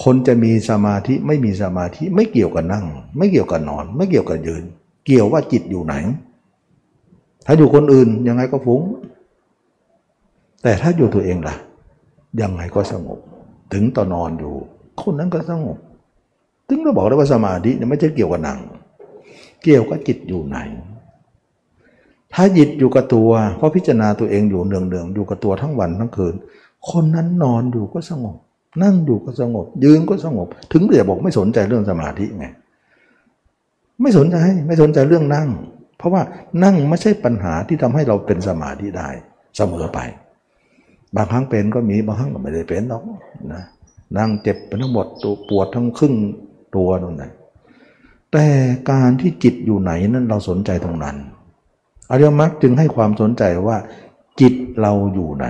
[0.03, 2.85] คนจะมีสมาธิไม่มีสมาธิไม่เกี่ยวกับนั่ง
[3.17, 4.63] ไม่เกี่ยวกับนอน ไม่เกี่ยวกับยืน
[5.05, 5.95] เกี่ยวว่าจิตอยู่ไหน
[7.45, 8.81] ถ้าอยู่คนอื่นยังไงก็ฟุ้ง
[10.63, 11.55] แต่ถ้าอยู่ตัวเองล่ะ
[12.41, 13.19] ยังไงก็สงบ
[13.73, 14.53] ถึงตอนนอนอยู่
[15.01, 15.77] คนนั้นก็สงบ
[16.67, 18.59] ถึงเราบอกได้ว่าสมาธิเนี่ยไม่ใช่เกี่ยวกับหนัง
[19.63, 20.57] เกี่ยวกับจิตอยู่ไหน
[22.33, 26.35] ถ้าจิตอยู่กับตัว เพราะพิจารณาตัวเองอยู่เนืองๆอยู่กับตัวทั้งวันทั้งคืน
[26.91, 28.37] คนนั้นนอนอยู่ก็สงบ
[28.83, 32.45] นั่งอยู่ก็สงบ ยืนก็สงบ ถึงเดี๋ยวบอกไม่สนใจเรื่องสมาธิไง
[34.01, 34.35] ไม่สนใจ
[34.67, 35.49] ไม่สนใจเรื่องนั่ง
[35.97, 36.21] เพราะว่า
[36.63, 39.09] นั่งไม่ใช่ปัญหาที่ทำให้เราเป็นสมาธิได้
[39.57, 39.99] เสมอไป
[41.15, 43.03] บางครั้งเป็นก็มีบางครั้งก็ไม่ได้เป็นหรอก
[43.53, 43.63] นะ
[44.17, 46.13] นั่งเจ็บเป็นทั้งหมดตัวปวดทั้งครึ่ง
[46.75, 47.31] ตัวตรงนั้น
[48.31, 48.45] แต่
[48.91, 51.15] การที่จิตอยู่ไหนนั้นเราสนใจตรงนั้น
[52.09, 53.77] อริยมรรคจึงให้ความสนใจว่า
[54.41, 55.45] จิตเราอยู่ไหน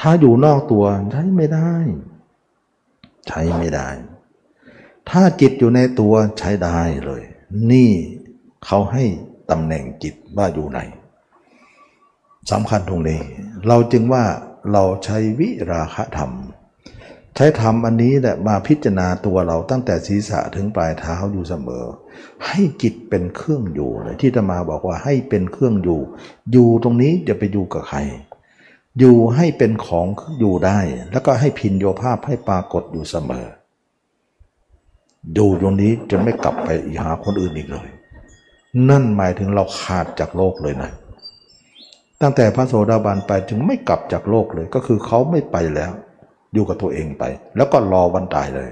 [0.00, 1.72] ถ้าอยู่นอกตัวใช้ไม่ได้
[3.28, 3.88] ใช้ไม่ได้
[5.10, 7.22] ถ้าจิตอยู่ในตัวใช้ได้เลย
[7.72, 7.90] นี่
[8.64, 9.04] เขาให้
[9.50, 10.80] ตำแหน่งจิตว่าอยู่ไหน
[12.50, 13.20] สำคัญตรงนี้
[13.68, 14.24] เราจึงว่า
[14.72, 16.32] เราใช้วิราคะธรรม
[17.36, 21.84] ใช้ธรรมอันนี้แหละมาพิจารณาตัวเราตั้งแต่ศีรษะถึงปลายเท้าอยู่เสมอ
[22.46, 26.00] ให้จิตเป็นเครื่องอยู่เลยที่ธรรมาบอกว่าให้เป็นเครื่องอยู่
[26.52, 27.98] อยู่ตรงนี้จะไปอยู่กับใคร
[28.98, 30.06] อยู่ให้เป็นของ
[30.38, 30.78] อยู่ได้
[31.12, 33.46] แล้วก็ให้พินโยภาพให้ปรากฏอยู่เสมอ
[35.34, 36.68] อยู่ตรงนี้จนไม่กลับไป
[37.02, 37.88] หาคนอื่นอีกเลย
[38.88, 40.90] นั่นหมายถึงเราขาดจากโลกเลยนะ
[42.20, 45.92] ตั้งแต่พระโสดาบันไปจึงไม่กลับจากโลกเลย ก็คือเขาไม่ไปแล้ว
[46.54, 47.24] อยู่กับตัวเองไป
[47.56, 48.70] แล้วก็รอวันตายเลย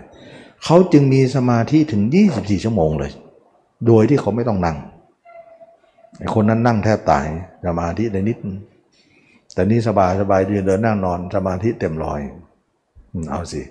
[0.64, 2.02] เขาจึงมีสมาธิถึง
[2.34, 3.12] 24 ชั่วโมงเลย
[3.86, 4.76] โดยที่เขาไม่ต้องนั่ง
[6.34, 7.26] คนนั้นนั่งแทบตาย
[7.66, 8.38] สมาธิได้นิด
[9.54, 12.20] แต่นี่สบายสบายดีเดินนั่งนอนสมาธิเต็มร้อย
[13.30, 13.62] เอาสิ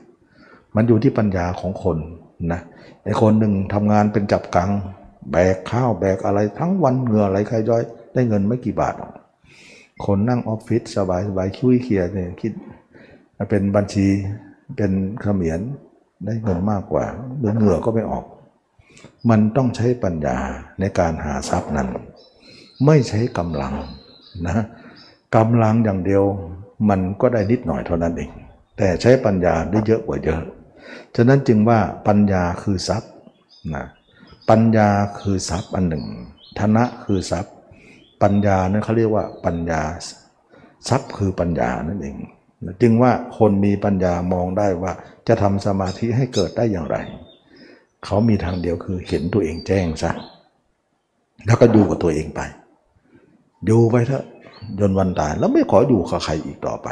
[0.75, 1.97] มันอยู่ที่ปัญญาของคน
[2.51, 2.61] นะ
[3.03, 4.69] ไอ้คนหนึ่งทำงานเป็นจับกัง
[5.31, 7.83] แบกข้าวแบกอะไรทั้งวันเหงื่อไหลใครย้อย
[8.13, 8.95] ได้เงินไม่กี่บาท
[10.05, 12.53] คนนั่งออฟฟิศสบายสบายคุยเคียเนี่ยคิด
[13.49, 14.07] เป็นบัญชี
[14.75, 14.91] เป็น
[15.21, 15.59] เขมียน
[16.25, 17.05] ได้เงินมากกว่า
[17.39, 18.25] เดือเหงื่อก็ไม่ออก
[19.29, 20.37] มันต้องใช้ปัญญา
[20.79, 21.87] ในการหาทรัพย์นั้น
[22.85, 23.73] ไม่ใช้กำลัง
[24.47, 24.57] นะ
[25.35, 26.23] กำลังอย่างเดียว
[26.89, 28.31] มันก็ได้นิดหน่อยเท่านั้นเอง
[28.77, 30.41] แต่ใช้ปัญญาได้เยอะกว่าเยอะ
[31.15, 33.11] ฉะนั้นจึงว่าปัญญาคือทรัพย์
[33.75, 33.85] นะ
[34.49, 34.89] ปัญญา
[35.19, 36.05] คือทรัพย์อันหนึ่ง
[36.59, 37.53] ธนะคือทรัพย์
[38.21, 39.81] ปัญญานั้นเขาเรียกว่าปัญญา
[40.89, 42.17] ทรัพย์คือปัญญานั่นเอง
[42.81, 44.91] จึงว่าคนมีปัญญามองได้ว่า
[45.27, 46.97] จะทำสมาธิให้เกิดได้อย่างไร
[48.05, 50.11] เขามีทางเดียวคือเห็นตัวเองแจ้งซะ
[51.45, 52.41] แล้วก็อยู่กับตัวเองไป
[53.65, 54.25] อยู่ไปเถอะ
[54.79, 56.87] จนวันตายแล้วไม่ขออยู่กับใครอีกต่อไป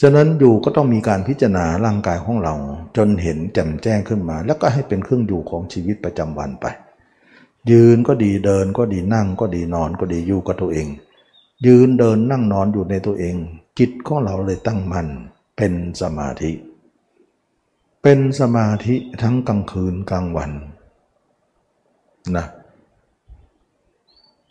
[0.00, 2.54] ฉะนั้นอยู่ก็ต้องมีการพิจารณาร่างกายของเรา
[2.96, 6.66] จนเห็นแจ่มแจ้งขึ้นมา แล้วก็ให้เป็นเครื่องอยู่ของชีวิตประจำวันไป
[7.70, 10.86] ยืนก็ดีเดินก็ดีนั่งก็ดีนอนก็ดีอยู่กับตัวเอง
[11.66, 13.36] ยืนเดินนั่งนอนอยู่ในตัวเอง
[13.78, 15.08] จิตของเราเลยตั้งมั่น
[15.56, 16.52] เป็นสมาธิ
[18.02, 20.50] เป็นสมาธิทั้งกลางคืนกลางวัน
[22.36, 22.46] นะ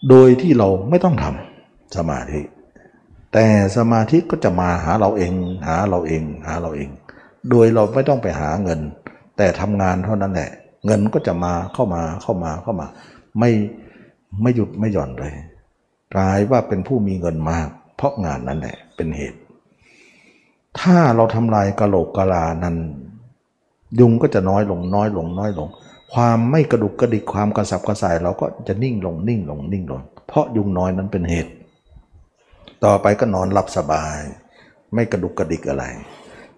[0.10, 1.51] โดยที่เราไม่ต้องทำ
[1.98, 2.42] สมาธิ
[3.34, 3.46] แต่
[3.78, 5.34] สมาธิก็จะมาหาเราเอง
[5.68, 6.90] หาเราเอง หาเราเอง
[7.50, 8.80] โดยเราไม่ต้องไปหาเงิน
[9.38, 10.50] แต่ทำงานเท่านั้นแหละ
[10.86, 12.88] เงินก็จะมาเข้ามาเข้ามาเข้ามา
[13.40, 13.52] ไม่
[14.42, 15.34] ไม่หยุดไม่หย่อนเลย
[16.14, 19.40] กลายว่าเป็นผู้มีเงินมาก เพราะงานนั้นแหละเป็นเหตุ
[20.80, 22.76] ถ้าเราทำลายกะโหลกกะลานั้น
[24.00, 25.68] ยุงก็จะน้อยลงน้อยลงน้อยลง
[26.14, 31.52] ความไม่กระดุกกระดิกความกระสับกระส่าย เราก็จะนิ่งลงนิ่งลงนิ่งลง เพราะยุงน้อยนั้นเป็นเหตุ
[32.86, 34.20] ต่อไปก็นอนหลับสบาย
[34.94, 35.86] ไม่กระดุกกระดิกอะไร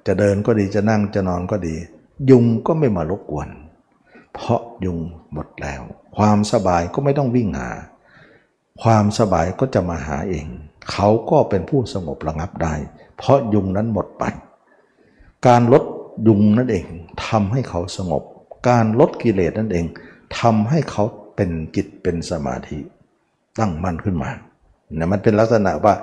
[0.07, 1.75] จะเดินก็ดีจะนั่งจะนอนก็ดี
[2.29, 3.49] ยุงก็ไม่มารบกวน
[4.33, 4.99] เพราะยุง
[5.33, 5.81] หมดแล้ว
[6.17, 7.69] ความสบายก็ไม่ต้องวิ่งหา
[8.83, 10.47] ความสบายก็จะมาหาเอง
[10.91, 12.75] เขาก็เป็นผู้สงบระงับได้
[13.17, 14.23] เพราะยุงนั้นหมดไป
[15.47, 15.83] การลด
[16.27, 16.85] ยุงนั่นเอง
[17.27, 18.23] ทำให้เขาสงบ
[18.69, 19.85] การลดกิเลสนั่นเอง
[20.39, 21.03] ทำให้เขา
[21.35, 22.79] เป็นจิตเป็นสมาธิ
[23.59, 24.29] ตั้งมั่นขึ้นมา
[24.99, 25.93] นี่ยมันเป็นลักษณะว่า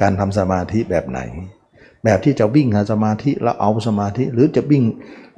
[0.00, 1.20] การทำสมาธิแบบไหน
[2.04, 4.84] แบบที่จะวิ่งหาสมาธิแล้วเอาสมาธิหรือจะวิ่ง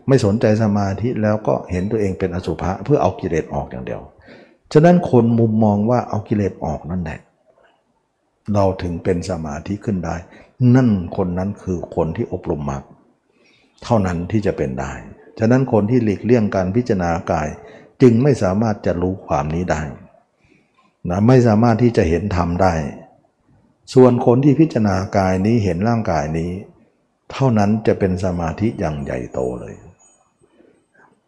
[0.08, 4.02] ไม่สนใจสมาธิแล้วก็เห็นตัวเองเป็นอสุภะเพื่อเอากิเลสออกอย่างเดียว
[4.72, 7.20] ฉะนั้นคนมุมมองว่าเอากิเลสออกนั่นแหละ
[8.54, 10.16] เราถึงเป็นสมาธิขึ้นได้
[10.74, 12.82] นั่นคนนั้นคือคนที่อบรมมาก
[13.82, 14.92] เท่านั้นที่จะเป็นได้
[15.38, 17.48] ฉะนั้นคนที่หลีกเลี่ยงการพิจารณากาย
[18.02, 19.80] จึงไม่สามารถจะรู้ความนี้ได้
[21.10, 22.72] นะไม่สามารถที่จะเห็นธรรมได้
[23.94, 26.50] ส่วนคนที่พิจารณากายนี้เห็นร่างกายนี้
[27.32, 29.74] เท่านั้นจะเป็นสมาธิอย่างใหญ่โตเลย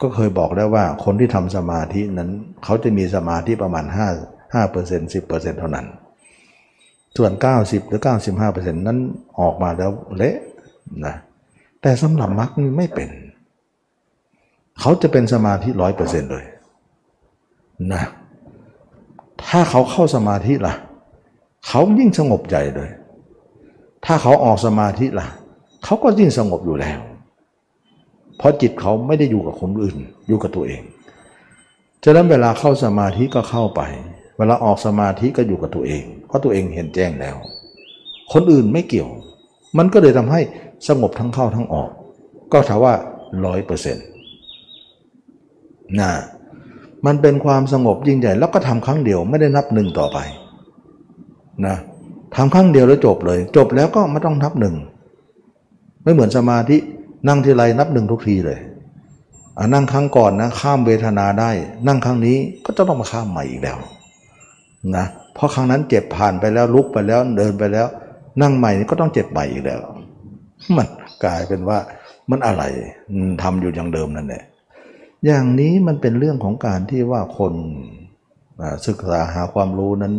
[0.00, 2.30] ก็เคยบอกแล้วว่าคนที่ทำสมาธินั้น
[2.64, 5.86] เขาจะมีสมาธิประมาณ 5 5% 10%เท่านั้น
[7.16, 8.00] ส่วน 90 หรือ
[8.42, 8.98] 95%นั้น
[9.40, 10.36] ออกมาแล้วเละ
[11.06, 11.14] นะ
[11.82, 13.10] แต่สำหรับมรรคไม่เป็น
[14.80, 16.44] เขาจะเป็นสมาธิร้อยเปอร์เซ็นต์เลย
[17.92, 18.02] นะ
[19.46, 20.74] ถ้าเขาเข้าสมาธิล่ะ
[21.68, 22.90] เขายิ่งสงบใจเลย
[24.04, 25.26] ถ้าเขาออกสมาธิล่ะ
[25.84, 26.98] เขาก็ยิ่งสงบอยู่แล้ว
[28.38, 29.96] เพราะจิตเขาไม่ได้อยู่กับคนอื่น
[30.28, 30.82] อยู่กับตัวเอง
[32.04, 33.82] ฉะนั้นเวลาเข้าสมาธิก็เข้าไป
[34.38, 37.36] เวลาออกสมาธิก็อยู่กับตัวเอง เพราะตัวเองเห็นแจ้งแล้ว
[38.32, 39.10] คนอื่นไม่เกี่ยว
[39.78, 40.40] มันก็เลยทำให้
[40.88, 41.90] สงบทั้งเข้าทั้งออก
[42.52, 42.94] ก็ถามว่า
[43.44, 44.04] ร้อยเปอร์เซ็นต์
[46.00, 46.12] นะ
[47.06, 50.18] มันเป็นความสงบยิ่งใหญ่แล้วก็ทำครั้งเดียวไม่ได้นับหนึ่งต่อไป
[51.66, 51.76] นะ
[52.34, 54.74] ทำครั้งเดียวแล้วจบเลย จบแล้วก็ไม่ต้องนับหนึ่ง
[56.02, 56.76] ไม่เหมือนสมาธิ
[57.28, 58.58] นั่งทีไรนับหนึ่งทุกทีเลย
[59.74, 61.50] นั่งครั้งก่อนนะข้ามเวทนาได้
[61.86, 63.78] นั่งครั้งนี้ก็จะต้องมาข้ามใหม่อีกแล้ว
[64.96, 67.86] นะเพราะครั้งนั้นเจ็บผ่านไปแล้วลุกไปแล้วเดินไปแล้ว
[68.42, 69.80] นั่งใหม่นี่ก็ต้องเจ็บใหม่อีกแล้ว
[70.76, 70.88] มัน
[71.24, 71.78] กลายเป็นว่า
[72.30, 72.62] มันอะไร
[73.42, 74.42] ทำอยู่อย่างเดิมนั่นแหละ
[75.26, 77.52] อย่างนี้มันเป็นเรื่องของการที่ว่าคน
[78.86, 80.14] ศึกษาหาความรู้นั้น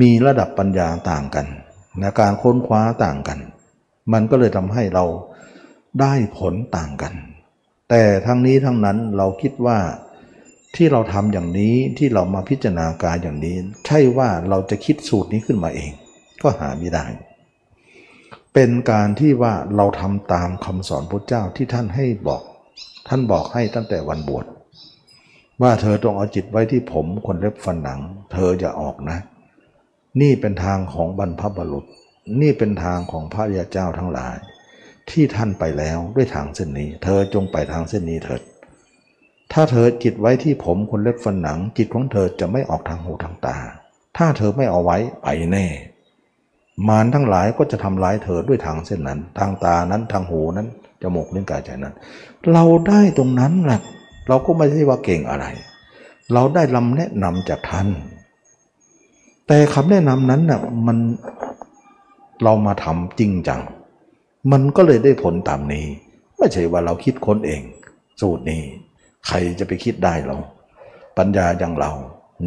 [0.00, 1.46] มีระดับปัญญาต่างกัน
[2.02, 3.38] นะการค้นคว้าต่างกัน
[4.12, 5.04] มันก็เลยทำให้เรา
[6.00, 7.14] ได้ผลต่างกัน
[7.90, 9.78] แต่ทั้งนี้ทั้งนั้นเราคิดว่า
[10.76, 13.56] ที่เราทำอย่างนี้ที่เรามาพิจารณากายอย่างนี้
[13.86, 15.92] ใช่ว่าเราจะคิดสูตรนี้ขึ้นมาเอง
[16.42, 17.06] ก็หาไม่ได้
[18.54, 22.42] เป็นการที่ว่าเราทำตามคำสอนพระเจ้าที่ท่านให้บอก
[23.08, 24.44] ท่านบอกให้ตั้งแต่วันบวช
[25.62, 28.00] ว่าเธอต้องเอาจิตไว้ที่ผมคนเล็บฟันหนัง
[28.32, 29.18] เธอจะออกนะ
[30.20, 31.84] นี่เป็นทางของบรรพบุรุษ
[32.40, 34.36] นี่เป็นทางของพระยาเจ้าทั้งหลาย
[35.10, 38.42] ที่ท่านไปแล้วด้วยทางเส้นนี้ เธอจงไปทางเส้นนี้เถิด
[39.52, 43.56] ถ้าเธอจิตไว้ที่ผมคนเล็บฟันหนัง จิตของเธอจะไม่ออกทางหูทางตา
[44.16, 45.66] ถ้าเธอไม่เอาไว้ไปแน่
[46.88, 50.68] มารทั้งหลายก็จะทำร้ายเธอด้วยทางเส้นนั้น ทางตานั้นทางหูนั้น
[51.02, 51.94] จมูกลิ้นกายใจนั้น
[52.52, 53.80] เราได้ตรงนั้นแหละ
[54.28, 55.46] เราก็ไม่ใช่ว่าเก่งอะไร
[56.32, 57.88] เราได้ลำแนะนำจากท่าน
[59.46, 60.98] แต่คำแนะนำนั้นน่ะมัน
[62.42, 63.60] เรามาทำจริงจัง
[64.52, 65.86] มันก็เลยได้ผลตามนี้
[66.38, 67.62] ไม่ใช่ว่าเราคิดค้นเอง
[68.20, 68.62] สูตรนี้
[69.26, 70.36] ใครจะไปคิดได้เรา
[71.18, 71.92] ปัญญาอย่างเรา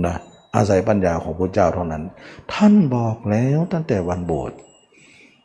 [0.05, 0.15] นะ
[0.55, 2.03] อาศัยปัญญาของพระเจ้าเท่านั้น
[2.53, 4.57] ท่านบอกแล้วตั้งแต่วันโบสถ์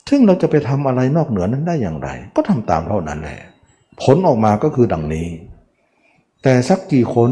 [0.09, 3.39] ซึ่งเราจะไปทำอะไรนอกเหนือนั้นได้อย่างไร ก็ทำตามเท่านั้นแหละ
[4.03, 5.27] ผลออกมาก็คือดังนี้
[6.43, 7.31] แต่สักกี่คน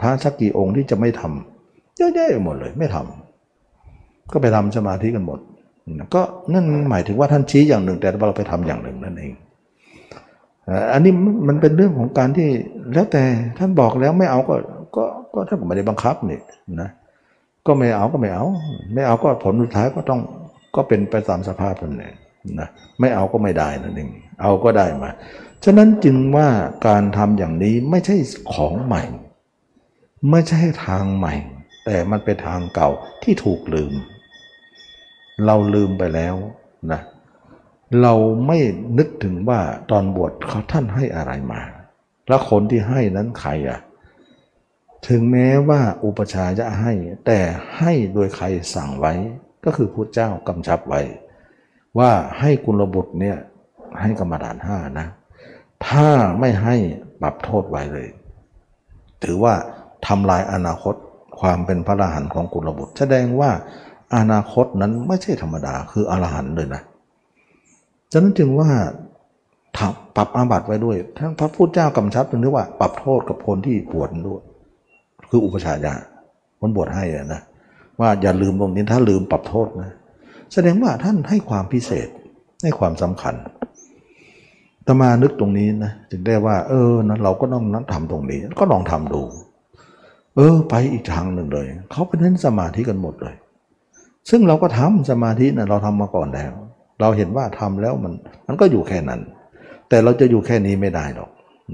[0.00, 3.25] พระสักกี่องค์ที่จะไม่ทำเยอะแยะหมดเลยไม่ทำ
[4.32, 5.38] ก็ไปทำสมาธิกันหมด
[6.14, 6.22] ก็
[6.52, 9.32] นั่นหมายถึงว่าท่านชี้อย่างหนึ่ง แต่เราไปทำอย่างหนึ่งนั่นเอง
[10.92, 11.12] อันนี้
[11.48, 12.48] มันเป็นเรื่องของการที่
[12.94, 13.22] แล้วแต่
[13.58, 14.54] ท่านบอกแล้วไม่เอาก็
[14.96, 15.04] ก็
[15.34, 16.40] ก็ท่านก็ไม่ได้บังคับนี่
[16.80, 16.90] นะ
[17.66, 18.44] ก็ไม่เอาก็ไม่เอา
[18.94, 20.20] ไม่เอาก็ผลสุดท้ายก็ต้อง
[20.76, 22.14] ก็เป็นไปตามสภาพนั่นเอง
[22.60, 22.68] นะ
[23.00, 24.10] ไม่เอาก็ไม่ได้นั่นเอง
[24.42, 25.10] เอาก็ได้มา
[25.64, 26.48] ฉะนั้นจึงว่า
[26.86, 28.16] การทำอย่างนี้ไม่ใช่
[28.52, 29.02] ของใหม่
[30.30, 31.34] ไม่ใช่ทางใหม่
[31.84, 32.90] แต่มันเป็นทางเก่า
[33.22, 33.92] ที่ถูกลืม
[35.44, 36.34] เราลืมไปแล้ว
[36.92, 37.00] นะ
[38.02, 38.14] เรา
[38.46, 38.58] ไม่
[38.98, 39.60] นึกถึงว่า
[39.90, 41.60] ตอนบวชเขาท่านให้อะไรมา
[42.28, 43.80] แล้วคนที่ให้นั้นใครอะ
[45.08, 46.92] ถึงแม้ว่าอุปชาจะให้
[47.26, 47.38] แต่
[47.78, 49.12] ให้โดยใครสั่งไว้
[49.64, 51.00] ก็คือพระเจ้ากำชับไว้
[51.98, 52.10] ว่า
[52.40, 53.38] ให้กุลบุตรเนี่ย
[54.00, 55.06] ให้กรรมฐานห้านะ
[55.86, 56.08] ถ้า
[56.38, 56.76] ไม่ให้
[57.20, 58.08] ปรับโทษไว้เลย
[59.24, 59.54] ถือว่า
[60.06, 60.94] ทำลายอนาคต
[61.40, 63.50] ความเป็นพระอรหันต์ของกุลบุตร แสดงว่า
[64.14, 66.82] อนาคตนั้นไม่ใช่ธรรมดาคืออรหันต์เลยนะ
[68.12, 68.70] ฉะนั้นจึงว่า
[70.16, 74.42] ปรับอาบัติไว้ด้วย ทั้งพระพุทธเจ้ากำชับถึงเรียกว่า ปรับโทษกับคนที่บวชด้วย
[75.30, 75.94] คืออุปชายา
[76.60, 77.04] คนบวชให้
[77.34, 77.40] นะ
[78.00, 79.90] ว่าอย่าลืมตรงนี้ถ้าลืมปรับโทษนะ
[80.52, 82.08] แสดงว่าท่านให้ความพิเศษ
[82.62, 83.34] ให้ความสำคัญ
[84.86, 89.22] ตมานึกตรงนี้นะจึงได้ว่า เออนะเราก็ต้องนัทำตรงนี้ ก็ลองทำดู
[90.36, 93.34] เออ ไปอีกทางหนึ่งเลยเขาไปเน้นสมาธิกันหมดเลย
[94.30, 96.52] ซึ่งเราก็ทำสมาธินะเราทำมาก่อนแล้ว
[97.00, 98.12] เราเห็นว่าทำแล้วมัน
[98.46, 99.20] มันก็อยู่แค่นั้น
[99.88, 101.30] แต่เราจะอยู่แค่นี้ไม่ได้หรอก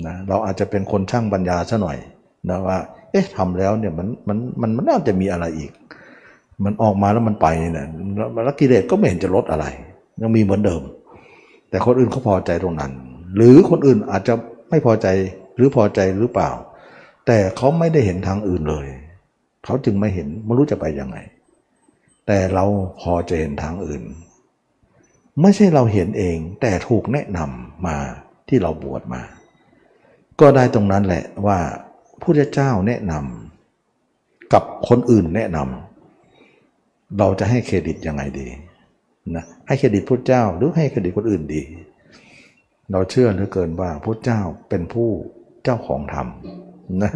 [0.06, 1.98] นะเราอาจจะเป็นคนช่างปัญญาซะหน่อย
[2.50, 2.78] นะว่า
[3.10, 5.70] เอ๊ะทำแล้วเนี่ยมันมันมันมันน่าจะมีอะไรอีก
[6.64, 7.86] มันออกมาแล้วมันไปเนี่ย
[8.44, 9.66] แล้วกิเลสก็ไม่เห็นจะลดอะไร
[10.20, 10.82] ยังมีเหมือนเดิม
[11.70, 12.92] แต่คนอื่นเขาพอใจตรงนั้น
[13.36, 14.34] หรือคนอื่นอาจจะ
[14.70, 15.06] ไม่พอใจ
[15.56, 16.50] หรือพอใจหรือเปล่า
[17.26, 18.86] แต่เขาไม่ได้เห็นทางอื่นเลย
[19.64, 21.16] เขาจึงไม่เห็นไม่รู้จะไปยังไง
[22.26, 22.64] แต่เรา
[23.00, 24.02] พอจะเห็นทางอื่น
[25.40, 27.96] ไม่ใช่เราเห็นเองแต่ถูกแนะนำมา
[28.48, 29.22] ที่เราบวชมา
[30.40, 31.58] ก็ได้ตรงนั้นแหละว่า
[32.22, 38.48] พระเจ้าแนะนำกับคนอื่นแนะนำเราจะให้เครดิตยังไงดี
[39.36, 41.62] นะให้เครดิตพระเจ้าหรือให้เครดิตคนอื่นดี
[42.92, 45.08] เราเชื่อเหลือเกินว่าพระเจ้าเป็นผู้
[45.64, 46.28] เจ้าของธรรม
[47.02, 47.12] นะ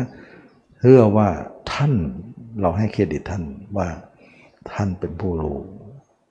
[0.80, 1.28] เชื่อว่า
[1.72, 1.92] ท่าน
[2.60, 3.44] เราให้เครดิตท่าน
[3.76, 3.88] ว่า
[4.72, 5.58] ท่านเป็นผู้รู้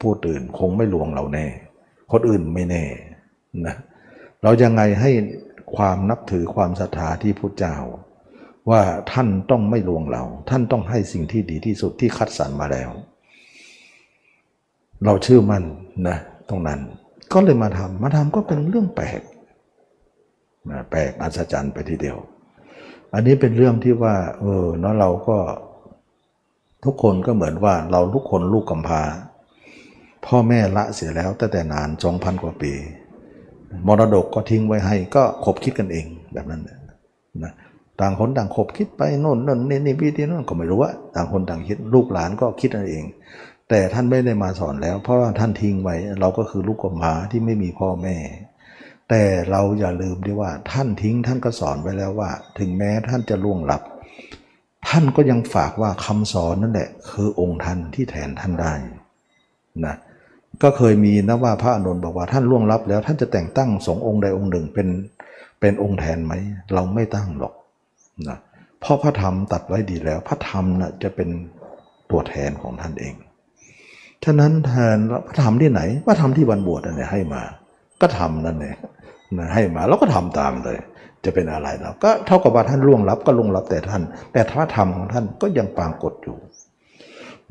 [0.01, 1.45] ผู้ตื่นคงไม่ลวงเราแน่
[2.11, 2.83] คนอื่นไม่แน่
[3.65, 3.75] นะ
[4.43, 5.11] เรายังไงให้
[5.75, 7.75] ความนับถือความศรัทธาที่พระเจ้า
[8.69, 8.81] ว่า
[9.11, 12.89] ท่านต้องไม่ลวงเรา ท่านต้องให้สิ่งที่ดีที่สุดที่คัดสรรมาแล้ว
[15.05, 15.63] เราเชื่อมั่น
[16.07, 16.17] นะ
[16.49, 16.79] ตรงนั้น
[17.33, 19.21] ก็เลยมาทำมาทำก็เป็นเรื่องแปลก
[20.89, 22.17] แปลกอัศจรรย์ไปทีเดียว
[23.13, 25.37] อันนี้เป็นเรื่องที่ว่า เออเนาะเราก็
[26.85, 29.01] ทุกคนก็เหมือนว่าเราทุกคนลูกกำพร้า
[30.25, 32.73] พ่อแม่ละเสียแล้วตั้งแต่นานสองพันกว่าปี
[33.87, 36.61] มรดกก็ทิ้งไว้ให้ก็คบคิดกันเองแบบนั้น
[37.43, 37.53] นะ
[38.01, 43.05] ต่างคนต่างคบคิดไปโน่นนั่นนี่นี่พี่ที่นั่นก็ไม่รู้ว่าต่างคนต่างคิดลูกหลานก็คิดกันเอง
[43.69, 48.17] แต่ท่านไม่ได้มาสอนแล้ว เพราะว่าท่านทิ้งไว้เราก็คือลูกกำพร้าที่ไม่มีพ่อแม่
[49.09, 52.29] แต่เราอย่าลืมด้วยว่าท่านทิ้งท่านก็สอนไว้แล้วว่า
[52.59, 53.81] ถึงแม้ท่านจะล่วงลับ
[54.87, 58.73] ท่านก็ยังฝากว่าคำสอนนั่นแหละคือองค์ท่านที่แทนท่านได้
[59.85, 59.95] นะ
[60.63, 64.87] ก็เคยมีนะว่าพระอนุนบอกว่าท่านล่วงลับแล้ว ท่านจะแต่งตั้งสงองค์ใดองค์หนึ่งเป็น
[65.59, 66.33] เป็นองค์แทนไหม
[66.73, 67.53] เราไม่ตั้งหรอก
[68.27, 68.37] นะ
[68.79, 71.29] เพราะพระธรรมตัดไว้ดีแล้ว พระธรรมนะจะเป็น
[72.11, 73.15] ตัวแทนของท่านเอง
[74.25, 74.97] ฉะนั้นแทน
[75.27, 77.43] พระธรรมที่ไหนพระธรรมที่วันบวชนั่นแหละให้มา
[78.01, 78.77] ก็ทำนั่นเอง
[79.37, 80.77] นะให้มาแล้วก็ทำตามเลย
[81.25, 84.01] จะเป็นอะไรเราก็เท่ากับว่าท่านล่วงลับก็ล่วงลับแต่ท่าน
[84.33, 86.37] แต่พระธรรมของท่านก็ยังปรากฏอยู่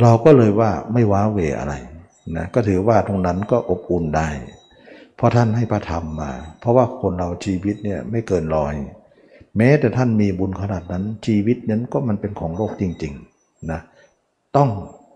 [0.02, 1.74] เราก็เลยว่าไม่ว้าเวอะไร
[2.36, 4.28] นะก็ถือว่าตรงนั้นก็อบอุ่นได้
[5.16, 8.74] เพราะท่านให้พระธรรมมา เพราะว่าคนเราชีวิตเนี่ยไม่เกินรอย
[9.56, 13.80] แม้แต่ท่านมีบุญขนาดนั้นชีวิตนั้นก็มันเป็นของโลกจริงๆนะ
[14.56, 14.70] ต้อง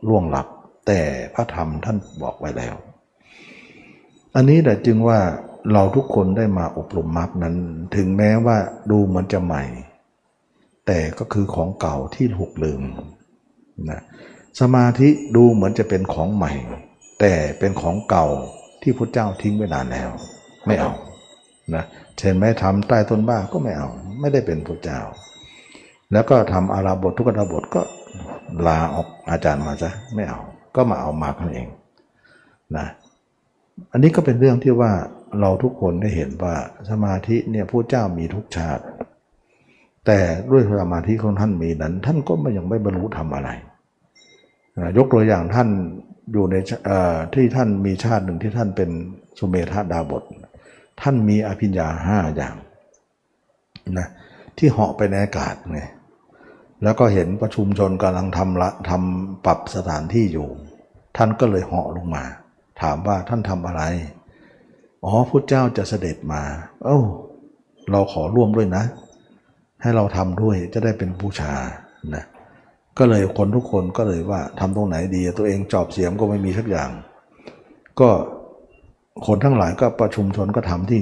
[0.08, 0.46] ล่วงลับ
[0.86, 1.00] แต่
[1.34, 2.74] พระธรรมท่านบอกไว้แล้ว
[4.34, 5.18] อันนี้แหละจึงว่า
[5.72, 7.54] เราทุกคนได้มาอบรมมรรคนั้น
[7.96, 8.56] ถึงแม้ว่า
[8.90, 9.64] ดูเหมือนจะใหม่
[10.86, 12.82] แต่ก็คือของเก่าที่ถูกลืม
[13.90, 14.00] นะ
[14.60, 16.52] สมาธิดูเหมือนจะเป็นของใหม่
[17.20, 18.26] แต่เป็นของเก่า
[18.82, 20.10] ที่พระเจ้าทิ้งไว้นานแล้ว
[20.66, 20.92] ไม่เอา
[21.74, 21.84] นะ
[22.18, 23.88] เช่นไม่ทำใต้ต้นบ้าก็ไม่เอา
[24.20, 25.00] ไม่ได้เป็นพระเจ้า
[26.12, 27.82] แล้วก็ทำอาราบททุกอาราบทก็
[28.66, 30.40] ลาออกอาจารย์มาซะไม่เอา
[30.76, 31.68] ก็มาเอามากันเอง
[32.76, 32.86] นะ
[33.92, 34.92] อันนี้ก็เป็นเรื่องที่ว่า
[35.40, 36.54] เราทุกคนได้เห็นว่า
[36.90, 38.84] สมาธิเนี่ยพระเจ้ามีทุกชาติ
[40.06, 40.18] แต่
[40.50, 43.50] ด้วยสมาธิของท่านมีนั้น ท่านก็ไม่ยังไม่บรรลุทำอะไร
[44.96, 45.68] ยกตัวอย่างท่าน
[46.32, 46.54] อยู่ใน
[47.34, 48.90] ที่ท่านมีชาติหนึ่งที่ท่านเป็น
[49.38, 50.22] สุเมธาดาบท
[51.02, 52.54] ท่านมีอภิญญาห้าอย่าง
[53.98, 54.08] นะ
[54.58, 55.80] ที่เหาะไปในอากาศไง
[56.82, 60.48] แล้วก็เห็นประชุมชนกำลังทำละทำปรับสถานที่อยู่
[61.16, 62.24] ท่านก็เลยเหาะลงมา
[62.82, 63.82] ถามว่าท่านทำอะไร
[65.04, 66.42] อ๋อพุทธเจ้าจะเสด็จมา
[66.84, 66.98] เอ้า
[67.90, 68.84] เราขอร่วมด้วยนะ
[69.82, 71.54] ให้เราทำด้วยจะได้เป็นบูชา
[72.14, 72.24] นะ
[72.98, 76.90] ก็เลยคนทุกคนก็เลยว่าทำตรงไหนดีตัวเองจอบเสียมก็ไม่มีสักอย่าง
[78.00, 78.10] ก็
[79.26, 81.00] คนทั้งหลายก็ประชุมชนก็ทำที่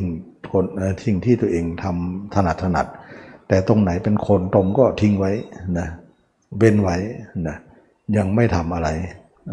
[0.53, 0.65] คน
[1.03, 2.87] ทิ้งที่ตัวเองทำถนัดถนัด
[3.49, 5.33] แต่ตรงไหนเป็นคนตมก็ทิ้งไว้
[5.79, 5.89] นะ
[6.59, 6.97] เว้นไว้
[7.49, 7.57] นะ
[8.17, 8.89] ยังไม่ทำอะไร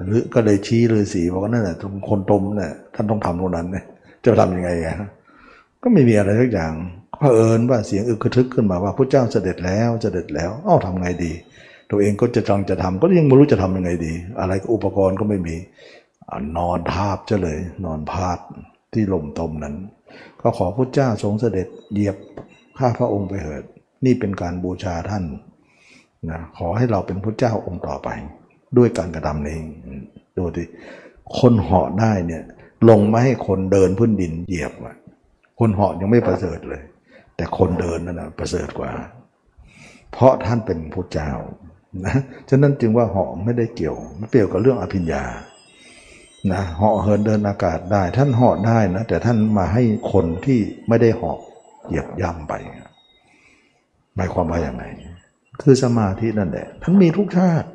[0.06, 3.86] หรือก็เลยชี้เลยสีบอกว่านั่นแหละตรงคนตมเนี่ยท่านต้องทำตรงนั้นเนี่ย
[4.26, 4.96] จะทำยังไงอะ
[5.82, 6.74] ก็ไม่มีอะไรสักอย่าง
[7.20, 11.32] เผอิญว่าเสียงอึกระทึกขึ้นมาว่าพระเจ้าเสด็จแล้วเสด็จแล้วเอ้าทำไงดี
[11.92, 15.56] ตัวเองก็จะจังจะทำก็ยังไม่รู้จะทำยังไงดี อะไรก็อุปกรณ์ก็ไม่มี
[16.58, 18.40] นอนทาบจะเลย นอนพาด
[18.94, 19.76] ที่ลมตมนั้น
[20.42, 22.18] ก็ขอพระเจ้าทรงเสด็จเหยียบ
[22.78, 23.64] ข้าพระองค์ไปเถิด
[24.06, 25.24] นี่เป็นการบูชาท่าน
[26.30, 28.10] นะขอให้เราเป็นพระเจ้าองค์ต่อไป
[28.78, 29.58] ด้วยการกระทำนี้
[30.38, 30.64] ดูดิ
[31.38, 32.44] คนเหาะได้เนี่ย
[32.90, 34.74] ลงมาให้คนเดินพื้นดินเหยียบ
[35.60, 36.82] คนเหาะยังไม่ประเสริฐเลย
[37.36, 38.92] แต่คนเดินนั่นนะประเสริฐกว่า
[40.12, 41.32] เพราะท่านเป็นพระเจ้า
[42.06, 42.16] นะ
[42.50, 45.24] ฉะนั้นจึงว่าเหาะไม่ได้เกี่ยวไม่เกี่ยวกับเรื่องอภิญญา
[46.54, 51.38] นะเหาะเหินเดินอากาศได้ ท่านเหาะได้นะแต่ท่านมาให้คนที่ไม่ได้เหาะ
[51.88, 52.54] เหยียบย่ำไป
[54.16, 54.84] หมายความว่าอย่างไร
[55.62, 57.68] คือสมาธินั่นแหละท่านมีทุกชาติ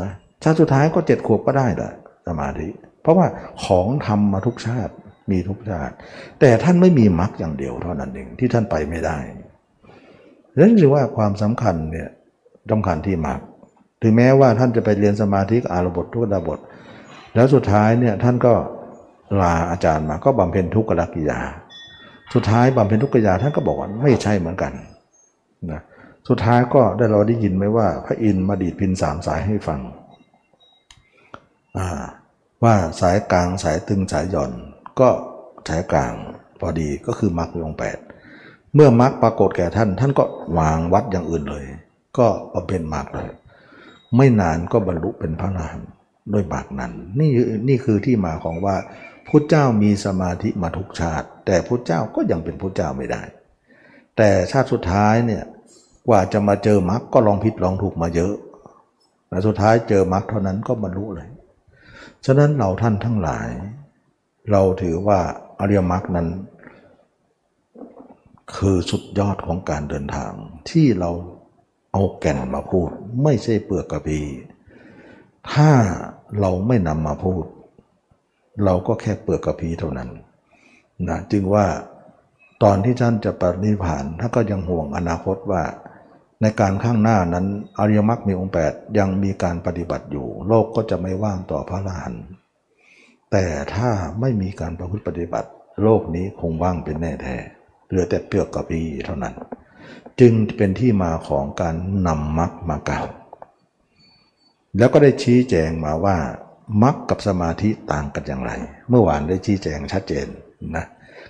[0.00, 0.10] นะ
[0.42, 1.92] ชาติสุดท้ายก็เจ็ดขวบก็ได้แหละ
[2.26, 2.68] สมาธิ
[3.02, 3.26] เพราะว่า
[3.64, 4.92] ของทำมาทุกชาติ
[5.30, 5.94] มีทุกชาติ
[6.40, 9.18] แต่ท่านไม่มีมรรคอย่างเดียวเท่านั้นเองที่ท่านไปไม่ได้
[10.54, 12.08] ดังนั้นจึงว่าความสำคัญเนี่ย
[12.70, 13.40] สำคัญที่มาก
[14.02, 16.58] ถึงแม้ว่าท่านจะไปเรียนสมาธิอารบททุกดาบท
[17.34, 18.52] แล้วสุดท้ายเนี่ยท่านก็
[19.40, 21.40] ลาอาจารย์มาก็บำเพ็ญทุกขกิยา
[22.34, 24.72] สุดท้ายบำเพ็ญทุกขกิยาท่านก็บอกว่าไม่ใช่เหมือนกัน
[25.72, 25.80] นะ
[26.28, 29.80] สุดท้ายก็ได้เราได้ยินไหมว่า พระอินทร์มาดีดพินสามสายให้ฟัง
[31.78, 32.04] อ่า
[32.64, 34.52] ว่าสายกลางสายตึงสายหย่อน
[35.00, 35.08] ก็
[35.68, 36.12] สายกลาง
[36.60, 37.98] พอดีก็คือมรรคองแปด
[38.74, 40.24] เมื่อมรรคปรากฏแก่ท่าน ท่านก็
[40.58, 41.64] วางวัดอย่างอื่นเลย
[42.18, 43.28] ก็บำเพ็ญมากเลย
[44.16, 45.90] ไม่นานก็บรรลุเป็นพระอรหันต์
[46.32, 47.30] ด้วยบากนั้นนี่
[47.68, 48.76] นี่คือที่มาของว่า
[49.28, 53.22] พุทธเจ้ามีสมาธิมาทุกชาติ แต่พุทธเจ้าก็ยังเป็นพุทธเจ้าไม่ได้
[54.16, 55.42] แต่ชาติสุดท้ายเนี่ย
[56.08, 58.34] กว่าจะมาเจอมรรคก็ลองผิดลองถูกมาเยอะ
[59.28, 61.28] แต่สุดท้ายเจอมรรคเท่านั้นก็บรรลุเลย
[62.26, 63.48] ฉะนั้นเราท่านทั้งหลาย
[64.50, 65.20] เราถือว่า
[65.60, 66.28] อริยมรรคนั้น
[68.56, 70.32] คือสุดยอดของการเดินทาง
[70.70, 71.10] ที่เรา
[71.92, 72.88] เอาแก่นมาพูด
[73.22, 74.20] ไม่ใช่เปลือกกระพี
[75.52, 75.70] ถ้า
[76.40, 77.44] เราไม่นำมาพูด
[78.64, 80.10] เราก็แค่เปลือกกระพีเท่านั้น
[81.08, 81.66] นะจึงว่า
[82.62, 85.62] ตอนที่ท่านจะปรินิพานท่านก็ยังห่วงอนาคตว่า
[86.42, 87.46] ในการข้างหน้านั้น
[87.78, 92.24] อริยมรรคมีองค์แปดยังมีการปฏิบัติอยู่ โลกก็จะไม่ว่างต่อพระอรหันต์
[93.32, 93.90] แต่ถ้า
[94.20, 95.50] ไม่มีการประพฤติปฏิบัติ
[95.82, 97.36] โลกนี้คงว่างเป็นแน่แท้
[97.88, 99.34] เหลือแต่เปลือกกระพีเท่านั้น
[100.20, 101.74] จึงเป็นที่มาของการ
[102.06, 103.06] นำมรรคมากล่าว
[104.78, 106.16] แล้วก็ได้ชี้แจงมาว่า
[106.82, 108.52] มรรคกับสมาธิต่างกันอย่างไร
[108.88, 110.26] เมื่อวานได้ชี้แจงชัดเจน
[110.76, 110.84] นะ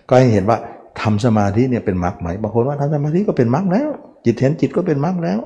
[0.09, 0.59] ก็ให้เห็นว่า
[1.01, 3.91] ทำสมาธิเนี่ยเป็นมรรคไหมบางคนว่าทำสมาธิก็เป็นมรรคแล้ว
[4.25, 5.41] จิตเห็นจิตก็เป็นมรรคแล้ว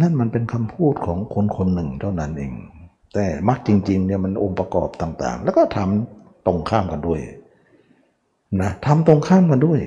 [0.00, 2.52] นั่นมันเป็นคำพูดของคนคนหนึ่งเท่านั้นเอง
[3.14, 7.20] แต่มรรคจริงๆเนี่ยมันองค์ประกอบต่าง ๆ แล้วก็ทำตรงข้ามกันด้วย
[8.62, 9.80] นะทำตรงข้ามกันด้วย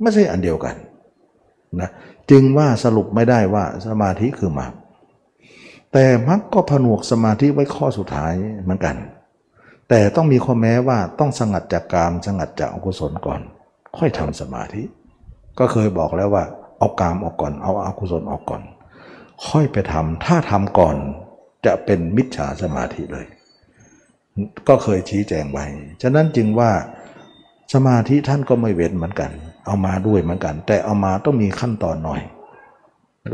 [0.00, 0.76] ไม่ใช่อันเดียวกัน
[1.80, 1.90] นะ
[2.30, 4.72] จึงว่าสรุปไม่ได้ว่าสมาธิคือมรรค
[5.92, 8.32] แต่มรรคก็ผนวกสมาธิไว้ข้อสุดท้าย
[8.62, 8.96] เหมือนกัน
[9.88, 13.40] แต่ต้องมีข้อแม้ว่าต้องสงัดจากกามสงัดจากอกุศลก่อน
[13.98, 14.82] ค่อยทำสมาธิ
[15.58, 16.44] ก็เคยบอกแล้วว่า
[16.78, 18.62] เอากามออกก่อน เอาอากุศลออกก่อน
[19.46, 20.96] ค่อยไปทำถ้าทำก่อน
[21.66, 23.26] จะเป็นมิจฉาสมาธิเลย
[24.68, 25.64] ก็เคยชี้แจงไว้
[26.02, 26.70] ฉะนั้นจึงว่า
[27.74, 29.30] สมาธิท่านก็ไม่เว้นเหมือนกัน
[29.66, 32.20] เอามาด้วยเหมือนกัน แต่เอามาต้องมีขั้นตอนหน่อย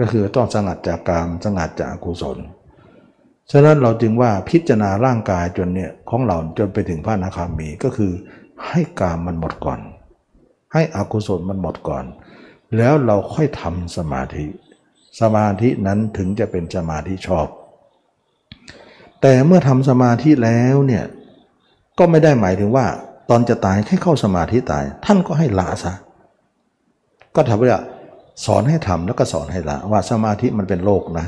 [0.01, 2.39] ก็คือต้องสงัดจากกามสงัดจากอกุศล
[3.53, 8.13] ฉะนั้นเราจึงว่าพิจารณาร่างกายจนเนี่ยของเราจนไปถึงพระนาคามีก็คือ
[8.69, 9.81] ให้กามมันหมดก่อน
[10.73, 12.05] ให้อกุศลมันหมดก่อน
[12.77, 14.47] แล้วเราค่อยทำสมาธิ
[15.21, 17.47] สมาธินั้นถึงจะเป็นสมาธิชอบ
[19.21, 21.05] แต่เมื่อทำสมาธิแล้วเนี่ย
[21.99, 22.87] ก็ไม่ได้หมายถึงว่า
[23.31, 25.93] ตอนจะตายแค่เข้าสมาธิตาย ท่านก็ให้ละซะ
[27.37, 27.81] ก็ทำว่า
[28.45, 31.27] สอนให้ทำแล้วก็สอนให้ละว่าสมาธิมันเป็นโลกนะ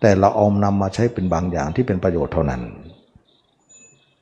[0.00, 2.62] แต่เราเอานำมาใช้เป็นบางอย่างที่เป็นประโยชน์เท่านั้น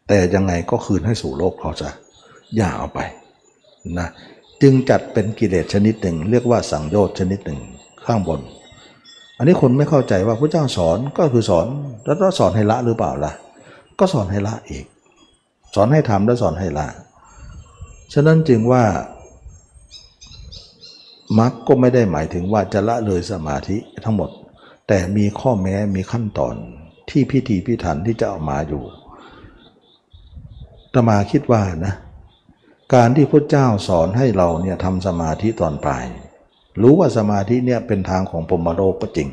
[0.08, 1.88] แต่ยังไงก็คืนให้สู่โลกเขาจะ
[2.56, 3.00] อย่าเอาไป
[3.98, 4.08] นะ
[4.62, 7.60] จึงจัดเป็นกิเลสชนิดหนึ่ง เรียกว่าสังโยชน์ชนิดหนึ่ง
[8.06, 8.40] ข้างบน
[9.38, 11.66] อันนี้คนไม่เข้าใจว่าพระเจ้าสอนก็คือสอน
[12.04, 13.32] แล้วสอนให้ละหรือเปล่าล่ะ
[13.98, 14.84] ก็สอนให้ละอีก
[15.74, 16.86] สอนให้ทำแล้วสอนให้ละ
[18.12, 18.84] ฉะนั้นจึงว่า
[21.38, 24.30] มรรคก็ไม่ได้หมายถึงว่าจะละเลยสมาธิทั้งหมด
[24.88, 26.54] แต่มีข้อแม้มีขั้นตอน
[27.10, 28.82] ที่พิธีพิถันที่จะเอามาอยู่
[30.92, 31.94] ตมาคิดว่านะ
[32.94, 36.04] การที่พระเจ้าสอนให้เราเนี่ยทำสมาธิตอนปลาย
[36.82, 39.28] รู้ว่าสมาธิเนี่ยเป็นทางของปมโลกก็จริง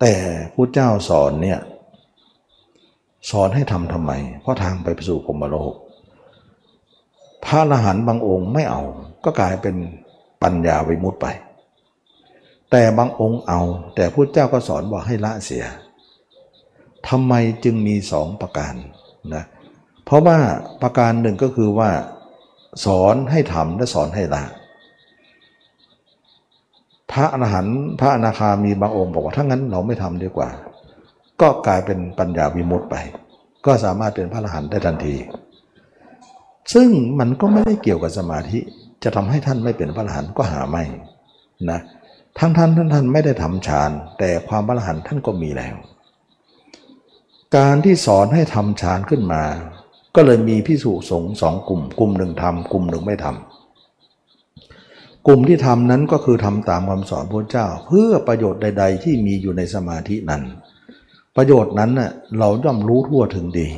[0.00, 0.14] แต่
[0.54, 1.58] พระเจ้าสอนเนี่ย
[3.30, 5.72] สอนให้ทำทำไม เพราะทางไปสู่ปมโลก
[7.44, 8.82] พระอรหันต์บางองค์ไม่เอา
[9.24, 9.76] ก็กลายเป็น
[10.42, 11.26] ปัญญาวิมุตไป
[12.70, 13.60] แต่บางองค์เอา
[13.94, 15.64] แต่พุทธเจ้าก็สอนว่าให้ละเสีย
[17.08, 18.74] ทำไมจึงมีสองประการ
[19.34, 19.44] นะ
[20.04, 20.38] เพราะว่า
[20.82, 21.90] ประการหนึ่งก็คือว่า
[22.84, 24.42] สอนให้ทำและสอนให้ละ
[27.12, 30.48] พระอรหันต์พระอนาคามีบางองค์บอกว่าถ้างั้นเราไม่ทำดีกว่า
[31.40, 32.96] ก็กลายเป็นปัญญาวิมุตต์ไป
[33.66, 35.16] ก็สามารถเป็นพระอรหันต์ได้ทันที
[36.74, 36.88] ซึ่ง
[37.18, 38.58] มันก็ไม่ได้เกี่ยวกับสมาธิ
[39.02, 40.82] จะทำให้ท่านไม่เป็นพระอรหันต์ก็หาไม่
[41.70, 41.80] นะ
[42.38, 45.74] ทั้งท่านท่านท่านไม่ได้ทำฌานแต่ความพระอรหันต์ท่านก็มีแล้ว
[47.56, 49.42] การที่สอนให้ทำฌานขึ้นมา
[50.14, 60.42] ก็เลยมีพิสุสงสองกลุ่ม กลุ่มหนึ่งทำกลุ่มหนึ่งไม่ทำกลุ่มที่ทำนั้นก็คือทำตามคำสอนพระเจ้า เพื่อประโยชน์ใด ๆ ที่มีอยู่ในสมาธินั้น
[61.36, 63.68] ประโยชน์นั้นน่ะเราย่อมรู้ทั่วถึงดี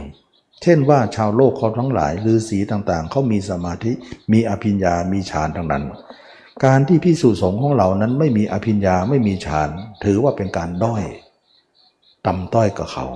[0.62, 3.92] เช่นว่าชาวโลกเขาทั้งหลายหรือสีต่างๆเขามีสมาธิ
[4.32, 5.84] มีอภิญญามีฌานทั้งนั้น
[6.64, 9.68] การที่พิสูจน์สงของเรานั้นไม่มีอภิญญาไม่มีฌาน
[10.04, 11.04] ถือว่าเป็นการด้อย
[12.26, 13.06] ต่ำต้อยกับเขา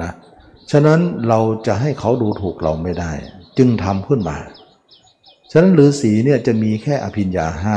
[0.00, 0.10] นะ
[0.70, 3.12] ฉะนั้นเราจะให้เขาดูถูกเราไม่ได้
[3.58, 4.38] จึงทำขึ้นมา
[5.50, 7.76] ฉะนั้นฤาษีเนี่ยจะมีแค่อภิญญาห้า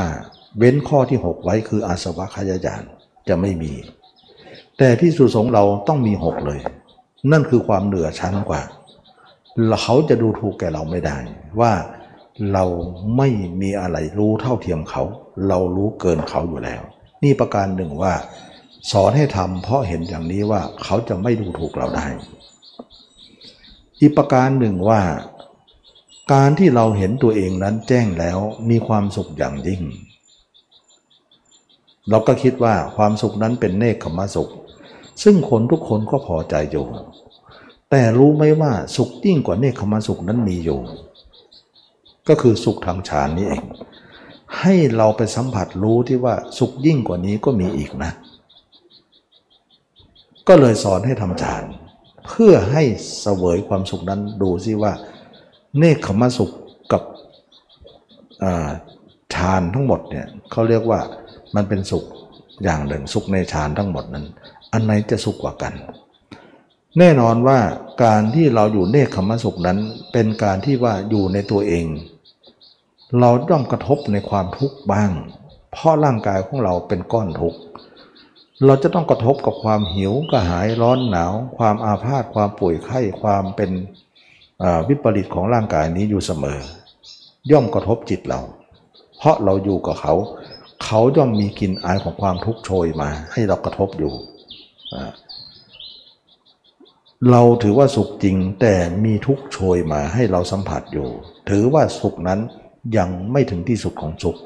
[0.58, 2.82] เว้นข้อที่ 6 ไว้คืออาสวะขยายาน
[3.28, 3.72] จะไม่มี
[4.78, 6.60] แต่พิสูจน์สงเราต้องมีหกเลย
[7.32, 8.62] นั่นคือความเหนือชั้นกว่า
[9.82, 11.18] เขาจะดูถูกแก่เราไม่ได้
[11.60, 11.72] ว่า
[12.52, 12.64] เรา
[13.16, 13.28] ไม่
[13.60, 15.02] มีอะไรรู้เท่าเทียมเขา
[15.48, 16.82] เรารู้เกินเขาอยู่แล้ว
[17.22, 18.14] นี่ประการหนึ่งว่า
[18.92, 22.06] สอนให้ทำเพราะเห็นอย่างนี้ว่าเขาจะไม่ดูถูกเราได้
[24.04, 25.02] อีกประการหนึ่งว่า
[26.32, 28.38] การที่เราเห็นตัวเองนั้นแจ้งแล้ว
[28.70, 29.82] มีความสุขอย่างยิ่ง
[32.08, 34.52] เราก็คิดว่าความสุขนั้นเป็นเนคขมสุข
[35.22, 36.86] ซึ่งคนทุกคนก็พอใจอยู่
[37.90, 40.80] แต่รู้ไหมว่าสุขยิ่งกว่าเนคขมสุขนั้นมีอยู่
[42.28, 43.64] ก็คือสุขทางฌานนี้เอง
[44.60, 48.12] ให้เราไปสัมผัสรู้ที่ว่าสุขยิ่งกว่านี้ก็มีอีกนะ
[50.48, 52.82] ก็เลยสอนให้ทำฌานเเพื่อให้
[53.20, 54.92] เสวยความสุขนั้นดูซิว่า
[55.78, 56.50] เนคขมสุข
[56.92, 57.02] กับ
[59.34, 61.00] ฌานทั้งหมดเนี่ยเขาเรียกว่า
[61.54, 62.04] มันเป็นสุข
[62.64, 64.26] อย่างหนึ่งสุขในฌานทั้งหมดนั้น
[64.72, 65.72] อันไหนจะสุขกว่ากัน
[66.98, 67.58] แน่นอนว่า
[68.04, 69.78] การที่เราอยู่เนคขมสุขนั้น
[70.12, 71.86] เป็นการที่ว่าอยู่ในตัวเอง
[73.20, 75.10] เราต้องกระทบในความทุกข์บ้าง
[75.72, 77.58] เพราะร่างกายของเราเป็นก้อนทุกข์
[78.62, 83.70] เราจะต้องกระทบกับความหิวกระหายร้อนหนาว ความอาพาธความป่วยไข้ความเป็น
[84.88, 86.58] วิปริตของร่างกายนี้อยู่เสมอ
[87.50, 88.40] ย่อมกระทบจิตเรา
[89.18, 90.14] เพราะเราอยู่กับเขา
[90.84, 94.12] เขาย่อมมีกลิ่นอายของความทุกข์โชยมาให้เรากระทบอยู่
[97.30, 98.74] เราถือว่าสุขจริงแต่
[99.04, 101.08] มีทุกข์โชยมาให้เราสัมผัสอยู่
[101.50, 102.40] ถือว่าสุขนั้น
[102.96, 104.38] ยังไม่ถึงที่สุดของสุข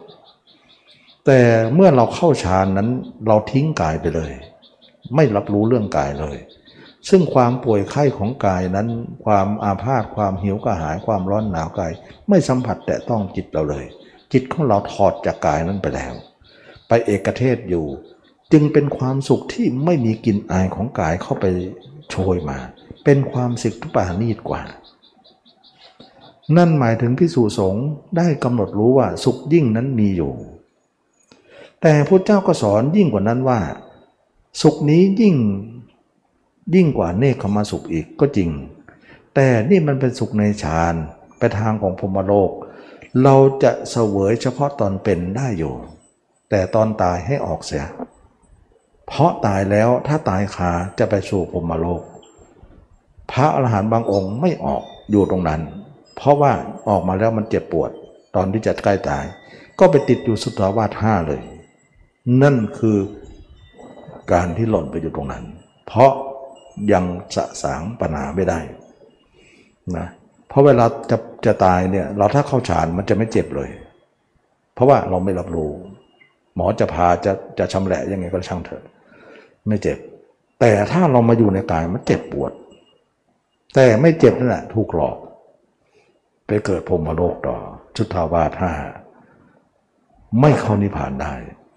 [1.31, 1.43] แต่
[1.75, 2.89] เมื่อเราเข้าฌานนั้น
[3.27, 4.33] เราทิ้งกายไปเลย
[5.15, 6.39] ไม่รับรู้เรื่องกายเลย
[7.09, 8.89] ซึ่งความป่วยไข้ของกายนั้น
[9.25, 11.93] ความอาพาธความหิวกระหายความร้อนหนาวกาย
[12.29, 13.87] ไม่สัมผัสแต่ต้องจิตเราเลย
[14.33, 16.15] จิตของเราถอดจากกายนั้นไปแล้ว
[16.89, 17.87] ไปเอกเทศอยู่
[18.53, 21.47] จึงเป็นความสุขที่ไม่มีกลิ่นอายของกายเข้าไป
[22.11, 22.59] โชยมา
[23.05, 24.63] เป็นความสิกทุปานีตกว่า
[26.57, 27.87] นั่นหมายถึงพิสูจสงฆ์
[28.17, 30.35] ได้กำหนดรู้ว่าสุขยิ่งนั้นมีอยู่
[31.83, 33.61] แต่พระเจ้าก็สอนยิ่งกว่านั้นว่า
[34.63, 35.37] สุขนี้ยิ่ง
[36.75, 38.51] ยิ่งกว่าเนคขมาสุขอีกก็จริง
[39.35, 40.95] แต่นี่มันเป็นสุขในฌาน
[41.39, 42.51] ไปทางของพรมโลก
[43.23, 45.75] เราจะเสวยเฉพาะตอนเป็นได้อยู่
[46.51, 47.85] แต่ตอนตายให้ออกเสีย
[49.07, 52.03] เพราะตายแล้วถ้าตายคาจะไปสู่พรมโลก
[53.33, 55.61] พระอรหันต์บางองค์ไม่ออกอยู่ตรงนั้น
[56.17, 56.53] เพราะว่า
[56.89, 57.91] ออกมาแล้วมันเจ็บปวด
[58.35, 59.25] ตอนที่จะใกล้ตาย
[59.79, 61.41] ก็ไปติดอยู่สุทธาวาสห้าเลย
[62.43, 62.99] นั่นคือ
[64.33, 65.45] การที่หล่นไปอยู่ตรงนั้น
[65.87, 66.13] เพราะ
[66.93, 67.05] ยัง
[67.37, 68.59] สะสางปัญหาไม่ได้
[69.97, 70.07] นะ
[70.49, 73.71] เพราะเวลาจะจะตายเนี่ย เราถ้าเข้าฌานมันจะไม่เจ็บเลย
[74.75, 75.73] เพราะว่าเราไม่รับรู้
[76.55, 78.85] หมอจะพาจะจะชำแหละยังไงก็ช่างเถอะ
[79.69, 79.99] ไม่เจ็บ
[80.61, 82.53] แต่ถ้าเรามาอยู่ในกายมันเจ็บปวด
[83.75, 85.17] แต่ไม่เจ็บนั่นแหละถูกหลอก
[86.47, 87.57] ไปเกิดพรมโลกต่อ
[87.97, 88.73] ชุดทาวาสห้า
[90.41, 91.33] ไม่เข้านิพพานได้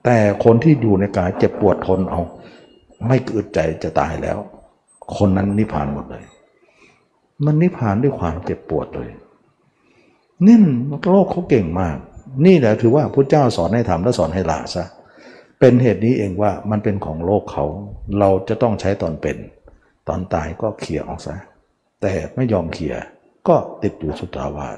[0.05, 2.21] แต่คนที่อยู่ในกายเจ็บปวดทนเอา
[3.07, 4.37] ไม่เกิดใจจะตายแล้ว
[5.17, 6.23] คนนั้นนิพพานหมดเลย
[7.45, 9.09] มันนิพพานด้วยความเจ็บปวดเลย
[10.45, 10.57] นี่
[11.11, 11.97] โลกเขาเก่งมาก
[12.45, 14.85] นี่แหละถือว่าพระเจ้าสอนให้ทำและสอนให้ละซะ
[15.59, 17.65] เป็นเหตุนี้เองว่ามันเป็นของโลกเขา
[18.19, 19.37] เราจะต้องใช้ตอนเป็น
[20.07, 21.35] ตอนตายก็เขี่ยออกซะ
[22.01, 22.95] แต่ไม่ยอมเขี่ย
[23.47, 24.77] ก็ติดอยู่สุตาวาส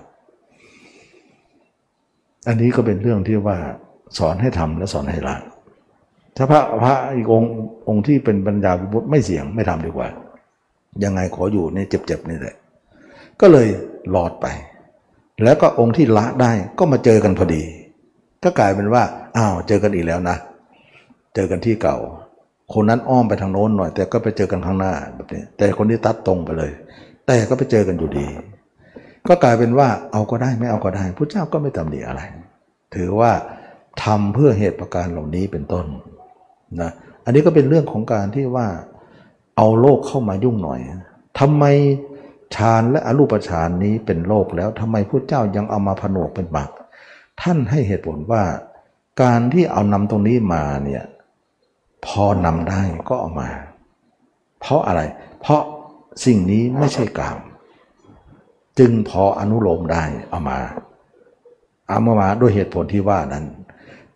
[2.48, 3.58] อันนี้ก็เป็นเรื่องที่ว่า
[4.18, 5.36] สอนให้ทำและสอนให้ละ
[6.38, 7.52] ถ้าพระพระอีกองค์
[7.88, 10.08] องค์ที่เป็นปัญญาวิบุตไม่เสียงไม่ทำดีกว่า
[11.04, 12.56] ยังไงขออยู่ในเจ็บๆนี่แหละ
[13.42, 13.68] ก็เลย
[14.12, 14.46] หลอดไป
[15.44, 17.64] แล้วก็องค์ที่ละได้ก็มาเจอกันพอดี
[18.44, 19.04] ก็กลายเป็นว่า
[19.38, 20.38] อ้าวเจอกันอีกแล้วนะ
[21.36, 21.98] เจอกันที่เก่า
[22.74, 26.72] คนนั้นอ้อมไปทางโน้นหน่อย แต่ก็ไปเจอกันข้างหน้าแบบนี้ แต่คนที่ตัดตรงไปเลย
[27.28, 28.26] แต่ก็ไปเจอกันอยู่ดี
[29.28, 32.22] ก็กลายเป็นว่าเอาก็ได้ไม่เอาก็ได้พระเจ้าก็ไม่ตำหนิอะไร
[32.96, 33.32] ถือว่า
[34.04, 35.86] ทำเพื่อเหตุประการเหล่านี้เป็นต้น
[36.82, 36.92] นะ
[37.26, 38.68] อันนี้ก็เป็นเรื่องของการที่ว่า
[39.58, 40.80] เอาโลกเข้ามายุ่งหน่อย
[41.40, 41.64] ทำไม
[42.56, 46.70] ฌานและอรูปฌานนี้เป็นโลกแล้วทำไมพระเจ้ายังเอามาผนวกเป็นหมัก
[47.42, 48.44] ท่านให้เหตุผลว่า
[49.22, 51.04] การที่เอานำตรงนี้มาเนี่ย
[52.06, 53.50] พอนำได้ก็เอามา
[54.60, 55.02] เพราะอะไร
[55.42, 55.62] เพราะ
[56.26, 57.38] สิ่งนี้ไม่ใช่กาม
[58.80, 60.60] จึงพออนุโลมได้เอามา
[61.90, 63.46] เอามามาด้วยเหตุผลที่ว่านั้น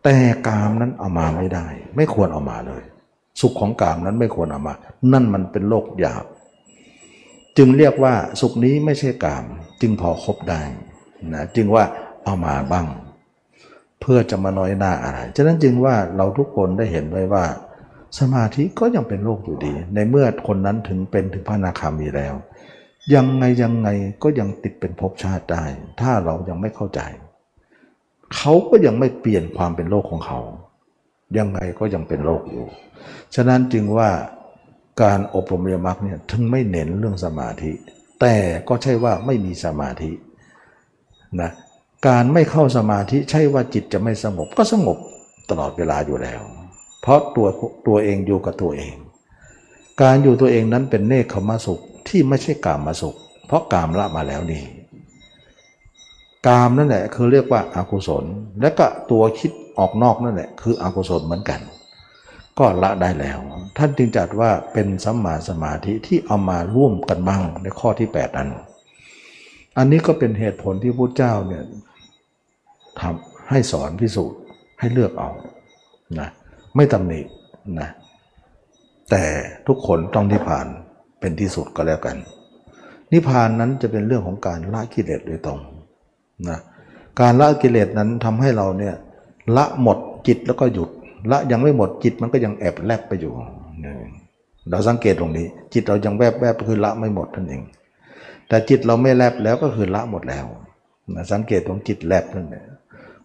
[0.03, 0.18] แต่
[0.48, 1.65] กามนั้นเอามาไม่ได้
[1.95, 2.84] ไม่ควรเอามาเลย
[3.41, 4.74] สุขของกามนั้นไม่ควรเอามา
[5.14, 6.26] นั่นมันเป็นโลกหยาบ
[7.57, 9.44] จึงเรียกว่าสุขนี้ไม่ใช่กาม
[9.82, 10.61] จึงพอครบได้
[11.34, 11.84] นะจึงว่า
[12.24, 12.88] เอามาบ้าง
[14.02, 17.45] เพื่อจะมาน้อยหน้าอะไรฉะนั้นจึงว่าเราทุกคนได้เห็นไว้ว่า
[18.19, 22.36] สมาธิก็ยังเป็นโลกอยู่ดี ในเมื่อคนนั้นถึงเป็นถึงพระนาคามีแล้ว
[23.14, 23.90] ยังไงยังไง
[24.24, 25.64] ก็ยังติดเป็นภพชาติได้
[26.02, 27.02] ถ้าเรายังไม่เข้าใจ
[28.36, 30.40] เขาก็ยังไม่เปลี่ยนความเป็นโลกของเขา
[31.38, 32.66] ยังไงก็ยังเป็นโลกอยู่
[33.36, 34.10] ฉะนั้นจึงว่า
[35.02, 37.72] การอบรมเรียมรรคเนี่ยถึงไม่เน้นเรื่องสมาธิ
[38.22, 38.36] แต่
[38.68, 40.12] ก็ใช่ว่าไม่มีสมาธิ
[41.41, 41.52] นะ
[42.08, 44.98] การไม่เข้าสมาธิใช่ว่าจิตจะไม่สงบก็สงบ
[45.49, 46.41] ตลอดเวลาอยู่แล้ว
[47.02, 47.48] เพราะตัว
[47.88, 48.95] ตัวเองอยู่กับตัวเอง
[50.02, 53.16] การอยู่ตัวเองนั้นเป็นเนคขมาสุขที่ไม่ใช่กามมาสุข
[53.48, 54.64] เพราะกามละมาแล้วนี่
[56.48, 58.26] กามนั่นแหละคือเรียกว่าอากุศล
[58.61, 61.60] และก็ตัวคิดออกนอกนั่นแหละคืออกุศลเหมือนกัน
[62.60, 63.38] ก็ละได้แล้ว
[63.78, 68.49] ท่านจึงจัดว่าเป็นสัมมาสมาธิที่เอามาร่วมกันบ้างในข้อที่ 8 นั้น
[69.78, 71.64] อันนี้ก็เป็นเหตุผลที่พระเจ้าเนี่ย
[72.99, 74.40] ทำให้สอนพิสูจน์
[74.80, 75.30] ให้เลือกเอา
[76.19, 76.30] นะ
[76.76, 77.22] ไม่ตำหนิ
[77.80, 77.90] นะ
[79.11, 79.24] แต่
[79.68, 80.68] ทุกคนต้องนิพพาน
[81.19, 82.18] เป็นที่สุดก็แล้วกัน
[83.11, 85.60] นิพพานนั้นจะเป็นเรื่องของการละกิเลสโดยตรง
[86.49, 86.59] นะ
[87.19, 88.95] การละกิเลสนั้นทำให้เราเนี่ย
[89.57, 89.97] ละหมด
[90.27, 90.89] จิตแล้วก็หยุด
[91.31, 93.34] ละยังไม่หมดจิตมันก็ยังแอบแลบไปอยู่
[94.69, 97.64] เราสังเกตตรงนี้ จิตเรายังแวบแวบคือละไม่หมดนั่นเอง
[98.47, 100.45] แต่จิตเราไม่แลบแล้วก็คือละหมดแล้ว
[101.15, 102.64] นะสังเกตตรงจิตแลบนั่นแหละ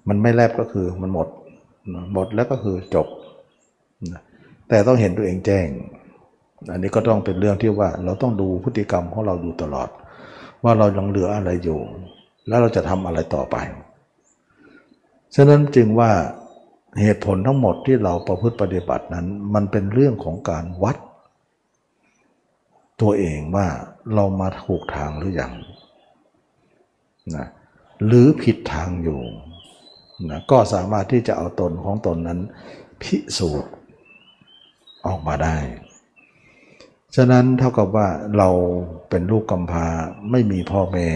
[0.09, 1.28] มันไม่แลบก็คือมันหมด
[2.14, 3.06] หมดแล้วก็คือจบ
[4.68, 5.66] แต่ต้องเห็นตัวเองแจ้ง
[6.70, 9.89] อันนี้ก็ต้องเป็นเรื่องที่ว่าเราต้องดูพฤติกรรมของเราอยู่ตลอด
[10.64, 11.80] ว่าเรายังเหลืออะไรอยู่
[12.48, 13.56] แล้วเราจะทำอะไรต่อไป
[15.35, 16.10] ฉะนั้นจึงว่า
[17.01, 20.97] เหตุผลทั้งหมดที่เราประพฤติปฏิบัตินั้น มันเป็นเรื่องของการวัด
[23.01, 23.66] ตัวเองว่า
[24.14, 25.52] เรามาถูกทางหรือยัง
[27.36, 27.47] นะ
[28.06, 29.20] หรือผิดทางอยู่
[30.31, 32.40] นะก็สามารถที่จะเอาตนของตนนั้น
[33.02, 33.73] พิสูจน์
[35.06, 35.56] ออกมาได้
[37.16, 38.09] ฉะนั้นเท่ากับว่า
[38.39, 38.48] เรา
[39.09, 39.86] เป็นลูกกำพร้า
[40.31, 41.09] ไม่มีพ่อแม่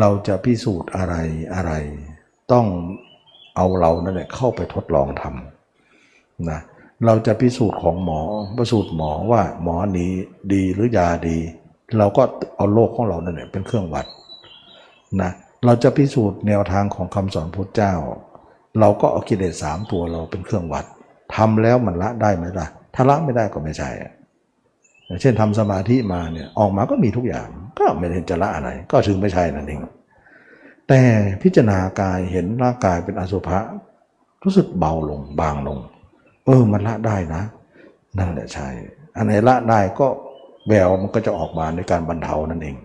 [0.00, 1.14] เราจะพิสูจน์อะไร
[1.54, 1.72] อะไร
[2.52, 2.66] ต้อง
[3.56, 6.60] เอาเรานั่นแหละเข้าไปทดลองทำนะ
[7.06, 8.20] เราจะพิสูจน์ของหมอ
[8.56, 10.10] พิสูจน์หมอว่าหมอนี้
[10.52, 11.38] ดีหรือยาดี
[11.98, 12.22] เราก็
[12.56, 14.06] เอาโลกของเรานั่นแหละเป็นเครื่องวัด
[15.22, 15.30] นะ
[15.64, 17.94] เราจะพิสูจน์แนวทางของคำสอนพุทธเจ้า
[18.80, 20.84] เราก็เอากิเลสสามตัวเราเป็นเครื่องวัด
[21.34, 24.13] ทำแล้วมันละได้ไหมล่ะถ้าละไม่ได้ก็ไม่ใช่อย่าง
[25.20, 27.48] เช่นทำสมาธิมาเนี่ยออกมาก็มีทุกอย่าง
[27.78, 29.80] ก็ไม่เห็นจะละอะไร ก็ถึงไม่ใช่นั่นเอง
[30.88, 31.00] แต่
[31.42, 33.58] พิจารณากายเห็นร่างกายเป็นอสุภะ
[34.44, 35.78] รู้สึกเบาลงบางลง
[36.44, 37.42] เออมันละได้นะ
[38.18, 38.68] นั่นแหละใช่
[39.16, 40.06] อันไหนละได้ก็
[40.68, 42.76] แววมันก็จะออกมาในการบรรเทานั่นเอง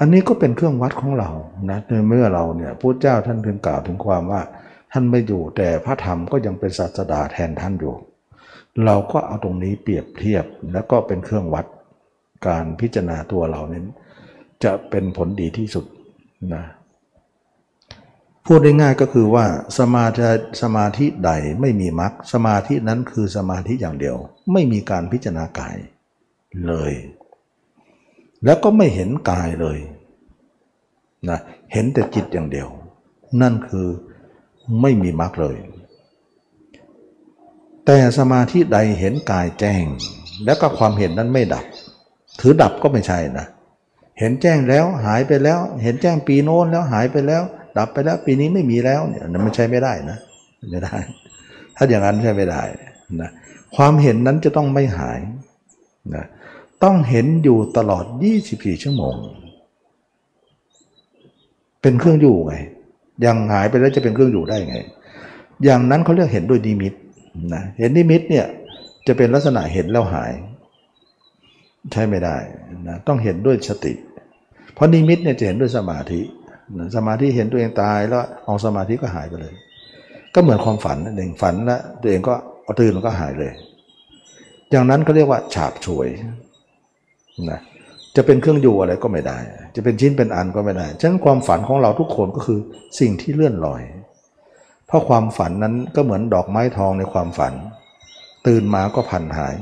[0.00, 1.30] อันนี้ก็เป็นเครื่องวัดของเรา
[1.70, 4.40] นะในเมื่อเราเนี่ยพระเจ้าท่านถึงกล่าวถึงความว่า
[4.92, 7.94] ท่านไม่อยู่แต่พระธรรมก็ยังเป็นศาสดาแทนท่านอยู่
[8.84, 11.66] เราก็เอาตรงนี้เปรียบเทียบแล้วก็เป็นเครื่องวัด
[12.46, 13.86] การพิจารณาตัวเรานั้น
[14.64, 15.84] จะเป็นผลดีที่สุด
[16.54, 16.64] นะ
[18.46, 19.46] พูดได้ง่ายก็คือว่า
[19.78, 20.28] สมาธิ
[20.62, 21.30] สมาธิใด
[21.60, 24.16] ไม่มีมรรคสมาธินั้นคือสมาธิอย่างเดียว
[24.52, 25.76] ไม่มีการพิจารณากาย
[26.66, 26.92] เลย
[28.44, 29.78] แล้วก็ไม่เห็นกายเลย
[31.28, 31.38] นะ
[31.72, 32.68] เห็นแต่จิตอย่างเดียว
[33.42, 33.88] นั่นคือ
[34.80, 35.56] ไม่มีมรรคเลย
[37.86, 39.84] แต่สมาธิใดเห็นกายแจ้ง
[40.44, 41.64] แล้วก็ความเห็นนั้นไม่ดับ
[42.40, 43.46] ถือดับก็ไม่ใช่นะ
[44.18, 47.42] เห็นแจ้งแล้วหายไปแล้ว เห็นแจ้งปีโน้นแล้วหายไปแล้ว
[47.78, 50.18] ดับไปแล้วปีนี้ไม่มีแล้วเนี่ยมันใช้ไม่ได้นะ
[50.70, 50.96] ไม่ได้
[51.76, 52.62] ถ้าอย่างนั้นใช้ไม่ได้
[53.20, 53.30] นะ
[53.76, 55.18] ความเห็นนั้นจะต้องไม่หาย
[56.14, 56.24] นะ
[56.84, 58.04] ต้องเห็นอยู่ตลอด
[58.44, 59.14] 24 ชั่วโมง
[61.82, 62.54] เป็นเครื่องอยู่ไง
[63.24, 64.76] ยังหายไปแล้วจะเป็นเครื่องอยู่ได้ไง
[65.64, 66.92] อย่างนั้นเขาเรียกเห็นด้วยนิมิต
[67.54, 68.46] นะเห็นนิมิตเนี่ย
[69.06, 70.32] จะเป็นลักษณะเห็นแล้วหาย
[71.92, 72.36] ใช่ไม่ได้
[72.88, 73.94] นะต้องเห็นด้วยสติ
[74.74, 76.20] เพราะนิมิตเนี่ยจะเห็นด้วยสมาธิ
[76.96, 79.54] สมาธิเห็นตัวเองตายแล้วเอาสมาธิก็หายไปเลย
[80.34, 82.34] ก็เหมือนความฝันนั่นเองฝันแล้วตัวเองก็
[82.64, 83.52] เอาตื่นแล้วก็หายเลย
[84.70, 86.08] อย่างนั้นเขาเรียกว่าฉาบฉวย
[87.50, 87.60] นะ
[88.16, 89.38] จะเป็นเครื่องอยู่อะไรก็ไม่ได้
[89.76, 92.58] จะเป็นชิ้นเป็นอันก็ไม่ได้ ฉะนั้นความฝันของเราทุกคนก็คือ
[93.00, 93.82] สิ่งที่เลื่อนลอย
[94.86, 97.54] เพราะความฝันนั้นก็เหมือนดอกไม้ทองในความฝัน
[98.46, 99.56] ตื่นมาก็พันหาย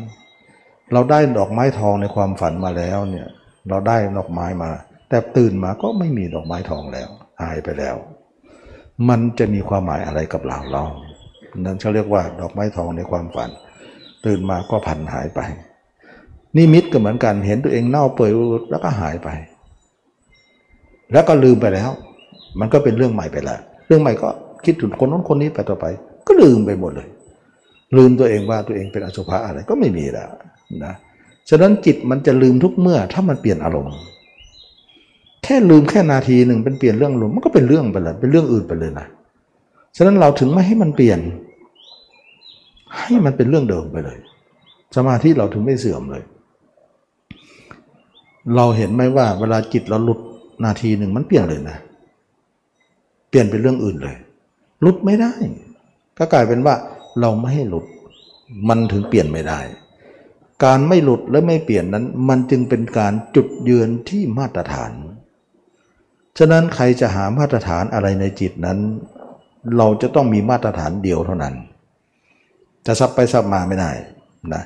[0.92, 3.28] เราได้ดอกไม้ทองในความฝันมาแล้วเนี่ย
[3.68, 4.70] เราได้ดอกไม้มา
[5.08, 7.08] แต่ตื่นมาก็ไม่มีดอกไม้ทองแล้ว
[7.42, 7.96] หายไปแล้ว
[9.08, 10.84] มันจะมีความหมายอะไรกับเราเรา
[11.64, 13.50] นั่นเขาเรียกว่าดอกไม้ทองในความฝัน
[14.26, 15.40] ตื่นมาก็ผันหายไป
[16.56, 18.30] นิมิตก็เหมือนกันเห็นตัวเองเน่าเปื่อย
[18.70, 19.28] แล้วก็หายไป
[21.12, 21.90] แล้วก็ลืมไปแล้ว
[22.60, 24.28] มันก็เป็นเรื่องใหม่ไปแล้วเรื่องใหม่ก็
[24.66, 25.86] คิดถึงคนนู้นคนนี้ไปต่อไป
[26.26, 27.08] ก็ลืมไปหมดเลย
[27.96, 30.30] ลืมตัวเองว่าตัวเองเป็นอสุภะอะไรก็ไม่มีแล้ว
[30.84, 30.94] นะ
[31.48, 33.94] ฉะนั้นจิตมันจะลืมทุกเมื่อถ้ามันเปลี่ยนอารมณ์
[35.44, 39.06] แค่ลืมแค่นาทีหนึ่งเป็นเปลี่ยนเรื่องลมมันก็เป็นเรื่องไปเลยเป็นเรื่องอื่นไปเลยนะ
[39.96, 41.20] ฉะนั้นเราถึงไม่ให้มันเปลี่ยน
[42.98, 44.18] ให้มันเป็นเรื่องเดิมไปเลย
[44.96, 46.22] สมาธิเราถึงไม่เสื่อมเลย
[48.56, 50.20] เราเห็นไหมว่าเวลาจิตเราหลุด
[50.64, 51.78] นาทีหนึ่งมันเปลี่ยนเลยนะ
[53.28, 54.16] เปลี่ยนเป็นเรื่องอื่นเลย
[54.84, 55.32] หลุดไม่ได้
[56.18, 56.74] ก็กลายเป็นว่า
[57.20, 57.86] เราไม่ให้หลุด
[58.68, 59.60] มันถึงเปลี่ยนไม่ได้
[60.64, 64.92] การไม่หลุดและไม่เปลี่ยนนั้น มันจึงเป็นการจุดยืนที่มาตรฐาน
[66.38, 68.78] ฉะนั้นใครจะหามาตรฐานอะไรในจิตนั้น
[69.76, 71.54] เราจะต้องมีมาตรฐานเดียวเท่านั้น
[72.86, 73.90] จะซับไปซับมาไม่ได้
[74.54, 74.62] นะ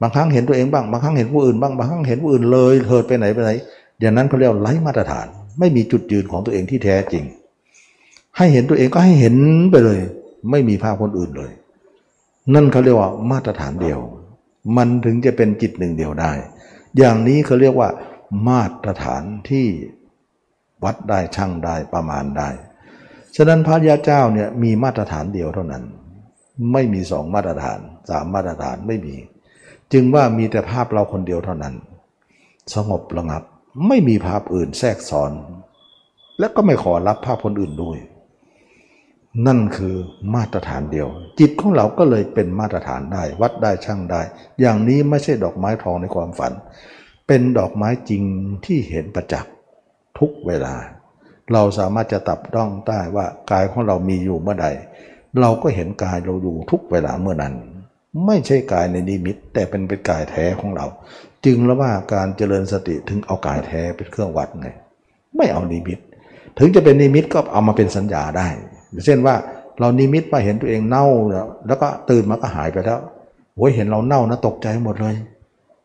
[0.00, 3.50] บางครั้งเห็นตัวเองบ้างบางครั้งเห็นผู้อื่นบ้างบางครั้งเห็นผู้อื่นเลยเถิดไปไหนไปไหน
[4.00, 5.26] อย่างนั้นเขาเรียกไร้มาตรฐาน
[5.58, 7.24] ไม่มีจุดยืนของตัวเองที่แท้จริง
[8.38, 9.36] ให้เห็นตัวเองก็ให้เห็น
[9.70, 10.00] ไปเลย
[10.50, 11.52] ไม่มีภาพคนอื่นเลย
[12.54, 13.98] นั่นเขาเรียกว่ามาตรฐานเดียว
[14.76, 16.32] มันถึงจะเป็นจิตหนึ่งเดียวได้
[16.98, 17.88] อย่างนี้เขาเรียกว่า
[18.48, 19.66] มาตรฐานที่
[20.84, 22.48] วัดได้ช่างได้ประมาณได้
[23.36, 25.84] ฉะนั้นพระยาเจ้าเนี่ยมีมาตรฐานเดียวเท่านั้น
[26.72, 27.78] ไม่มีสองมาตรฐาน
[28.10, 29.14] สามมาตรฐานไม่มี
[29.92, 31.74] จึงว่ามีแต่ภาพเราคนเดียวเท่านั้น
[32.74, 33.42] สงบระงับ
[33.88, 35.32] ไม่มีภาพอื่นแทรกซ้อน
[36.38, 37.98] และก็ไม่ขอรับภาพคนอื่นด้วย
[39.46, 39.96] นั่นคือ
[40.34, 41.08] มาตรฐานเดียว
[41.40, 44.22] จิตของเราก็เลยเป็นมาตรฐานได้ วัดได้ช่างได้
[44.60, 46.52] อย่างนี้ไม่ใช่ดอกไม้ทองในความฝัน
[47.26, 48.22] เป็นดอกไม้จริง
[48.64, 49.52] ที่เห็นประจักษ์
[50.18, 50.74] ทุกเวลา
[51.52, 54.66] เราสามารถจะตับต้องได้ว่ากายของเรามีอยู่เมื่อใด
[55.40, 57.54] เราก็เห็นกายเราอยู่ทุกเวลาเมื่อนั้น
[58.26, 60.86] ไม่ใช่กายในนิมิต แต่เป็นเป็นกายแท้ของเรา
[61.44, 64.68] จึงแล้วว่าการเจริญสติถึงเอากายแท้เป็นเครื่องวัดไง
[65.36, 65.98] ไม่เอานิมิต
[66.58, 68.48] ถึงจะเป็นนิมิตก็เอามาเป็นสัญญาได้
[69.04, 69.34] เช่นว่า
[69.80, 73.00] เรานิมิตมาเห็นตัวเองเน่าแล้วแล้วก็ตื่นมาก็หายไปแล้ว
[73.56, 75.14] โอ้ยเห็นเราเน่านะตกใจหมดเลย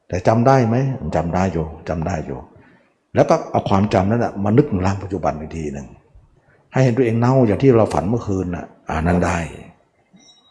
[0.08, 0.76] แต่จำได้ไหม
[1.16, 2.40] จำได้อยู่จำได้อยู่
[3.16, 5.88] แล้วก็เอาความจำนั้นแหะมานึกถึงร่างปัจจุบันอีกทีหนึ่ง
[6.72, 9.38] ให้เห็นตัวเองเน่าอย่างที่เราฝันเมื่อคืนน่ะอ่านั้นได้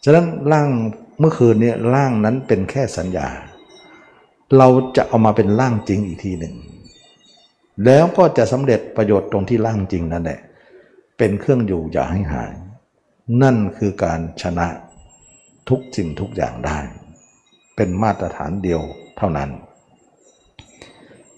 [0.05, 0.69] ฉะนั้นร่าง
[1.21, 3.27] เมื่อคืนนี้ร่างนั้นเป็นแค่สัญญา
[4.59, 6.55] เราจะเอามาเป็นร่างจริงอีกทีหนึ่ง
[7.85, 10.39] แล้วก็จะสำเร็จประโยชน์ตรงที่ร่างจริงนั่นแหละ
[11.19, 12.53] เป็นเครื่องอยู่อย่าให้หาย
[13.43, 14.69] นั่นคือการชนะ
[15.69, 16.79] ทุกสิ่งทุกอย่างได้
[17.77, 18.81] เป็นมาตรฐานเดียว
[19.17, 19.51] เท่านั้น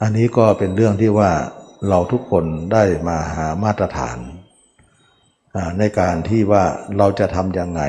[0.02, 1.30] อันนี้ก็เป็นเรื่องที่ว่า
[1.88, 4.18] เราทุกคนได้มาหามาตรฐาน
[5.78, 6.64] ในการที่ว่า
[6.98, 7.82] เราจะทำยังไง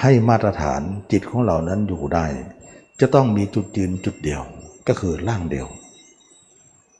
[0.00, 0.80] ให้มาตรฐาน
[1.12, 2.26] จิตของเรานั้นอยู่ได้
[3.00, 4.42] จะต้องมีจุดยืนจุดเดียว
[4.88, 5.66] ก็คือร่างเดียว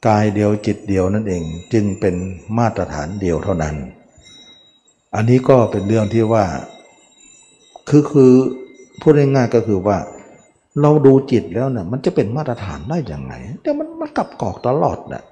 [0.06, 1.42] กายเดียวจิตเดียวนั่นเอง
[1.72, 2.14] จึงเป็น
[2.58, 3.74] มาตรฐานเดียวเท่านั้น
[5.14, 6.44] อันนี้ก็เป็นเรื่องที่ว่า
[7.88, 8.32] คือคือ
[9.00, 9.96] พูดง่ายๆก็คือว่า
[10.80, 15.24] เราดูจิตแล้วเนี่ยมันจะเป็นมาตรฐานได้อย่างไงเดี๋ยวมันมันกลับกอกตลอดนะ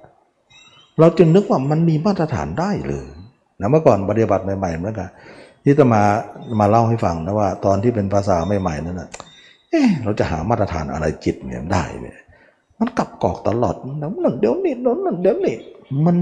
[0.99, 3.07] เราจึงนึกว่ามันมีมาตรฐานได้เลย
[3.59, 5.09] นะเมื่อก่อนปฏิบัติใหม่ๆเหมือนกัน
[5.63, 6.03] ที่จะมา
[6.59, 9.09] มาเล่าให้ฟังนะว่า ตอนที่เป็นภาษาใหม่ๆนั้นนะ
[9.69, 12.17] เอ๊ะเราจะหามาตรฐานอะไรจิตเนี่ยได้เนี่ย
[12.79, 15.55] มันกลับกอกตลอดนั่นเดี๋ยวนี้นั่นเดี๋ยวนี้
[16.05, 16.15] มัน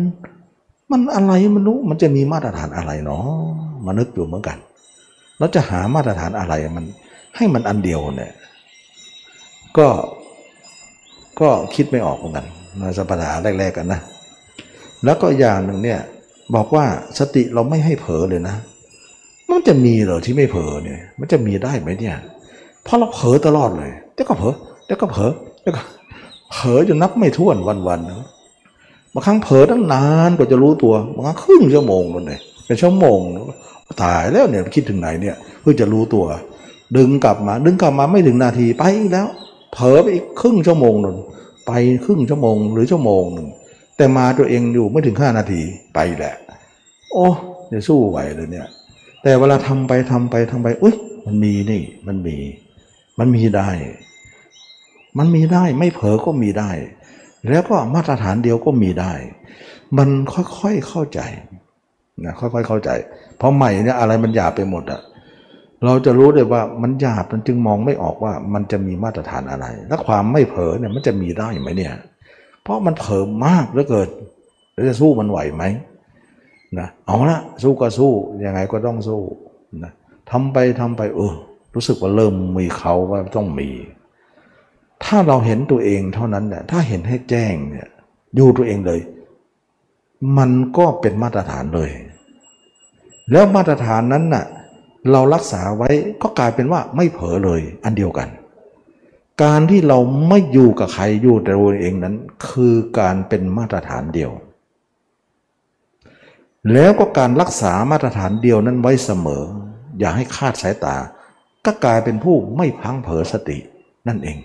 [0.91, 3.25] มันอะไรมันรู้มันจะมีมาตรฐานอะไรเนาะ
[3.85, 4.57] มานึกอยู่เหมือนกัน
[5.39, 6.85] เราจะหามาตรฐานอะไรมัน
[7.35, 8.33] ให้มันอันเดียวเนี่ย
[9.77, 9.87] ก็
[11.39, 12.45] ก็คิดไม่ออกเหมือนกัน
[12.79, 13.99] ในสัปดาห์แรกๆกันนะ
[15.03, 15.99] แล้วก็อย่างหนึ่งเนี่ย
[16.55, 16.85] บอกว่า
[17.19, 18.55] สติเราไม่ให้เผลอเลยนะ
[19.49, 22.15] มันจะมีเหรอที่ไม่เผลอเนี่ย มันจะมีได้ไหมเนี่ย
[22.83, 24.55] เพราะเราเผลอตลอดเลยเดี๋ยวก็เผลอ
[24.85, 25.31] เดี๋ยวก็เผลอ
[25.61, 25.81] เดี๋ยวก็
[26.53, 27.57] เผลอจนนับไม่ถ้วน
[27.87, 28.27] วันๆนะ
[29.13, 33.19] บางครั้งเผลอตั้งนานกว่าจะรู้ตัวบางครั้งครึ่งชั่วโมงมันเลยเป็นชั่วโมง
[34.03, 36.25] ตายแล้วเนี่ยคิดถึงไหนเนี่ยเพื่อจะรู้ตัว
[36.97, 39.27] ดึงกลับมา ดึงกลับมาไม่ถึงนาทีไปแล้ว
[39.73, 41.17] เผลอไปอีกครึ่งชั่วโมงนึง
[41.67, 41.71] ไป
[42.05, 43.47] ครึ่งชั่วโมงหรือชั่วโมงหนึ่ง
[43.97, 45.61] แต่มาตัวเองอยู่ไม่ถึงห้านาที
[45.93, 46.35] ไปแหละ
[47.11, 47.27] โอ้
[47.71, 48.67] จะสู้ไหวเลยเนี่ย
[49.23, 52.37] แต่เวลาทำไปทำไปทำไปอุ้ยมันมีนี่มันมี
[53.19, 53.69] มันมีได้
[55.17, 56.71] มันมีได้ไม่เผลอก็มีได้
[57.49, 59.13] แล้วก็มาตรฐานเดียวก็มีได้
[59.97, 61.19] มันค่อยๆเข้าใจ
[62.25, 62.89] นะค่อยๆเข้าใจ
[63.37, 65.01] เพราะใหม่เนี่ยอะไรมันหยาบไปหมดอะ
[65.85, 71.93] เราจะรู้เลยว่ามันหยาบมันจึงมองไม่ออกว่ามันจะมีมาตรฐานอะไร และความไม่เผลอเนี่ยมันจะมีได้ไหมเนี่ย
[72.63, 74.09] เพราะมันเผลอมากเหลือเกิน
[74.73, 75.63] แล้วจะสู้มันไหวไหม
[76.79, 78.13] นะเอาละสู้ก็สู้
[78.45, 79.21] ยังไงก็ต้องสู้
[79.83, 79.91] นะ
[80.31, 81.33] ทำไปทำไปเออ
[81.75, 83.69] รู้สึกว่าเริ่มมีเขาว่าต้องมี
[85.05, 87.89] ถ้าเราเห็นตัวเองเท่านั้นเนี่ยถ้าเห็นให้แจ้งเนี่ย
[88.35, 89.01] อยู่ตัวเองเลย
[90.37, 91.91] มันก็เป็นมาตรฐานเลย
[93.31, 94.45] แล้วมาตรฐานนั้นน่ะ
[95.11, 95.89] เรารักษาไว้
[96.21, 98.29] ก็กลายเป็นว่าไม่เผลอเลยอันเดียวกัน
[99.43, 102.15] การที่เราไม่อยู่กับใครอยู่แต่ตัวเองนั้น
[102.49, 104.31] คือการเป็นมาตรฐานเดียว
[106.73, 109.43] แล้วก็การรักษามาตรฐานเดียวนั้นไว้เสมอ
[109.99, 110.97] อย่าให้คาดสายตา
[111.65, 113.57] ก็กลายเป็นผู้ไม่พังเผลอสติ
[114.07, 114.37] นั่นเอง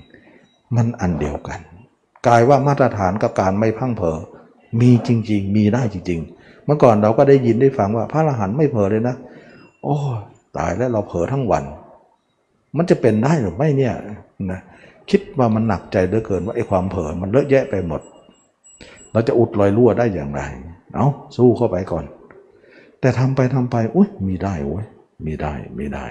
[0.77, 1.61] มันอันเดียวกัน
[2.27, 4.19] กลายว่ามาตรฐานกับการไม่พังเผลอ
[4.81, 9.16] มีจริง ๆ มีได้จริง ๆ เมื่อก่อนเราก็ได้ยินได้ฟังว่าพระอรหันต์ไม่เผลอเลยนะ
[9.82, 9.97] โอ้
[10.57, 11.65] ตายแล้วเราเผลอทั้งวัน
[12.77, 13.95] มันจะเป็นได้หรือไม่เนี่ย
[14.53, 14.61] นะ
[15.11, 18.01] คิดว่ามันหนักใจเหลือเกินว่าไอ้ความเผลอมันเลอะแยะไปหมด
[19.12, 20.43] เราจะอุดรอยรั่วได้อย่างไร
[20.95, 22.05] เอาสู้เข้าไปก่อน
[23.01, 24.85] แต่ทำไปทำไปอุ้ยมีได้โอ้ย
[25.27, 26.07] มีได้มีได้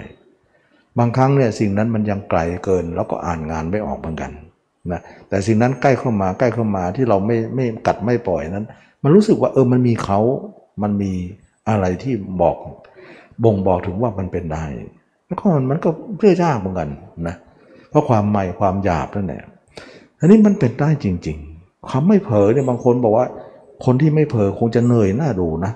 [0.98, 4.32] บางครั้งเนี่ยสิ่งนั้นมันยังไกลเกิน แล้วก็อ่านงานไม่ออกเหมือนกัน
[4.92, 8.66] นะแต่สิ่งนั้นใกล้เข้ามาใกล้เข้ามาที่เราไม่ไม่กัดไม่ปล่อยนั้น
[9.02, 10.20] มันรู้สึกว่าเออมันมีเขา
[10.82, 11.12] มันมี
[11.68, 12.56] อะไรที่บอก
[13.44, 14.64] บ่งบอกถึงว่ามันเป็นได้
[15.26, 16.88] แล้วก็มันก็เพื่อยากเหมือนกัน
[17.28, 17.36] นะ
[17.90, 19.42] เพราะความใหม่ความหยาบนั่นแหละ
[20.18, 23.26] อันนี้มันเป็นได้จริง ๆ ความไม่เผลอเนี่ยบางคนบอกว่า
[23.84, 25.72] คนที่ไม่เผลอคงจะเหนื่อยหน้าดูนะ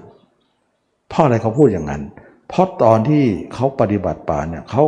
[1.09, 2.03] เพราะอะไรเขาพูดอย่างนั้น
[2.49, 3.23] เพราะตอนที่
[3.55, 4.83] เขาปฏิบัติป่าเนี่ยเขา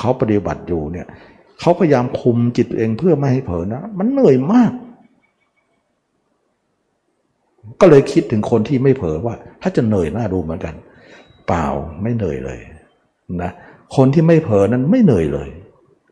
[0.00, 1.06] เขาปฏิบัติอยู่เนี่ย
[1.60, 4.72] เขาพยายามคุมจิตตัวเองเพื่อไม่ให้เผลอนะ มันเหนื่อยมาก
[7.80, 10.74] ก็เลยคิดถึงคนที่ไม่เผลอว่า ถ้าจะเหนื่อยน่าดูเหมือนกัน
[11.46, 11.66] เปล่า
[12.02, 12.60] ไม่เหนื่อยเลย
[13.42, 13.52] นะ
[13.96, 15.48] คนที่ไม่เผลอนั้นไม่เหนื่อยเลย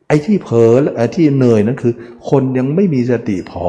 [0.08, 1.92] ไอ้ที่เผลอไอ้ที่เหนื่อยนั้นคือ
[2.30, 3.68] คนยังไม่มีสติพอ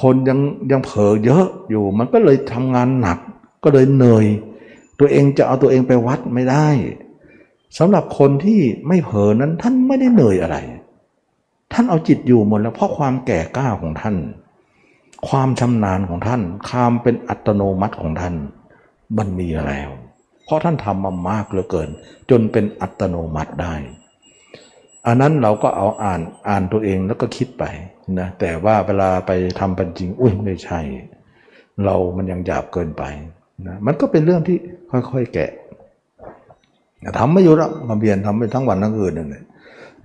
[0.00, 0.38] คนยัง
[0.70, 3.18] ยังเผลอเยอะอยู่ มันก็เลยทำงานหนัก
[3.64, 4.26] ก็เลยเหนื่อย
[4.98, 6.68] ตัวเองจะเอาตัวเองไปวัดไม่ได้
[7.78, 10.56] สำหรับคนที่ไม่เผลอนั้นท่านไม่ได้เหนื่อยอะไร
[11.72, 14.16] ท่านเอาจิตอยู่หมดแล้วเพราะความแก่กล้าของท่าน
[15.28, 18.34] ความชำนาญของท่านความเป็นอัตโนมัติของท่าน
[19.18, 19.90] มันมีแล้ว
[20.44, 21.88] เพราะท่านทำมามากเหลือเกิน
[22.30, 23.74] จนเป็นอัตโนมัติได้
[25.06, 27.64] อันนั้นเราก็เอาอ่านอ่านตัวเองแล้วก็คิดไป
[28.18, 29.30] นะแต่ว่าเวลาไป
[29.60, 30.80] ทำเป็นจริงอุ้ยไม่ใช่
[31.84, 33.02] เรามันยังหยาบเกินไป
[33.66, 34.56] นะมันก็เป็นเรื่องที่
[34.90, 35.50] ค่อยๆ แกะ
[37.18, 39.44] ทำไม่อยู่แล้วมาเบียนทำไปทั้งวันทั้งคืนนั่นแหละ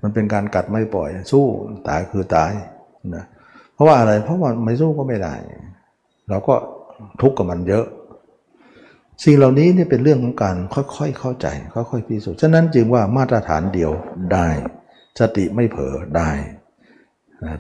[0.02, 1.46] มันเป็นการกัดไม่ปล่อย สู้
[1.88, 2.52] ตายคือตาย
[3.16, 3.26] นะ
[3.74, 5.34] เพราะว่าอะไรเพราะว่าไม่สู้ก็ไม่ได้
[6.30, 6.56] เราก็
[7.22, 7.86] ทุกข์กับมันเยอะ
[9.24, 13.92] สิ่งเหล่านี้นี่เป็นเรื่องของการค่อยๆเข้าใจ ค่อยๆพิสูจน์ฉะนั้นจึงว่ามาตรฐานเดียว
[14.34, 14.48] ได้
[15.20, 16.30] สติไม่เผลอได้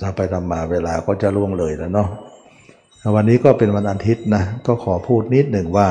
[0.01, 2.09] ถ้าไปทำมาเวลาก็จะล่วงเลยแล้วเนาะ
[3.15, 5.87] วันนี้ก็เป็นวันอาทิตย์นะก็ขอพูดนิดหนึ่งว่า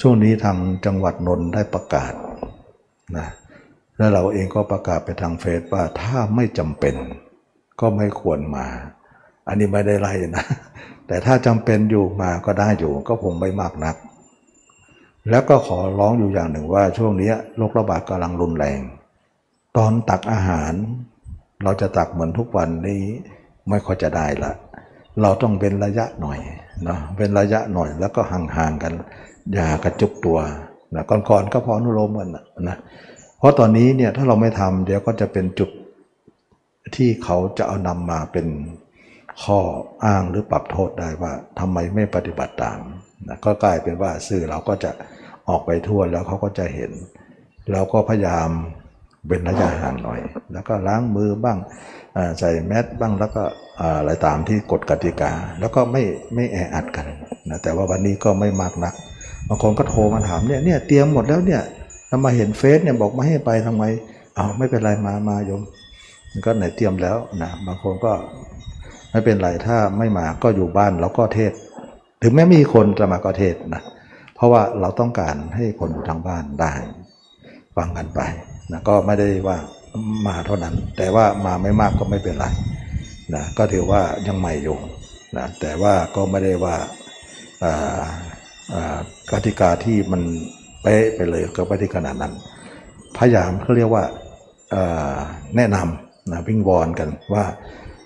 [0.00, 2.12] ช่วงนี้ทางจังหวัดนนท์ได้ประกาศ
[3.16, 3.28] นะ
[3.96, 6.94] แล้วเราเองก็ประกาศไปทางเฟซว่าถ้าไม่จำเป็น
[7.80, 8.66] ก็ไม่ควรมา
[9.48, 10.44] อันนี้ไม่ได้ไล่นะ
[11.06, 13.96] แต่ถ้าจำเป็นอยู่มาก็ได้อยู่ ก็คงไม่มากนัก
[15.30, 18.80] แล้วก็ขอร้องอยู่อย่างหนึ่งว่าช่วงนี้โรคระบาดกำลังรุนแรง
[19.76, 20.72] ตอนตักอาหาร
[21.64, 23.02] เราจะตักเหมือนทุกวันนี้
[23.70, 24.52] ไม่ค่อยจะได้ละ
[25.22, 26.38] เราต้องเป็นระยะหน่อย
[26.84, 28.92] เนาะเป็นระยะหน่อยแล้วก็ห่างๆกัน
[29.52, 30.38] อย่ากระจุกตัว
[30.94, 32.30] นะก่อนๆก็พออนุโลมกัน
[32.68, 32.76] นะ
[33.38, 35.70] เพราะตอนนี้เนี่ยถ้าเราไม่ทำเดี๋ยวก็จะเป็นจุด
[36.96, 38.46] ที่เขาจะเอานำมาเป็น
[39.42, 39.58] ข้อ
[40.04, 42.78] อ้างหรือปรับโทษได้ว่าทำไมไม่ปฏิบัติตาม
[43.28, 44.90] นะก็กลายเป็นว่าสื่อเราก็จะ
[45.48, 46.92] ออกไปทั่วแล้วเขาก็จะเห็น
[47.72, 48.48] เราก็พยายาม
[49.28, 50.20] เป็นระยะห่างหน่อย
[50.52, 51.58] แล้วก็ล้างมือบ้าง
[52.38, 53.42] ใส่แมสบ้างแล้วก็
[53.80, 56.02] อะไรตามที่กฎกติกา แล้วก็ไม่
[56.34, 57.06] ไม่แออัดกัน
[57.50, 58.94] นะแต่ว่าวันนี้ก็ไม่มากนัก
[59.48, 61.62] บางคนก็โทรมาถามเนี่ยเนี่ยเตรียมหมดแล้วเนี่ย
[62.08, 63.84] ถ้ามาเห็นเฟซเนี่ยบอกม่ให้ไปทำไม
[64.34, 65.62] เอาไม่เป็นไรมามาโยม
[66.46, 68.12] ก็ไหนเตรียมแล้วนะบางคนก็
[69.10, 71.52] ไม่เป็นไรถ้าไม่มาก็อยู่บ้านแล้วก็เทศ
[72.22, 73.82] ถึงแม้มีคนจะมาก็เทศนะ
[74.34, 76.72] เพราะว่าเราต้องการให้คนอยู่ทางบ้านได้
[77.76, 78.20] ฟังกันไป
[78.72, 79.56] นะก็ไม่ได้ว่า
[80.26, 82.46] มาเท่านั้น แต่ว่ามาไม่มากก็ไม่เป็นไร
[83.34, 84.78] นะก็ถือว่ายังใหม่อยู่
[85.36, 86.76] นะแต่ว่าก็ไม่ได้ว่า
[89.30, 90.22] กติกาที่มัน
[90.82, 92.34] เป๊ะไปเลยก็ไม่ได้ขนาดนั้น
[93.16, 94.04] พยายามเขาเรียกว่า
[95.56, 97.44] แนะนำนะวิ่งวอนกันว่า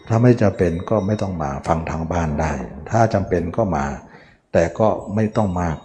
[0.09, 2.52] ถ้าไม่จำเป็นก็ไม่ต้องมาฟังทางบ้านได้
[2.90, 3.85] ถ้าจำเป็นก็มา
[4.52, 5.76] แต่ก็ไม่ต้องมาก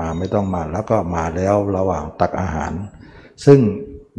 [0.00, 2.72] มาไม่ต้องมาแล้วก็มาแล้วระหว่างตักอาหาร
[3.44, 3.58] ซึ่ง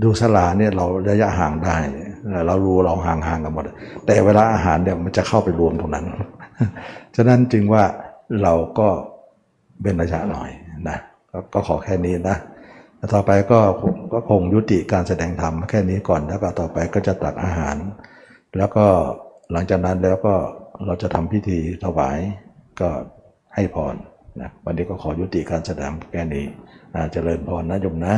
[0.04, 1.78] ดูสลาเนี่ยเราระยะห่างได้
[2.48, 3.64] เรารู้เราห่างๆกันหมด
[4.06, 6.06] แต่เวลาอาหารเนี่ยมันจะเข้าไปรวมตรงนั้น
[7.16, 7.84] ฉะนั้นจึงว่า
[8.42, 8.90] เราก็
[9.84, 10.50] เป็นระยะหน่อย
[10.90, 10.98] นะ
[11.54, 12.38] ก็ขอแค่นี้นะ
[13.14, 13.60] ต่อไปก็
[14.14, 17.76] ก็คงยุติการแสดงธรรมแค่นี้ก่อนแล้วก็ต่อไปก็จะตักอาหาร
[18.58, 18.86] แล้วก็
[19.52, 20.34] หลังจากนั้นแล้วก็
[20.86, 22.18] เราจะทำพิธีถวาย
[22.80, 22.90] ก็
[23.56, 23.96] ให้พร
[24.42, 26.46] นะวันนี้ก็ขอยุติการแสดงแค่นี้
[27.12, 28.16] เจริญพรนะโยมนะ